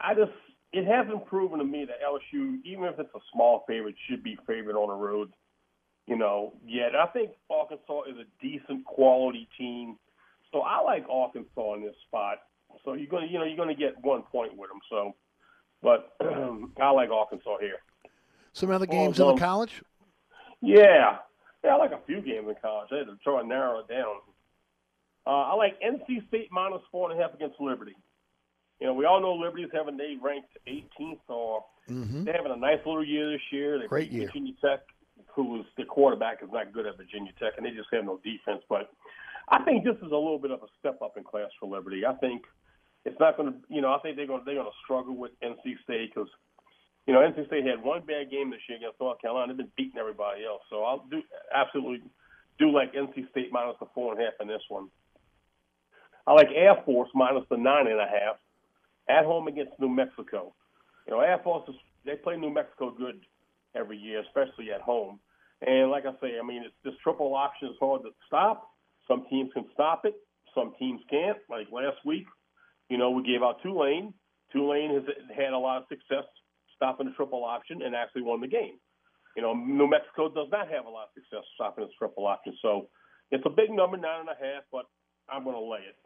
[0.00, 0.32] I just
[0.72, 4.38] it hasn't proven to me that LSU, even if it's a small favorite, should be
[4.46, 5.32] favored on the road.
[6.06, 9.96] You know, yet I think Arkansas is a decent quality team.
[10.52, 12.38] So I like Arkansas in this spot.
[12.84, 14.80] So you're gonna, you know, you're gonna get one point with them.
[14.88, 15.14] So,
[15.82, 16.12] but
[16.80, 17.78] I like Arkansas here.
[18.52, 19.82] Some other Well, games in the um, college?
[20.60, 21.18] Yeah,
[21.64, 22.88] yeah, I like a few games in college.
[22.92, 24.16] I had to try and narrow it down.
[25.26, 27.94] Uh, I like NC State minus four and a half against Liberty.
[28.80, 32.24] You know, we all know Liberty's having they ranked 18th, or Mhm.
[32.24, 33.78] they're having a nice little year this year.
[33.78, 34.26] They Great year.
[34.26, 34.80] Virginia Tech,
[35.28, 38.16] who was the quarterback is not good at Virginia Tech, and they just have no
[38.18, 38.64] defense.
[38.68, 38.90] But
[39.48, 42.06] I think this is a little bit of a step up in class for Liberty.
[42.06, 42.46] I think
[43.04, 45.14] it's not going to, you know, I think they're going to they're going to struggle
[45.14, 46.30] with NC State because
[47.06, 49.48] you know, NC State had one bad game this year against North Carolina.
[49.48, 50.62] They've been beating everybody else.
[50.70, 52.02] So I'll do absolutely
[52.58, 54.90] do like NC State minus the four and a half in this one.
[56.26, 58.36] I like Air Force minus the nine and a half
[59.10, 60.54] at home against New Mexico.
[61.06, 61.68] You know, Air Force
[62.04, 63.20] they play New Mexico good
[63.74, 65.18] every year, especially at home.
[65.66, 68.70] And like I say, I mean, it's, this triple option is hard to stop.
[69.06, 70.14] Some teams can stop it,
[70.54, 71.38] some teams can't.
[71.50, 72.26] Like last week,
[72.88, 74.14] you know, we gave out Tulane.
[74.52, 75.04] Tulane has
[75.36, 76.24] had a lot of success
[76.76, 78.78] stopping the triple option and actually won the game.
[79.36, 82.56] You know, New Mexico does not have a lot of success stopping its triple option.
[82.62, 82.88] So
[83.30, 84.86] it's a big number, nine and a half, but
[85.28, 85.96] I'm going to lay it.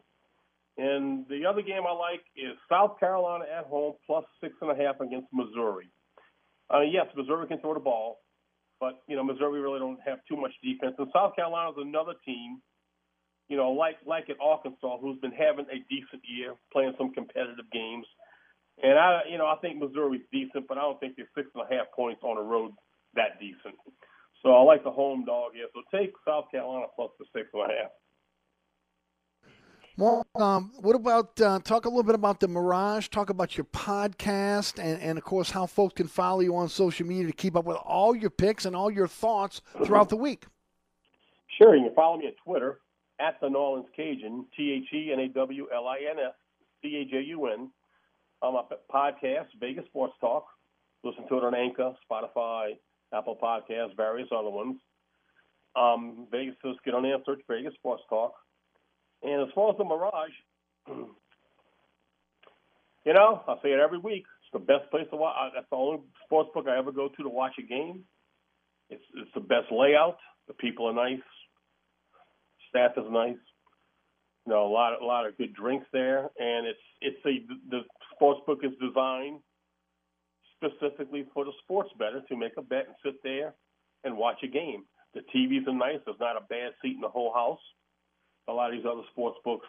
[0.77, 4.75] And the other game I like is South Carolina at home plus six and a
[4.75, 5.89] half against Missouri.
[6.73, 8.19] Uh, yes, Missouri can throw the ball,
[8.79, 12.61] But you know, Missouri really don't have too much defense, and South Carolina's another team.
[13.49, 17.69] You know, like like at Arkansas, who's been having a decent year, playing some competitive
[17.71, 18.07] games.
[18.83, 21.63] And I, you know, I think Missouri's decent, but I don't think they're six and
[21.63, 22.71] a half points on the road
[23.15, 23.75] that decent.
[24.43, 25.67] So I like the home dog here.
[25.73, 27.91] So take South Carolina plus the six and a half.
[29.97, 33.07] Well, um, what about uh, talk a little bit about the Mirage?
[33.07, 37.07] Talk about your podcast, and, and of course how folks can follow you on social
[37.07, 40.47] media to keep up with all your picks and all your thoughts throughout the week.
[41.57, 42.81] Sure, you can follow me at Twitter
[43.21, 46.33] at the New Orleans Cajun, T H E N A W L I N S
[46.81, 47.71] C A J U N.
[48.41, 48.63] On my
[48.93, 50.45] podcast, Vegas Sports Talk.
[51.05, 52.71] Listen to it on Anchor, Spotify,
[53.13, 54.75] Apple Podcasts, various other ones.
[55.77, 58.33] Um, Vegas, just get on there and search Vegas Sports Talk.
[59.25, 60.37] And as far as the Mirage,
[63.05, 64.25] you know, I say it every week.
[64.41, 65.35] It's the best place to watch.
[65.55, 68.03] That's the only sports book I ever go to to watch a game.
[68.89, 70.17] It's it's the best layout.
[70.47, 71.25] The people are nice.
[72.69, 73.41] Staff is nice.
[74.45, 77.81] You know, a lot a lot of good drinks there, and it's it's a the
[78.13, 79.39] sports book is designed
[80.55, 83.55] specifically for the sports better to make a bet and sit there
[84.03, 84.83] and watch a game.
[85.15, 85.99] The TVs are nice.
[86.05, 87.59] There's not a bad seat in the whole house.
[88.47, 89.67] A lot of these other sports books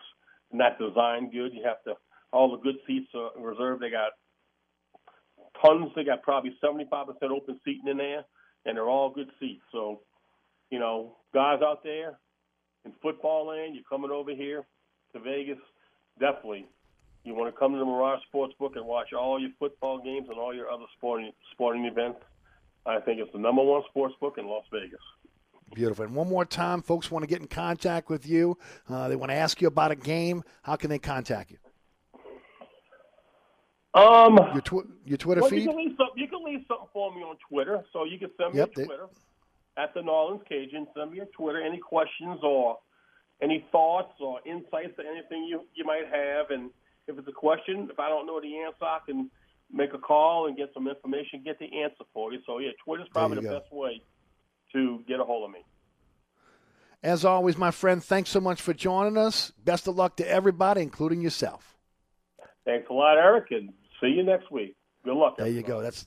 [0.52, 1.52] not designed good.
[1.52, 1.94] You have to
[2.32, 3.82] all the good seats are reserved.
[3.82, 4.12] They got
[5.62, 5.90] tons.
[5.94, 8.24] They got probably 75% open seating in there,
[8.64, 9.62] and they're all good seats.
[9.72, 10.00] So,
[10.70, 12.18] you know, guys out there
[12.84, 14.66] in football land, you're coming over here
[15.12, 15.58] to Vegas,
[16.18, 16.66] definitely
[17.26, 20.38] you want to come to the Mirage Sportsbook and watch all your football games and
[20.38, 22.20] all your other sporting sporting events.
[22.86, 25.00] I think it's the number one sports book in Las Vegas.
[25.74, 26.04] Beautiful.
[26.04, 28.56] And one more time, folks want to get in contact with you.
[28.88, 30.42] Uh, they want to ask you about a game.
[30.62, 31.58] How can they contact you?
[33.94, 35.62] Um, your, tw- your Twitter well, feed.
[35.62, 38.30] You can, leave some, you can leave something for me on Twitter, so you can
[38.38, 39.06] send me Yep, a they- Twitter
[39.78, 40.86] at the New Orleans Cajun.
[40.96, 41.62] Send me a Twitter.
[41.62, 42.78] Any questions or
[43.42, 46.70] any thoughts or insights to anything you you might have, and
[47.08, 49.30] if it's a question, if I don't know the answer, I can
[49.72, 52.38] make a call and get some information, get the answer for you.
[52.46, 53.58] So yeah, Twitter's probably the go.
[53.58, 54.00] best way
[54.72, 55.64] to get a hold of me.
[57.02, 59.52] As always, my friend, thanks so much for joining us.
[59.64, 61.76] Best of luck to everybody, including yourself.
[62.64, 64.74] Thanks a lot, Eric, and see you next week.
[65.04, 65.36] Good luck.
[65.36, 65.80] There you go.
[65.80, 66.06] That's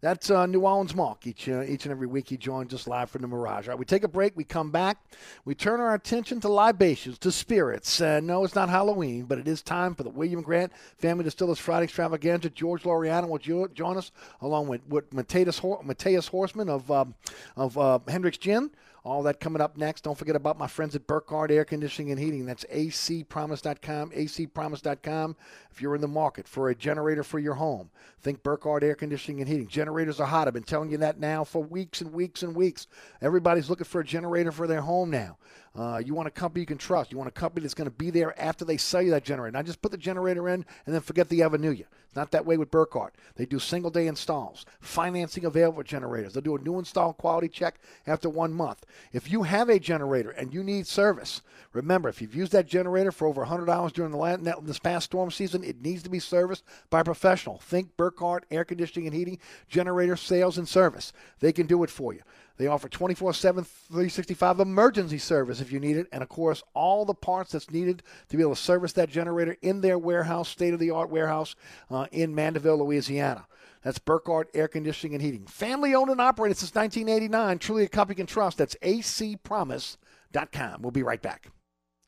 [0.00, 1.26] that's uh, New Orleans Mark.
[1.26, 3.68] Each uh, each and every week he joins us live from the Mirage.
[3.68, 4.36] All right, we take a break.
[4.36, 4.98] We come back.
[5.44, 8.00] We turn our attention to libations, to spirits.
[8.00, 11.58] Uh, no, it's not Halloween, but it is time for the William Grant Family Distillers
[11.58, 12.50] Friday Extravaganza.
[12.50, 14.10] George Loriano will jo- join us
[14.40, 17.14] along with, with Mateus, Hor- Mateus Horseman of um,
[17.56, 18.70] of uh, Hendricks Gin.
[19.02, 20.02] All that coming up next.
[20.04, 22.44] Don't forget about my friends at Burkhardt Air Conditioning and Heating.
[22.44, 25.36] That's acpromise.com, acpromise.com.
[25.70, 27.90] If you're in the market for a generator for your home,
[28.20, 29.68] think Burkhardt Air Conditioning and Heating.
[29.68, 30.46] Generators are hot.
[30.48, 32.86] I've been telling you that now for weeks and weeks and weeks.
[33.22, 35.38] Everybody's looking for a generator for their home now.
[35.74, 37.12] Uh, you want a company you can trust.
[37.12, 39.52] You want a company that's going to be there after they sell you that generator.
[39.52, 41.86] Not just put the generator in and then forget they ever knew you.
[42.10, 43.14] It's not that way with Burkhardt.
[43.36, 46.32] They do single day installs, financing available generators.
[46.32, 48.84] They'll do a new install quality check after one month.
[49.12, 51.40] If you have a generator and you need service,
[51.72, 55.30] remember if you've used that generator for over $100 during the last, this past storm
[55.30, 57.58] season, it needs to be serviced by a professional.
[57.58, 59.38] Think Burkhardt Air Conditioning and Heating,
[59.68, 61.12] generator sales and service.
[61.38, 62.22] They can do it for you.
[62.60, 66.08] They offer 24 7, 365 emergency service if you need it.
[66.12, 69.56] And of course, all the parts that's needed to be able to service that generator
[69.62, 71.56] in their warehouse, state of the art warehouse
[71.90, 73.46] uh, in Mandeville, Louisiana.
[73.82, 75.46] That's Burkhardt Air Conditioning and Heating.
[75.46, 77.60] Family owned and operated since 1989.
[77.60, 78.58] Truly a company you can trust.
[78.58, 80.82] That's acpromise.com.
[80.82, 81.50] We'll be right back.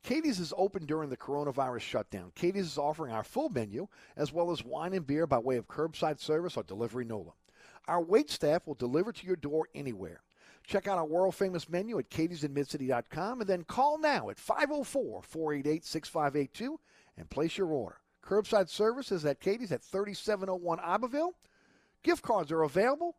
[0.02, 2.30] Katie's is open during the coronavirus shutdown.
[2.34, 3.88] Katie's is offering our full menu
[4.18, 7.32] as well as wine and beer by way of curbside service or delivery NOLA.
[7.88, 10.20] Our wait staff will deliver to your door anywhere.
[10.64, 15.84] Check out our world famous menu at katiesinmidcity.com and then call now at 504 488
[15.84, 16.80] 6582
[17.16, 17.98] and place your order.
[18.24, 21.34] Curbside service is at Katie's at 3701 Iberville.
[22.02, 23.16] Gift cards are available.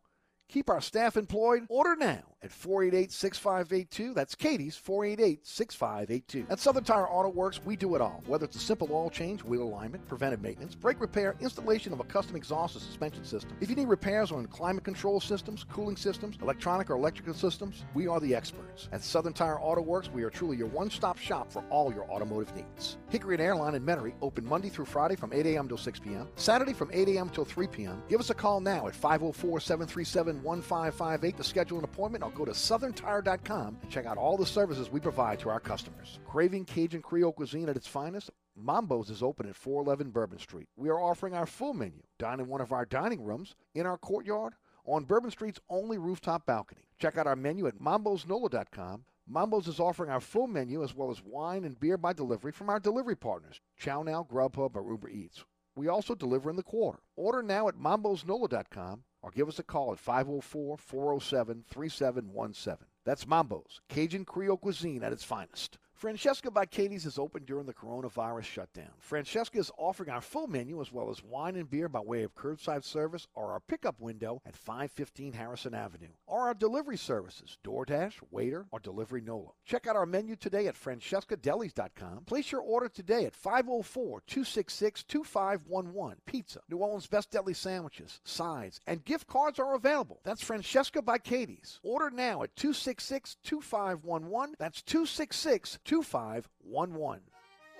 [0.48, 1.64] Keep our staff employed.
[1.68, 4.14] Order now at 488 6582.
[4.14, 6.46] That's Katie's 488 6582.
[6.50, 8.22] At Southern Tire Auto Works, we do it all.
[8.26, 12.04] Whether it's a simple oil change, wheel alignment, preventive maintenance, brake repair, installation of a
[12.04, 13.56] custom exhaust or suspension system.
[13.60, 18.06] If you need repairs on climate control systems, cooling systems, electronic or electrical systems, we
[18.06, 18.88] are the experts.
[18.92, 22.04] At Southern Tire Auto Works, we are truly your one stop shop for all your
[22.10, 22.98] automotive needs.
[23.08, 25.68] Hickory and Airline in Metairie open Monday through Friday from 8 a.m.
[25.68, 27.30] till 6 p.m., Saturday from 8 a.m.
[27.30, 28.02] till 3 p.m.
[28.08, 32.52] Give us a call now at 504 737 1558 to schedule an appointment go to
[32.52, 36.18] southerntire.com and check out all the services we provide to our customers.
[36.26, 38.30] Craving Cajun Creole cuisine at its finest?
[38.56, 40.68] Mambo's is open at 411 Bourbon Street.
[40.76, 42.02] We are offering our full menu.
[42.18, 44.54] Dine in one of our dining rooms, in our courtyard,
[44.84, 46.82] on Bourbon Street's only rooftop balcony.
[46.98, 49.04] Check out our menu at mambosnola.com.
[49.26, 52.68] Mambo's is offering our full menu as well as wine and beer by delivery from
[52.68, 55.44] our delivery partners, Chow Now, Grubhub, or Uber Eats.
[55.76, 57.00] We also deliver in the quarter.
[57.16, 62.86] Order now at mambosnola.com or give us a call at 504 407 3717.
[63.06, 65.78] That's Mambo's, Cajun Creole cuisine at its finest.
[65.94, 68.90] Francesca by Katie's is open during the coronavirus shutdown.
[68.98, 72.34] Francesca is offering our full menu as well as wine and beer by way of
[72.34, 78.14] curbside service or our pickup window at 515 Harrison Avenue, or our delivery services, DoorDash,
[78.32, 79.50] Waitr, or Delivery Nola.
[79.64, 82.24] Check out our menu today at francescadelis.com.
[82.24, 86.14] Place your order today at 504-266-2511.
[86.26, 90.18] Pizza, New Orleans Best Deli sandwiches, sides, and gift cards are available.
[90.24, 91.78] That's Francesca by Katie's.
[91.84, 94.54] Order now at 266-2511.
[94.58, 97.20] That's 266 2511.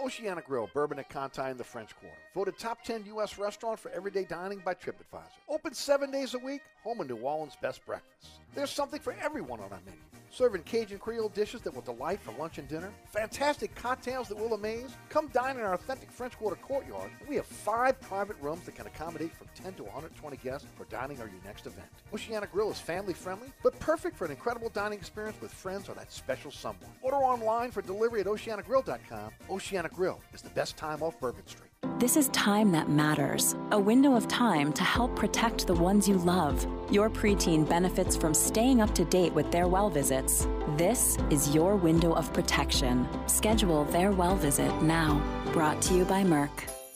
[0.01, 2.17] Oceana Grill, Bourbon at Conti in the French Quarter.
[2.35, 3.39] Voted top 10 U.S.
[3.39, 5.39] restaurant for everyday dining by TripAdvisor.
[5.49, 8.41] Open seven days a week, home of New Orleans' best breakfast.
[8.55, 10.01] There's something for everyone on our menu.
[10.35, 12.91] Serving Cajun Creole dishes that will delight for lunch and dinner.
[13.07, 14.91] Fantastic cocktails that will amaze.
[15.09, 17.13] Come dine in our authentic French Quarter courtyard.
[17.29, 21.21] We have five private rooms that can accommodate from 10 to 120 guests for dining
[21.21, 21.87] or your next event.
[22.13, 25.95] Oceana Grill is family friendly, but perfect for an incredible dining experience with friends or
[25.95, 26.91] that special someone.
[27.01, 29.31] Order online for delivery at oceanagrill.com.
[29.49, 31.71] Oceana Grill is the best time off Bourbon Street.
[31.99, 33.55] This is time that matters.
[33.71, 36.67] A window of time to help protect the ones you love.
[36.91, 40.49] Your preteen benefits from staying up to date with their well visits.
[40.77, 43.07] This is your window of protection.
[43.27, 45.23] Schedule their well visit now.
[45.53, 46.51] Brought to you by Merck.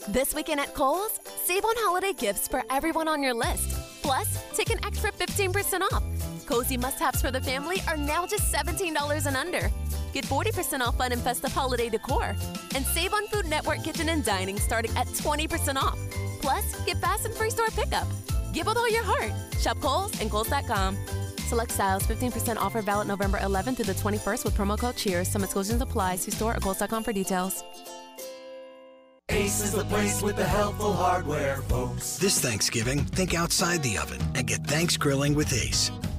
[0.09, 3.70] This weekend at Kohl's, save on holiday gifts for everyone on your list.
[4.02, 6.02] Plus, take an extra 15% off.
[6.47, 9.70] Cozy must haves for the family are now just $17 and under.
[10.12, 12.35] Get 40% off fun and festive holiday decor.
[12.74, 15.98] And save on Food Network Kitchen and Dining starting at 20% off.
[16.40, 18.06] Plus, get fast and free store pickup.
[18.52, 19.32] Give with all your heart.
[19.59, 20.97] Shop Kohl's and Kohl's.com.
[21.47, 25.28] Select styles, 15% offer valid November 11th through the 21st with promo code CHEERS.
[25.28, 26.16] Some exclusions apply.
[26.16, 27.64] See store or Kohl's.com for details.
[29.30, 32.16] Ace is the place with the helpful hardware, folks.
[32.16, 35.90] This Thanksgiving, think outside the oven and get thanks grilling with Ace.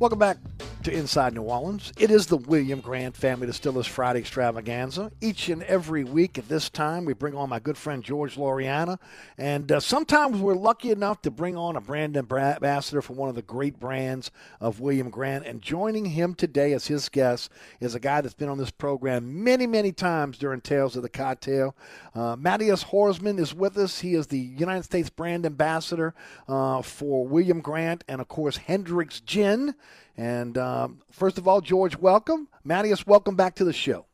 [0.00, 1.92] Welcome back to Inside New Orleans.
[1.98, 5.10] It is the William Grant Family Distillers Friday Extravaganza.
[5.20, 8.98] Each and every week at this time, we bring on my good friend George Loriana.
[9.36, 13.34] And uh, sometimes we're lucky enough to bring on a brand ambassador for one of
[13.34, 14.30] the great brands
[14.60, 15.46] of William Grant.
[15.46, 17.50] And joining him today as his guest
[17.80, 21.08] is a guy that's been on this program many, many times during Tales of the
[21.08, 21.74] Cocktail.
[22.14, 24.00] Uh, Matthias Horsman is with us.
[24.00, 26.14] He is the United States brand ambassador
[26.46, 29.74] uh, for William Grant and, of course, Hendrick's Gin.
[30.18, 32.48] And um, first of all, George, welcome.
[32.66, 34.04] Mattias, welcome back to the show.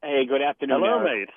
[0.00, 0.80] Hey, good afternoon.
[0.80, 1.28] Hello, mate.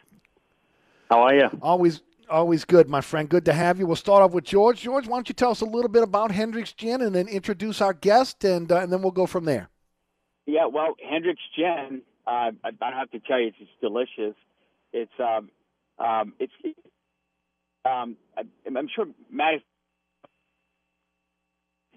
[1.10, 1.50] How are you?
[1.64, 3.28] Always, always good, my friend.
[3.28, 3.88] Good to have you.
[3.88, 4.82] We'll start off with George.
[4.82, 7.82] George, why don't you tell us a little bit about Hendrick's Gin and then introduce
[7.82, 9.70] our guest, and uh, and then we'll go from there.
[10.46, 14.36] Yeah, well, Hendrick's Gin, uh, I, I don't have to tell you, it's, it's delicious.
[14.94, 15.50] It's um,
[15.98, 16.54] um, it's
[17.84, 19.62] um, I, I'm sure Matt,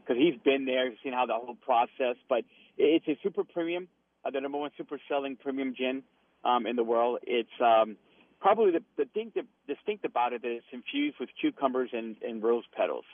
[0.06, 2.16] because he's been there, seen how the whole process.
[2.28, 2.44] But
[2.78, 3.88] it's a super premium,
[4.24, 6.02] uh, the number one super selling premium gin
[6.44, 7.18] um, in the world.
[7.22, 7.96] It's um,
[8.40, 12.42] probably the, the thing that distinct about it that it's infused with cucumbers and, and
[12.42, 13.04] rose petals.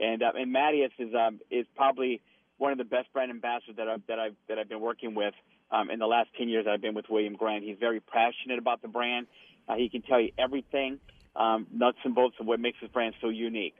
[0.00, 2.20] And uh, and Matthias is um, is probably
[2.58, 5.34] one of the best brand ambassadors that I've that I've that I've been working with
[5.70, 6.64] um, in the last ten years.
[6.64, 7.62] that I've been with William Grant.
[7.62, 9.28] He's very passionate about the brand.
[9.68, 10.98] Uh, he can tell you everything,
[11.36, 13.76] um, nuts and bolts of what makes his brand so unique.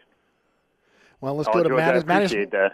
[1.25, 2.05] Well, let's oh, go to Matthias.
[2.05, 2.73] Matthias, that.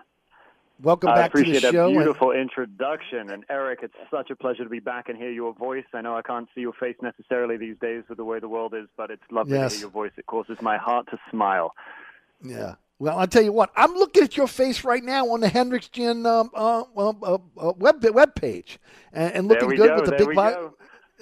[0.82, 1.86] welcome I back to the appreciate that show.
[1.86, 3.30] and- beautiful introduction.
[3.30, 5.84] And Eric, it's such a pleasure to be back and hear your voice.
[5.94, 8.74] I know I can't see your face necessarily these days with the way the world
[8.74, 9.70] is, but it's lovely Yes.
[9.70, 10.10] to hear your voice.
[10.16, 11.76] It causes my heart to smile.
[12.42, 12.74] Yeah.
[12.98, 13.70] Well, I'll tell you what.
[13.76, 17.38] I'm looking at your face right now on the Hendrick's Gin um, uh, uh, uh,
[17.56, 18.80] uh, web web page,
[19.12, 20.74] and, and looking good go, with the there big we vi- go.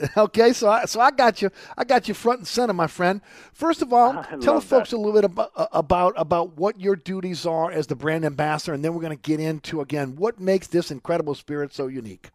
[0.17, 1.51] Okay, so I, so I got you.
[1.77, 3.21] I got you front and center, my friend.
[3.53, 4.97] First of all, I tell the folks that.
[4.97, 8.85] a little bit about about about what your duties are as the brand ambassador, and
[8.85, 12.31] then we're going to get into again what makes this incredible spirit so unique.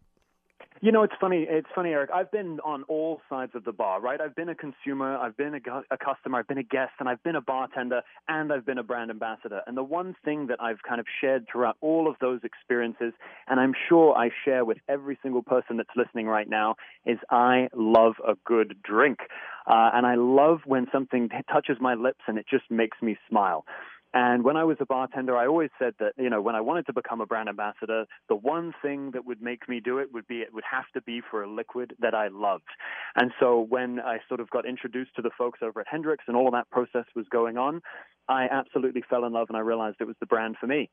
[0.83, 1.45] You know, it's funny.
[1.49, 2.09] It's funny, Eric.
[2.13, 4.19] I've been on all sides of the bar, right?
[4.19, 7.23] I've been a consumer, I've been a, a customer, I've been a guest, and I've
[7.23, 9.61] been a bartender, and I've been a brand ambassador.
[9.65, 13.13] And the one thing that I've kind of shared throughout all of those experiences,
[13.47, 17.69] and I'm sure I share with every single person that's listening right now, is I
[17.73, 19.19] love a good drink.
[19.65, 23.63] Uh, and I love when something touches my lips and it just makes me smile.
[24.13, 26.85] And when I was a bartender, I always said that, you know, when I wanted
[26.85, 30.27] to become a brand ambassador, the one thing that would make me do it would
[30.27, 32.69] be it would have to be for a liquid that I loved.
[33.15, 36.37] And so when I sort of got introduced to the folks over at Hendrick's and
[36.37, 37.81] all of that process was going on,
[38.29, 40.89] I absolutely fell in love and I realized it was the brand for me.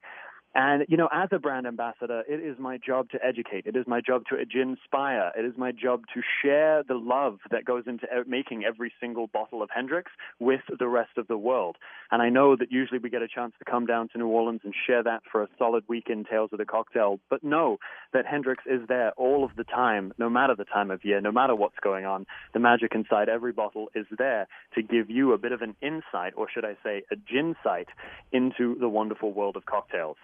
[0.52, 3.66] And, you know, as a brand ambassador, it is my job to educate.
[3.66, 5.30] It is my job to inspire.
[5.38, 9.62] It is my job to share the love that goes into making every single bottle
[9.62, 10.10] of Hendrick's
[10.40, 11.76] with the rest of the world.
[12.10, 14.62] And I know that usually we get a chance to come down to New Orleans
[14.64, 17.20] and share that for a solid week in Tales of the Cocktail.
[17.30, 17.78] But know
[18.12, 21.30] that Hendrick's is there all of the time, no matter the time of year, no
[21.30, 22.26] matter what's going on.
[22.54, 26.32] The magic inside every bottle is there to give you a bit of an insight,
[26.36, 27.88] or should I say, a gin sight,
[28.32, 30.16] into the wonderful world of cocktails.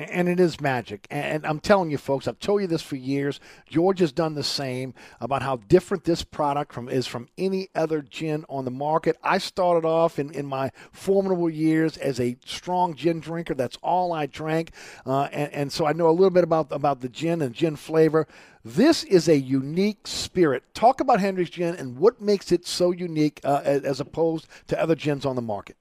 [0.00, 1.06] And it is magic.
[1.10, 3.38] And I'm telling you, folks, I've told you this for years.
[3.68, 8.00] George has done the same about how different this product from is from any other
[8.00, 9.18] gin on the market.
[9.22, 13.52] I started off in, in my formidable years as a strong gin drinker.
[13.52, 14.72] That's all I drank,
[15.04, 17.76] uh, and, and so I know a little bit about about the gin and gin
[17.76, 18.26] flavor.
[18.64, 20.62] This is a unique spirit.
[20.74, 24.80] Talk about Hendrick's Gin and what makes it so unique uh, as, as opposed to
[24.80, 25.76] other gins on the market.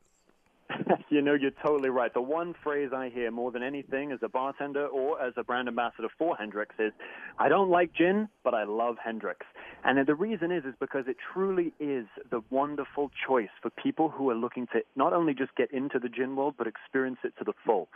[1.09, 2.13] you know, you're totally right.
[2.13, 5.67] The one phrase I hear more than anything as a bartender or as a brand
[5.67, 6.91] ambassador for Hendrick's is,
[7.37, 9.45] I don't like gin, but I love Hendrick's.
[9.83, 14.29] And the reason is, is because it truly is the wonderful choice for people who
[14.29, 17.43] are looking to not only just get into the gin world, but experience it to
[17.43, 17.87] the full.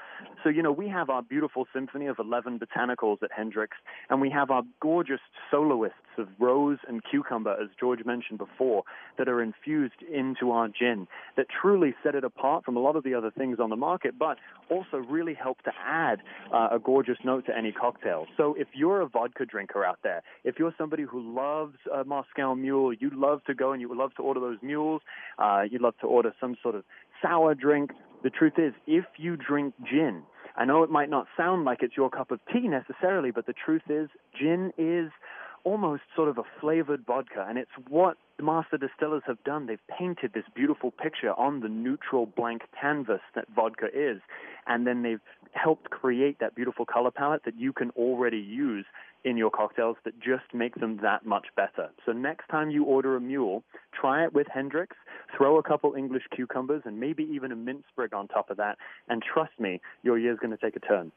[0.43, 3.77] So, you know, we have our beautiful symphony of 11 botanicals at Hendrick's,
[4.09, 5.19] and we have our gorgeous
[5.51, 8.83] soloists of rose and cucumber, as George mentioned before,
[9.17, 11.07] that are infused into our gin
[11.37, 14.17] that truly set it apart from a lot of the other things on the market,
[14.17, 14.37] but
[14.69, 16.19] also really help to add
[16.53, 18.25] uh, a gorgeous note to any cocktail.
[18.37, 22.55] So if you're a vodka drinker out there, if you're somebody who loves a Moscow
[22.55, 25.01] Mule, you love to go and you would love to order those mules,
[25.37, 26.83] uh, you'd love to order some sort of
[27.21, 27.91] sour drink.
[28.23, 30.23] The truth is, if you drink gin,
[30.55, 33.53] I know it might not sound like it's your cup of tea necessarily, but the
[33.53, 34.09] truth is,
[34.39, 35.11] gin is
[35.63, 39.67] almost sort of a flavored vodka, and it's what the master distillers have done.
[39.67, 44.21] They've painted this beautiful picture on the neutral blank canvas that vodka is,
[44.67, 45.21] and then they've
[45.53, 48.85] helped create that beautiful color palette that you can already use
[49.23, 51.89] in your cocktails that just make them that much better.
[52.05, 53.63] So next time you order a mule,
[53.93, 54.97] try it with Hendrick's,
[55.37, 58.77] throw a couple English cucumbers and maybe even a mint sprig on top of that,
[59.07, 61.11] and trust me, your year's going to take a turn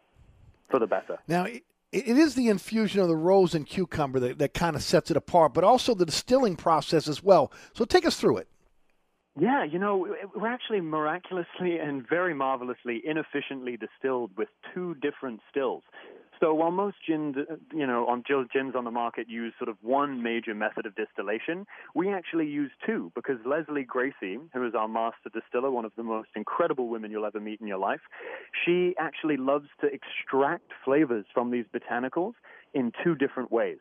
[0.70, 1.18] for the better.
[1.26, 1.46] Now,
[1.92, 5.16] it, is the infusion of the rose and cucumber that, that kind of sets it
[5.16, 7.52] apart, but also the distilling process as well.
[7.74, 8.48] So take us through it.
[9.38, 15.82] Yeah, you know, we're actually miraculously and very marvelously inefficiently distilled with two different stills.
[16.40, 17.36] So while most gins,
[17.72, 21.66] you know, on gins on the market use sort of one major method of distillation,
[21.94, 26.02] we actually use two because Leslie Gracie, who is our master distiller, one of the
[26.02, 28.00] most incredible women you'll ever meet in your life,
[28.64, 32.34] she actually loves to extract flavors from these botanicals
[32.74, 33.78] in two different ways.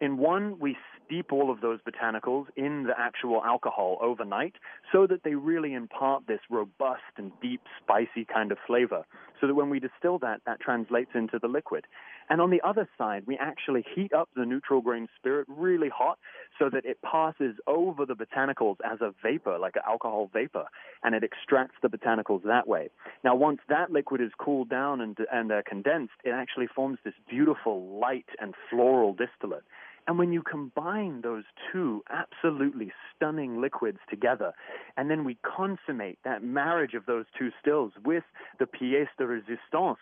[0.00, 4.54] In one, we steep all of those botanicals in the actual alcohol overnight
[4.92, 9.04] so that they really impart this robust and deep, spicy kind of flavor.
[9.40, 11.86] So that when we distill that, that translates into the liquid.
[12.30, 16.18] And on the other side, we actually heat up the neutral grain spirit really hot
[16.58, 20.64] so that it passes over the botanicals as a vapor, like an alcohol vapor,
[21.02, 22.88] and it extracts the botanicals that way.
[23.22, 27.14] Now, once that liquid is cooled down and, and uh, condensed, it actually forms this
[27.28, 29.64] beautiful light and floral distillate.
[30.06, 34.52] And when you combine those two absolutely stunning liquids together,
[34.96, 38.24] and then we consummate that marriage of those two stills with
[38.58, 39.96] the pièce de résistance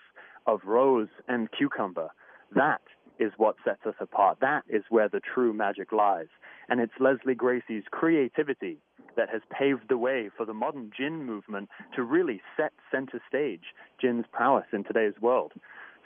[0.47, 2.09] of rose and cucumber,
[2.55, 2.83] that
[3.19, 4.39] is what sets us apart.
[4.41, 6.27] That is where the true magic lies.
[6.69, 8.79] And it's Leslie Gracie's creativity
[9.17, 13.75] that has paved the way for the modern gin movement to really set center stage
[14.01, 15.53] gin's prowess in today's world.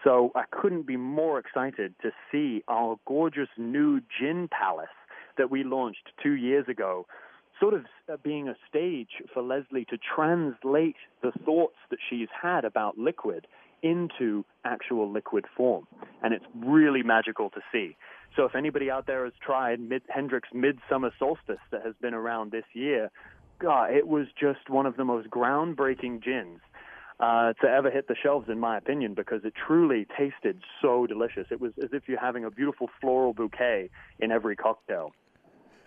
[0.06, 4.86] So I couldn't be more excited to see our gorgeous new gin palace
[5.36, 7.06] that we launched two years ago,
[7.58, 12.64] sort of uh, being a stage for Leslie to translate the thoughts that she's had
[12.64, 13.48] about liquid
[13.82, 15.88] into actual liquid form.
[16.22, 17.96] And it's really magical to see.
[18.36, 22.52] So if anybody out there has tried Mid- Hendrick's Midsummer Solstice that has been around
[22.52, 23.10] this year,
[23.58, 26.60] God, it was just one of the most groundbreaking gins
[27.18, 31.46] uh, to ever hit the shelves, in my opinion, because it truly tasted so delicious.
[31.50, 35.12] It was as if you're having a beautiful floral bouquet in every cocktail.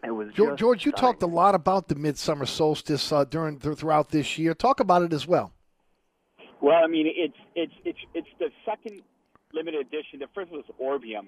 [0.04, 3.78] It was George, George you talked a lot about the midsummer solstice uh, during th-
[3.78, 4.54] throughout this year.
[4.54, 5.52] Talk about it as well.
[6.62, 9.02] Well, I mean, it's it's it's it's the second
[9.54, 10.20] limited edition.
[10.20, 11.28] The first was Orbium,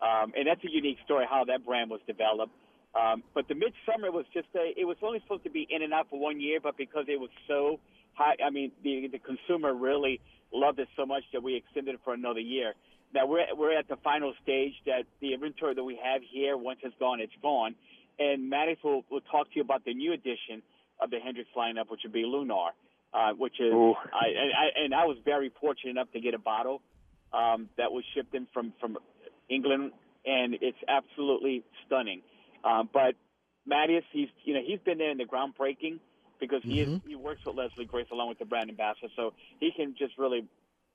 [0.00, 2.52] um, and that's a unique story how that brand was developed.
[2.94, 4.72] Um, but the Midsummer was just a.
[4.76, 7.18] It was only supposed to be in and out for one year, but because it
[7.18, 7.80] was so
[8.14, 10.20] high, I mean, the the consumer really
[10.52, 12.74] loved it so much that we extended it for another year.
[13.14, 16.80] Now we're we're at the final stage that the inventory that we have here, once
[16.82, 17.74] it's gone, it's gone.
[18.18, 20.62] And Maddox will, will talk to you about the new edition
[21.00, 22.70] of the Hendrick's lineup, which would be Lunar,
[23.12, 23.94] uh, which is Ooh.
[23.94, 26.80] I, and I and I was very fortunate enough to get a bottle
[27.32, 28.96] um, that was shipped in from from
[29.48, 29.92] England,
[30.24, 32.22] and it's absolutely stunning.
[32.64, 33.14] Um, but
[33.68, 35.98] Mattias, he's you know he's been there in the groundbreaking
[36.48, 39.70] because he is, he works with Leslie Grace along with the brand ambassador, so he
[39.76, 40.46] can just really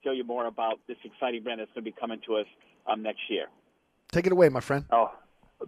[0.03, 2.45] tell you more about this exciting brand that's going to be coming to us
[2.87, 3.45] um, next year.
[4.11, 4.85] Take it away, my friend.
[4.91, 5.11] Oh,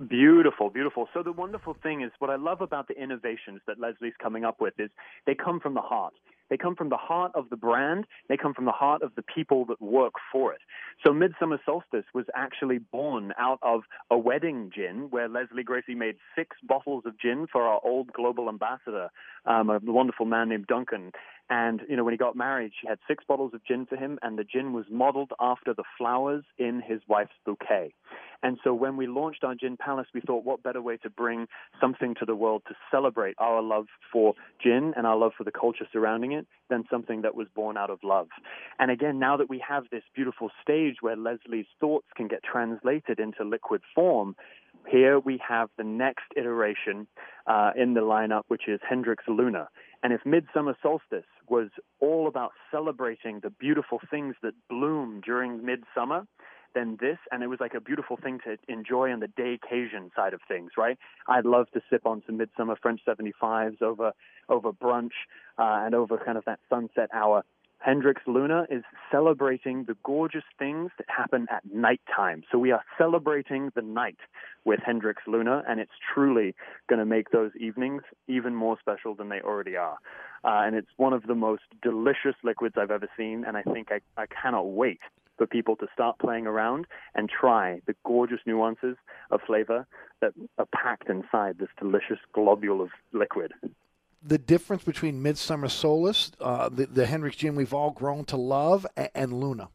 [0.10, 1.08] beautiful, beautiful.
[1.14, 4.62] So the wonderful thing is what I love about the innovations that Leslie's coming up
[4.62, 4.90] with is
[5.26, 6.14] they come from the heart.
[6.52, 8.06] They come from the heart of the brand.
[8.28, 10.60] They come from the heart of the people that work for it.
[11.04, 13.82] So Midsummer Solstice was actually born out of
[14.12, 18.50] a wedding gin where Leslie Gracie made six bottles of gin for our old global
[18.50, 19.10] ambassador,
[19.46, 21.14] um, a wonderful man named Duncan.
[21.52, 24.18] And, you know, when he got married, she had six bottles of gin for him,
[24.22, 27.94] and the gin was modeled after the flowers in his wife's bouquet.
[28.42, 31.48] And so when we launched our Gin Palace, we thought, what better way to bring
[31.80, 34.34] something to the world to celebrate our love for
[34.64, 37.90] gin and our love for the culture surrounding it than something that was born out
[37.90, 38.30] of love.
[38.80, 43.20] And again, now that we have this beautiful stage where Leslie's thoughts can get translated
[43.20, 44.36] into liquid form,
[44.90, 47.08] here we have the next iteration
[47.48, 49.68] uh, in the lineup, which is Hendrick's Luna.
[50.04, 56.26] And if Midsummer Solstice was all about celebrating the beautiful things that bloom during midsummer,
[56.74, 60.10] then this, and it was like a beautiful thing to enjoy on the day occasion
[60.16, 60.98] side of things, right?
[61.28, 64.14] I'd love to sip on some midsummer French 75s over
[64.50, 65.12] over brunch
[65.58, 67.44] uh, and over kind of that sunset hour.
[67.82, 72.44] Hendrick's Luna is celebrating the gorgeous things that happen at nighttime.
[72.52, 74.20] So we are celebrating the night
[74.66, 76.54] with Hendrick's Luna, and it's truly
[76.88, 79.98] going to make those evenings even more special than they already are.
[80.44, 83.90] Uh, and it's one of the most delicious liquids I've ever seen, and I think
[83.92, 85.00] I, I cannot wait
[85.38, 86.86] for people to start playing around
[87.16, 88.96] and try the gorgeous nuances
[89.32, 89.88] of flavor
[90.22, 93.52] that are packed inside this delicious globule of liquid.
[94.24, 98.86] The difference between Midsummer Solstice, uh, the, the Hendrick's gin we've all grown to love,
[98.96, 99.70] and, and Luna.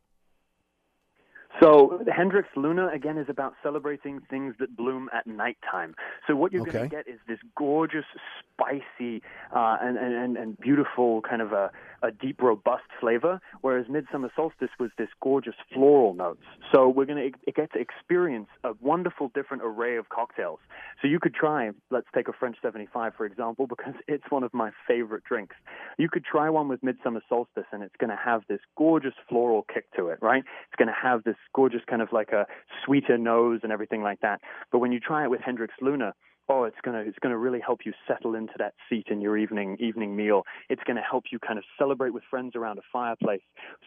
[1.67, 5.97] So Hendrick's Luna again is about celebrating things that bloom at nighttime.
[6.27, 8.05] So what you're going to get is this gorgeous,
[8.53, 9.21] spicy,
[9.55, 11.73] uh, and, and and beautiful kind of a,
[12.05, 13.41] a deep, robust flavor.
[13.63, 16.45] Whereas Midsummer Solstice was this gorgeous floral notes.
[16.73, 20.61] So we're going to get to experience a wonderful, different array of cocktails.
[21.03, 21.71] So you could try.
[21.91, 25.57] Let's take a French 75 for example, because it's one of my favorite drinks.
[25.99, 29.67] You could try one with Midsummer Solstice, and it's going to have this gorgeous floral
[29.73, 30.45] kick to it, right?
[30.69, 32.47] It's going to have this gorgeous kind of like a
[32.85, 34.41] sweeter nose and everything like that.
[34.71, 36.13] But when you try it with Hendrick's Luna,
[36.51, 39.79] oh, it's gonna it's gonna really help you settle into that seat in your evening
[39.81, 40.43] evening meal.
[40.69, 43.41] It's gonna help you kind of celebrate with friends around a fireplace,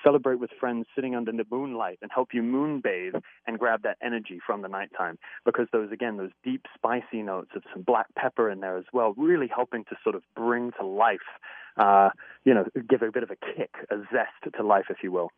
[0.04, 4.40] celebrate with friends sitting under the moonlight, and help you moonbathe and grab that energy
[4.46, 5.18] from the nighttime.
[5.46, 9.14] Because those again, those deep spicy notes of some black pepper in there as well,
[9.16, 11.20] really helping to sort of bring to life,
[11.78, 12.10] uh,
[12.46, 15.30] you know, give a bit of a kick, a zest to life, if you will.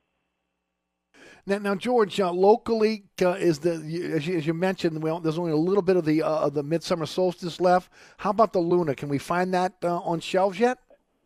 [1.45, 3.73] Now, now George, uh, locally uh, is the
[4.13, 6.53] as you, as you mentioned, well, there's only a little bit of the uh, of
[6.53, 7.91] the Midsummer Solstice left.
[8.17, 8.95] How about the Luna?
[8.95, 10.77] Can we find that uh, on shelves yet?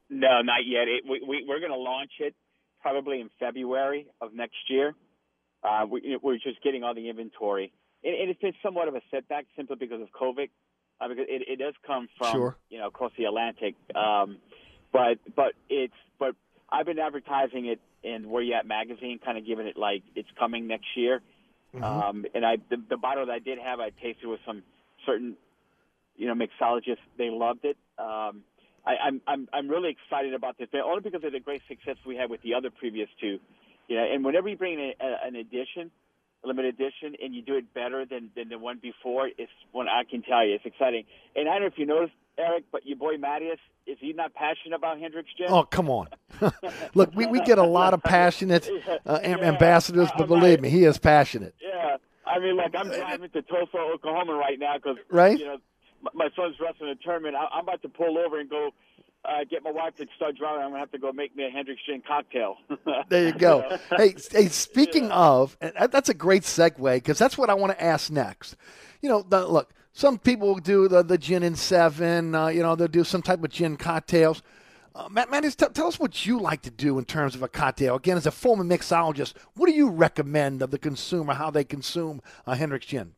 [0.10, 0.88] No, not yet.
[0.88, 2.36] It, we, we, we're going to launch it
[2.82, 4.94] probably in February of next year.
[5.64, 7.74] Uh, we, we're just getting all the inventory.
[8.04, 10.50] And, and it's been somewhat of a setback simply because of COVID,
[11.02, 12.58] uh, because it, it does come from Sure.
[12.70, 13.76] you know across the Atlantic.
[13.96, 14.38] Um,
[14.94, 16.36] but but it's but
[16.70, 20.30] I've been advertising it in Where You At magazine, kind of giving it like it's
[20.38, 21.22] coming next year.
[21.84, 24.64] Um, and I the, the bottle that I did have, I tasted with some
[25.06, 25.36] certain
[26.16, 27.04] you know mixologists.
[27.18, 27.78] They loved it.
[28.00, 28.44] Um,
[28.86, 32.16] I, I'm I'm I'm really excited about this, only because of the great success we
[32.16, 33.40] had with the other previous two.
[33.88, 35.92] You know, and whenever you bring in a, an edition,
[36.44, 39.88] a limited edition, and you do it better than than the one before, it's one
[39.88, 41.06] I can tell you, it's exciting.
[41.36, 43.58] And I don't know if you noticed, Eric, but your boy Mattias
[43.88, 45.48] is he not passionate about Hendrick's Gin?
[45.50, 46.08] Oh, come on!
[46.96, 48.70] Look, we, we get a lot of passionate
[49.06, 51.56] uh, am- ambassadors, but believe me, he is passionate.
[51.62, 55.38] Yeah, I mean, like I'm driving to Tulsa, Oklahoma right now because Right.
[55.40, 55.58] you know
[56.14, 57.36] my, son's wrestling a tournament.
[57.36, 58.72] I, I'm about to pull over and go
[59.24, 61.50] uh, get my wife to start driving, I'm gonna have to go make me a
[61.50, 62.58] Hendrick's gin cocktail.
[63.10, 63.78] There you go.
[63.98, 67.84] hey, hey, speaking of, and that's a great segue because that's what I want to
[67.84, 68.56] ask next.
[69.02, 72.36] You know, the, look, some people do the, the gin and seven.
[72.36, 74.44] Uh, you know, they'll do some type of gin cocktails.
[74.94, 77.48] Uh, Matt, Matt tell, tell us what you like to do in terms of a
[77.48, 77.96] cocktail.
[77.96, 82.22] Again, as a former mixologist, what do you recommend of the consumer how they consume
[82.46, 83.14] a Hendrick's gin?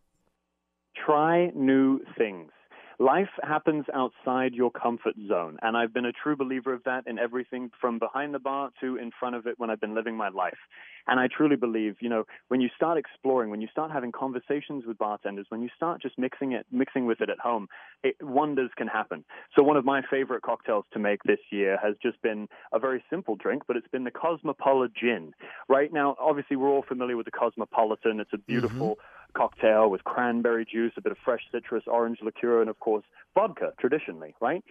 [0.96, 2.52] Try new things.
[3.00, 7.20] Life happens outside your comfort zone, and I've been a true believer of that in
[7.20, 10.30] everything from behind the bar to in front of it when I've been living my
[10.30, 10.58] life.
[11.06, 14.84] And I truly believe, you know, when you start exploring, when you start having conversations
[14.88, 17.68] with bartenders, when you start just mixing it, mixing with it at home,
[18.04, 19.24] it, wonders can happen.
[19.56, 23.04] So one of my favorite cocktails to make this year has just been a very
[23.12, 25.34] simple drink, but it's been the Cosmopolitan gin.
[25.70, 28.20] Right now, obviously, we're all familiar with the Cosmopolitan.
[28.20, 28.52] It's a mm-hmm.
[28.52, 28.98] beautiful
[29.34, 33.04] cocktail with cranberry juice, a bit of fresh citrus, orange liqueur, and of course,
[33.36, 34.64] vodka traditionally, right?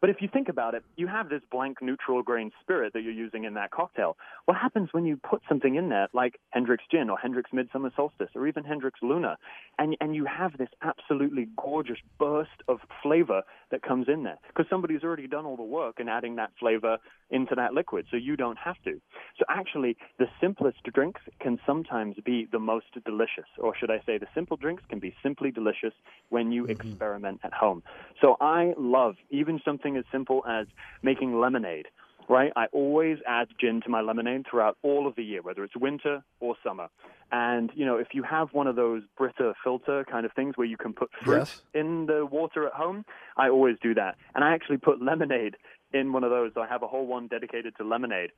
[0.00, 3.12] But if you think about it, you have this blank neutral grain spirit that you're
[3.12, 4.16] using in that cocktail.
[4.44, 8.28] What happens when you put something in there like Hendrick's Gin or Hendrick's Midsummer Solstice
[8.34, 9.38] or even Hendrick's Luna,
[9.78, 14.38] and, and you have this absolutely gorgeous burst of flavor that comes in there?
[14.48, 16.98] Because somebody's already done all the work in adding that flavor
[17.30, 19.00] into that liquid, so you don't have to.
[19.38, 24.18] So actually, the simplest drinks can sometimes be the most delicious, or should I say,
[24.18, 25.92] the simple drinks can be simply delicious
[26.28, 26.88] when you mm-hmm.
[26.88, 27.82] experiment at home.
[28.20, 30.66] So I love even something as simple as
[31.02, 31.88] making lemonade.
[32.28, 35.76] Right, I always add gin to my lemonade throughout all of the year, whether it's
[35.76, 36.88] winter or summer.
[37.30, 40.66] And you know, if you have one of those Brita filter kind of things where
[40.66, 41.62] you can put fruit Yes.
[41.72, 43.04] in the water at home,
[43.36, 44.16] I always do that.
[44.34, 45.56] And I actually put lemonade
[45.92, 46.50] in one of those.
[46.56, 48.30] I have a whole one dedicated to lemonade.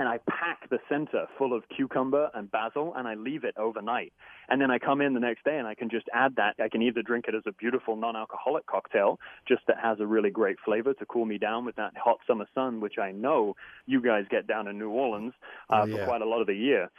[0.00, 4.14] And I pack the center full of cucumber and basil and I leave it overnight.
[4.48, 6.54] And then I come in the next day and I can just add that.
[6.58, 10.06] I can either drink it as a beautiful non alcoholic cocktail, just that has a
[10.06, 13.56] really great flavor to cool me down with that hot summer sun, which I know
[13.86, 15.34] you guys get down in New Orleans
[15.68, 15.96] uh, Oh, yeah.
[15.98, 16.90] for quite a lot of the year.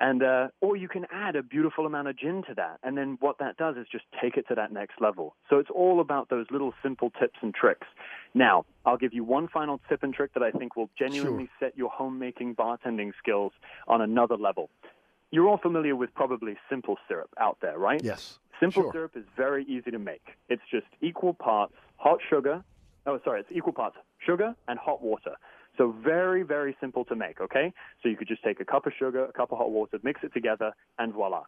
[0.00, 3.18] And uh, or you can add a beautiful amount of gin to that, and then
[3.18, 5.34] what that does is just take it to that next level.
[5.50, 7.86] So it's all about those little simple tips and tricks.
[8.38, 11.76] Now, I'll give you one final tip and trick that I think will genuinely set
[11.76, 13.50] your homemaking bartending skills
[13.88, 14.70] on another level.
[15.32, 18.00] You're all familiar with probably simple syrup out there, right?
[18.02, 18.38] Yes.
[18.60, 18.92] Simple Sure.
[18.92, 20.22] syrup is very easy to make.
[20.48, 22.62] It's just equal parts hot sugar.
[23.06, 25.34] Oh, sorry, it's equal parts sugar and hot water.
[25.76, 27.72] So very, very simple to make, okay?
[28.02, 30.20] So you could just take a cup of sugar, a cup of hot water, mix
[30.22, 30.70] it together,
[31.00, 31.42] and voila.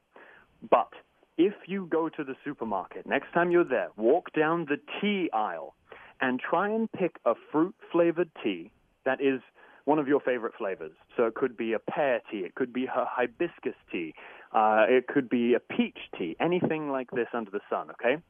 [0.68, 0.90] But
[1.38, 5.76] if you go to the supermarket, next time you're there, walk down the tea aisle
[6.20, 8.70] and try and pick a fruit flavored tea
[9.04, 9.40] that is
[9.84, 10.92] one of your favorite flavors.
[11.16, 14.14] So it could be a pear tea, it could be a hibiscus tea,
[14.52, 18.22] uh, it could be a peach tea, anything like this under the sun, okay?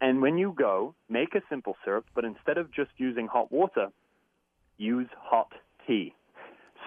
[0.00, 3.88] And when you go, make a simple syrup, but instead of just using hot water,
[4.78, 5.52] use hot
[5.86, 6.14] tea.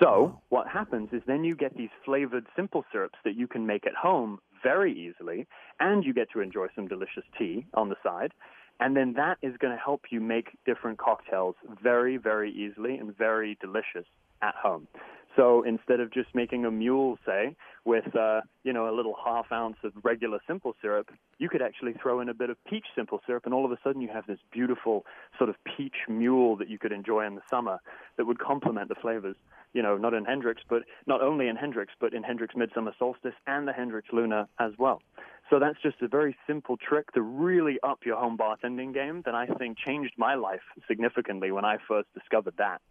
[0.01, 3.85] So what happens is then you get these flavored simple syrups that you can make
[3.85, 5.47] at home very easily,
[5.79, 8.33] and you get to enjoy some delicious tea on the side.
[8.79, 13.15] And then that is going to help you make different cocktails very, very easily and
[13.17, 14.05] very delicious
[14.41, 14.87] at home.
[15.35, 19.51] So instead of just making a mule, say, with uh, you know a little half
[19.51, 23.21] ounce of regular simple syrup, you could actually throw in a bit of peach simple
[23.25, 25.05] syrup, and all of a sudden you have this beautiful
[25.37, 27.79] sort of peach mule that you could enjoy in the summer
[28.17, 29.35] that would complement the flavors.
[29.71, 33.35] You know, not in Hendrick's, but not only in Hendrick's, but in Hendrick's Midsummer Solstice
[33.45, 35.01] and the Hendrick's Luna as well.
[35.49, 39.33] So that's just a very simple trick to really up your home bartending game that
[39.33, 42.81] I think changed my life significantly when I first discovered that.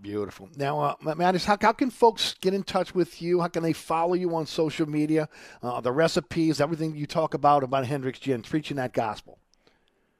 [0.00, 0.48] Beautiful.
[0.56, 3.40] Now, uh, Mattis, how, how can folks get in touch with you?
[3.40, 5.28] How can they follow you on social media?
[5.62, 9.38] Uh, the recipes, everything you talk about about Hendrick's Gin, preaching that gospel.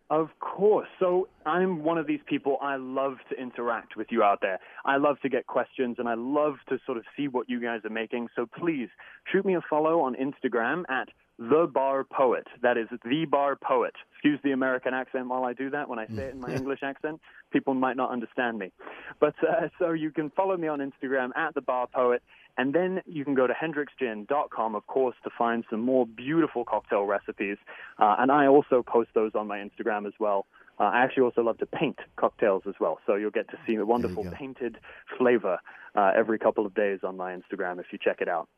[0.08, 0.88] Of course.
[1.00, 2.58] So I'm one of these people.
[2.60, 4.60] I love to interact with you out there.
[4.84, 7.80] I love to get questions and I love to sort of see what you guys
[7.84, 8.28] are making.
[8.36, 8.88] So please
[9.32, 11.08] shoot me a follow on Instagram at
[11.50, 12.46] the bar poet.
[12.62, 13.94] That is the bar poet.
[14.12, 15.88] Excuse the American accent while I do that.
[15.88, 17.20] When I say it in my English accent,
[17.52, 18.72] people might not understand me.
[19.18, 22.22] But uh, so you can follow me on Instagram at the bar poet.
[22.58, 27.04] And then you can go to hendricksgin.com, of course, to find some more beautiful cocktail
[27.04, 27.56] recipes.
[27.98, 30.46] Uh, and I also post those on my Instagram as well.
[30.78, 32.98] Uh, I actually also love to paint cocktails as well.
[33.06, 34.78] So you'll get to see a wonderful painted
[35.16, 35.58] flavor
[35.94, 38.48] uh, every couple of days on my Instagram if you check it out.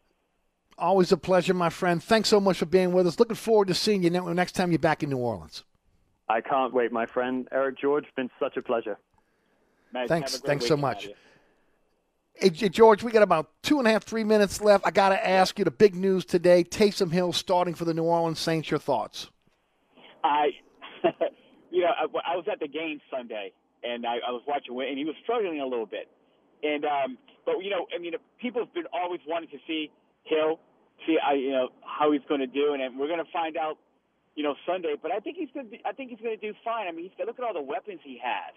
[0.77, 2.03] Always a pleasure, my friend.
[2.03, 3.19] Thanks so much for being with us.
[3.19, 5.65] Looking forward to seeing you next time you're back in New Orleans.
[6.29, 7.47] I can't wait, my friend.
[7.53, 8.99] Eric George, been such a pleasure.
[9.93, 10.35] Matt, Thanks.
[10.37, 11.05] a Thanks so much.
[11.05, 11.17] Nadia.
[12.37, 14.85] Hey, George, we got about two and a half, three minutes left.
[14.85, 16.65] I got to ask you the big news today.
[16.65, 18.71] Taysom Hill starting for the New Orleans Saints.
[18.71, 19.31] Your thoughts?
[20.25, 20.49] I,
[21.71, 23.53] you know, I, I was at the game Sunday,
[23.85, 26.09] and I, I was watching Win, and he was struggling a little bit.
[26.65, 29.93] And um, but you know, I mean, people have been always wanting to see
[30.25, 30.59] Hill,
[31.07, 33.79] see I, you know how he's going to do, and, we're going to find out,
[34.35, 34.95] you know, Sunday.
[35.01, 36.89] But I think he's going to, I think he's going to do fine.
[36.89, 38.55] I mean, he's look at all the weapons he has.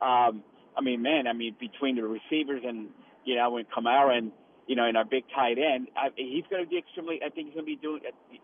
[0.00, 0.42] Um,
[0.76, 2.88] I mean, man, I mean, between the receivers and
[3.24, 4.32] you know, and Kamara and
[4.66, 7.20] you know, and our big tight end, I, he's going to be extremely.
[7.24, 8.00] I think he's going to be doing.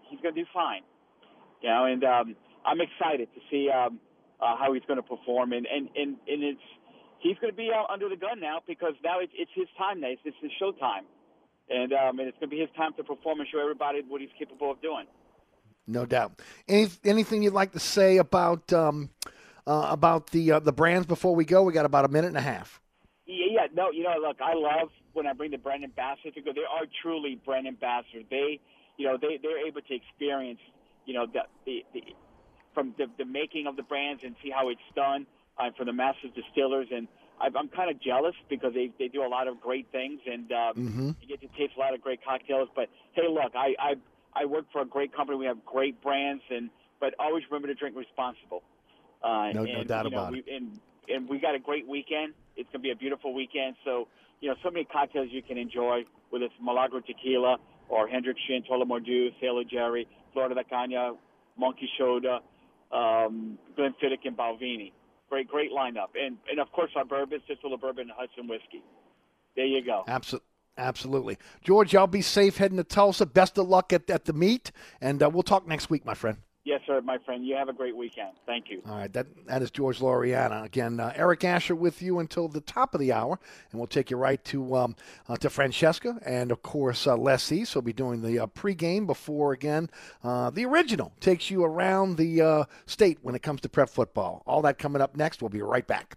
[0.09, 0.83] He's going to do fine.
[1.63, 3.99] You know, and um, I'm excited to see um,
[4.41, 6.69] uh, how he's going to perform, and and and and it's
[7.21, 10.01] he's going to be out under the gun now because now it's, it's his time
[10.01, 10.09] now.
[10.09, 11.05] It's, it's his show time.
[11.73, 14.21] And, um, and it's going to be his time to perform and show everybody what
[14.21, 15.07] he's capable of doing.
[15.87, 16.41] No doubt.
[16.69, 19.11] Any, anything you'd like to say about um,
[19.67, 21.63] uh, about the uh, the brands before we go?
[21.63, 22.81] We got about a minute and a half.
[23.27, 23.67] Yeah, yeah.
[23.75, 26.87] No, you know, look, I love when I bring the brand ambassadors because they are
[27.03, 28.25] truly brand ambassadors.
[28.31, 28.61] They,
[28.97, 30.61] you know, they they're able to experience,
[31.05, 32.03] you know, the the, the
[32.75, 35.27] from the, the making of the brands and see how it's done
[35.59, 37.09] uh, for the master distillers, and
[37.41, 40.75] I'm kind of jealous because they they do a lot of great things, and um,
[40.77, 41.11] mm-hmm.
[41.21, 42.69] you get to taste a lot of great cocktails.
[42.75, 43.95] But hey, look, I I
[44.35, 45.39] I work for a great company.
[45.39, 48.63] We have great brands, and but always remember to drink responsible.
[49.23, 50.45] Uh, no, and, no doubt you know, about we, it.
[50.55, 52.35] And and we got a great weekend.
[52.57, 53.77] It's gonna be a beautiful weekend.
[53.85, 54.09] So
[54.41, 57.57] you know, so many cocktails you can enjoy, whether it's Milagro Tequila
[57.89, 61.17] or Hendrick's Gin, Tullamore Sailor Jerry, Flor de Caña,
[61.57, 62.39] Monkey Shoulder,
[62.91, 64.93] um, Glenfiddich, and Balvenie.
[65.33, 68.83] Great, great lineup, and and of course our bourbon, Cicilla Bourbon, and Hudson whiskey.
[69.57, 70.05] There you go.
[70.07, 70.47] Absolutely.
[70.77, 71.39] Absolutely.
[71.63, 73.25] George, y'all be safe heading to Tulsa.
[73.25, 76.37] Best of luck at, at the meet, and uh, we'll talk next week, my friend.
[76.65, 77.45] Yes, sir, my friend.
[77.45, 78.31] You have a great weekend.
[78.47, 78.83] Thank you.
[78.89, 81.01] All right, that that is George Loriana again.
[81.01, 83.41] Uh, Eric Asher with you until the top of the hour,
[83.71, 84.97] and we'll take you right to um,
[85.29, 87.65] uh, to Francesca and of course uh, Leslie.
[87.65, 89.91] So we'll be doing the uh, pregame before again.
[90.23, 94.45] Uh, the original takes you around the uh, state when it comes to prep football.
[94.47, 95.43] All that coming up next.
[95.43, 96.17] We'll be right back.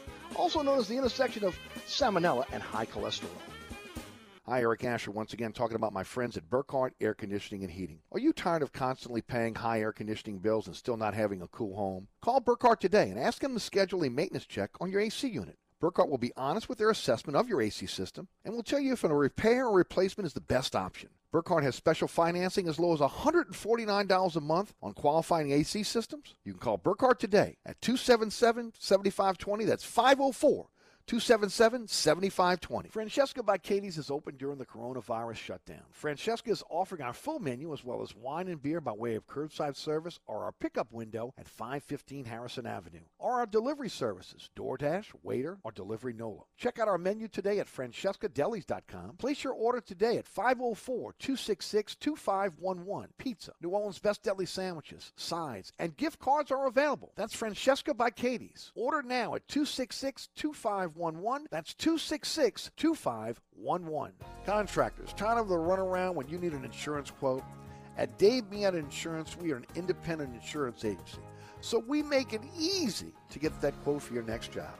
[0.35, 3.29] also known as the intersection of salmonella and high cholesterol.
[4.47, 7.99] Hi, Eric Asher, once again talking about my friends at Burkhardt Air Conditioning and Heating.
[8.11, 11.47] Are you tired of constantly paying high air conditioning bills and still not having a
[11.47, 12.07] cool home?
[12.21, 15.57] Call Burkhardt today and ask them to schedule a maintenance check on your AC unit.
[15.79, 18.93] Burkhardt will be honest with their assessment of your AC system and will tell you
[18.93, 21.09] if a repair or replacement is the best option.
[21.31, 26.35] Burkhardt has special financing as low as $149 a month on qualifying AC systems.
[26.43, 29.63] You can call Burkhardt today at 277 7520.
[29.65, 30.67] That's 504
[31.07, 32.89] 277 7520.
[32.89, 35.83] Francesca by Katie's is open during the coronavirus shutdown.
[35.91, 39.27] Francesca is offering our full menu as well as wine and beer by way of
[39.27, 45.07] curbside service or our pickup window at 515 Harrison Avenue, or our delivery services, DoorDash,
[45.25, 46.43] Waitr, or Delivery Nola.
[46.57, 49.17] Check out our menu today at francescadelis.com.
[49.17, 53.09] Place your order today at 504 266 2511.
[53.17, 57.11] Pizza, New Orleans Best Deli sandwiches, sides, and gift cards are available.
[57.15, 58.71] That's Francesca by Katie's.
[58.75, 61.00] Order now at 266 2511.
[61.49, 64.13] That's 266 2511.
[64.45, 67.43] Contractors, tired of the runaround when you need an insurance quote?
[67.97, 71.19] At Dave Miata Insurance, we are an independent insurance agency,
[71.59, 74.73] so we make it easy to get that quote for your next job.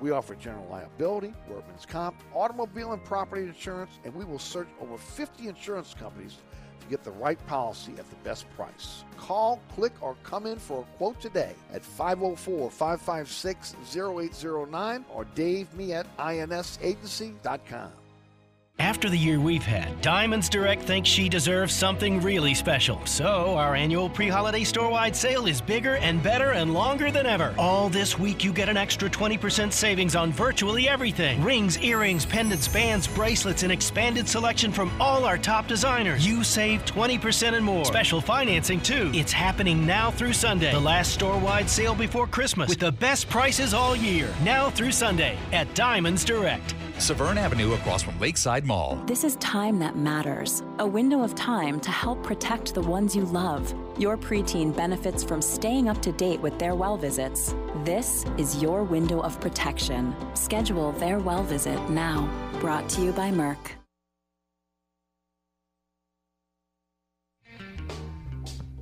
[0.00, 4.98] We offer general liability, workman's comp, automobile and property insurance, and we will search over
[4.98, 6.38] 50 insurance companies
[6.92, 9.04] get the right policy at the best price.
[9.16, 15.72] Call, click, or come in for a quote today at 504 556 0809 or Dave
[15.74, 18.01] me at insagency.com.
[18.82, 23.00] After the year we've had, Diamonds Direct thinks she deserves something really special.
[23.06, 27.24] So, our annual pre holiday store wide sale is bigger and better and longer than
[27.24, 27.54] ever.
[27.56, 32.66] All this week, you get an extra 20% savings on virtually everything rings, earrings, pendants,
[32.66, 36.26] bands, bracelets, and expanded selection from all our top designers.
[36.26, 37.84] You save 20% and more.
[37.84, 39.12] Special financing, too.
[39.14, 40.72] It's happening now through Sunday.
[40.72, 44.28] The last store wide sale before Christmas with the best prices all year.
[44.42, 46.74] Now through Sunday at Diamonds Direct.
[46.98, 49.02] Severn Avenue across from Lakeside Mall.
[49.06, 50.62] This is time that matters.
[50.78, 53.74] A window of time to help protect the ones you love.
[53.98, 57.54] Your preteen benefits from staying up to date with their well visits.
[57.84, 60.14] This is your window of protection.
[60.34, 62.28] Schedule their well visit now.
[62.60, 63.81] Brought to you by Merck.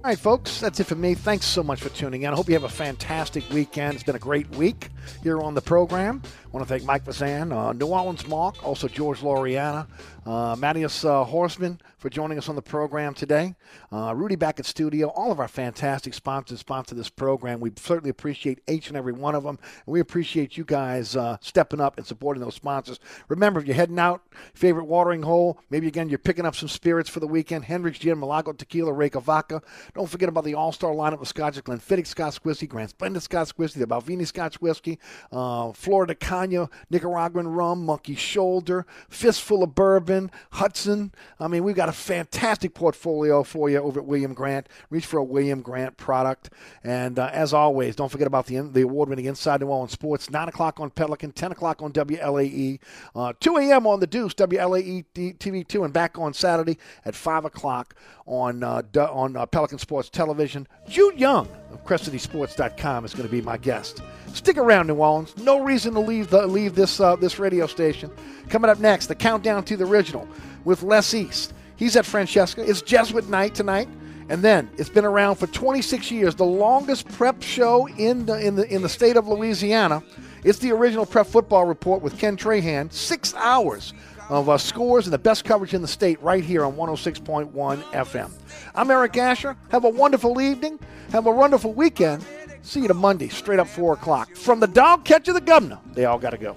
[0.02, 1.12] All right, folks, that's it for me.
[1.12, 2.32] Thanks so much for tuning in.
[2.32, 3.96] I hope you have a fantastic weekend.
[3.96, 4.88] It's been a great week
[5.22, 6.22] here on the program.
[6.24, 9.86] I want to thank Mike Fazan, uh, New Orleans Mark, also George Loriana,
[10.26, 13.54] uh, Mattias uh, Horseman for joining us on the program today.
[13.92, 15.08] Uh, Rudy back at studio.
[15.08, 17.60] All of our fantastic sponsors sponsor this program.
[17.60, 19.58] We certainly appreciate each and every one of them.
[19.86, 23.00] And we appreciate you guys uh, stepping up and supporting those sponsors.
[23.28, 24.22] Remember, if you're heading out,
[24.54, 28.18] favorite watering hole, maybe again you're picking up some spirits for the weekend, Hendrick's Gin,
[28.18, 29.62] Milagro Tequila, Reyka Vodka.
[29.94, 33.80] Don't forget about the all-star lineup of Scotch, Glenfiddich Scotch Whiskey, Grand Splendid Scotch Whiskey,
[33.80, 34.98] the Balvenie Scotch Whiskey,
[35.32, 40.09] uh, Flor de Caña, Nicaraguan Rum, Monkey Shoulder, Fistful of Bourbon,
[40.52, 41.12] Hudson.
[41.38, 44.68] I mean, we've got a fantastic portfolio for you over at William Grant.
[44.90, 46.50] Reach for a William Grant product.
[46.82, 50.48] And uh, as always, don't forget about the, the award-winning Inside New Orleans Sports, 9
[50.48, 52.78] o'clock on Pelican, 10 o'clock on WLAE,
[53.14, 53.86] uh, 2 a.m.
[53.86, 57.94] on The Deuce, WLAE TV2, and back on Saturday at 5 o'clock
[58.26, 60.66] on, uh, on uh, Pelican Sports Television.
[60.90, 64.02] Jude Young of CrescentCitySports.com is going to be my guest.
[64.34, 65.36] Stick around, New Orleans.
[65.36, 68.10] No reason to leave the, leave this uh, this radio station.
[68.48, 70.26] Coming up next, the countdown to the original
[70.64, 71.54] with Les East.
[71.76, 72.68] He's at Francesca.
[72.68, 73.88] It's Jesuit night tonight.
[74.28, 78.56] And then it's been around for 26 years, the longest prep show in the, in
[78.56, 80.02] the, in the state of Louisiana.
[80.44, 82.92] It's the original Prep Football Report with Ken Trahan.
[82.92, 83.92] Six hours
[84.30, 88.30] of uh, scores and the best coverage in the state right here on 106.1 FM.
[88.74, 89.56] I'm Eric Asher.
[89.70, 90.78] Have a wonderful evening.
[91.10, 92.24] Have a wonderful weekend.
[92.62, 94.36] See you to Monday, straight up 4 o'clock.
[94.36, 96.56] From the dog catcher the governor, they all got to go.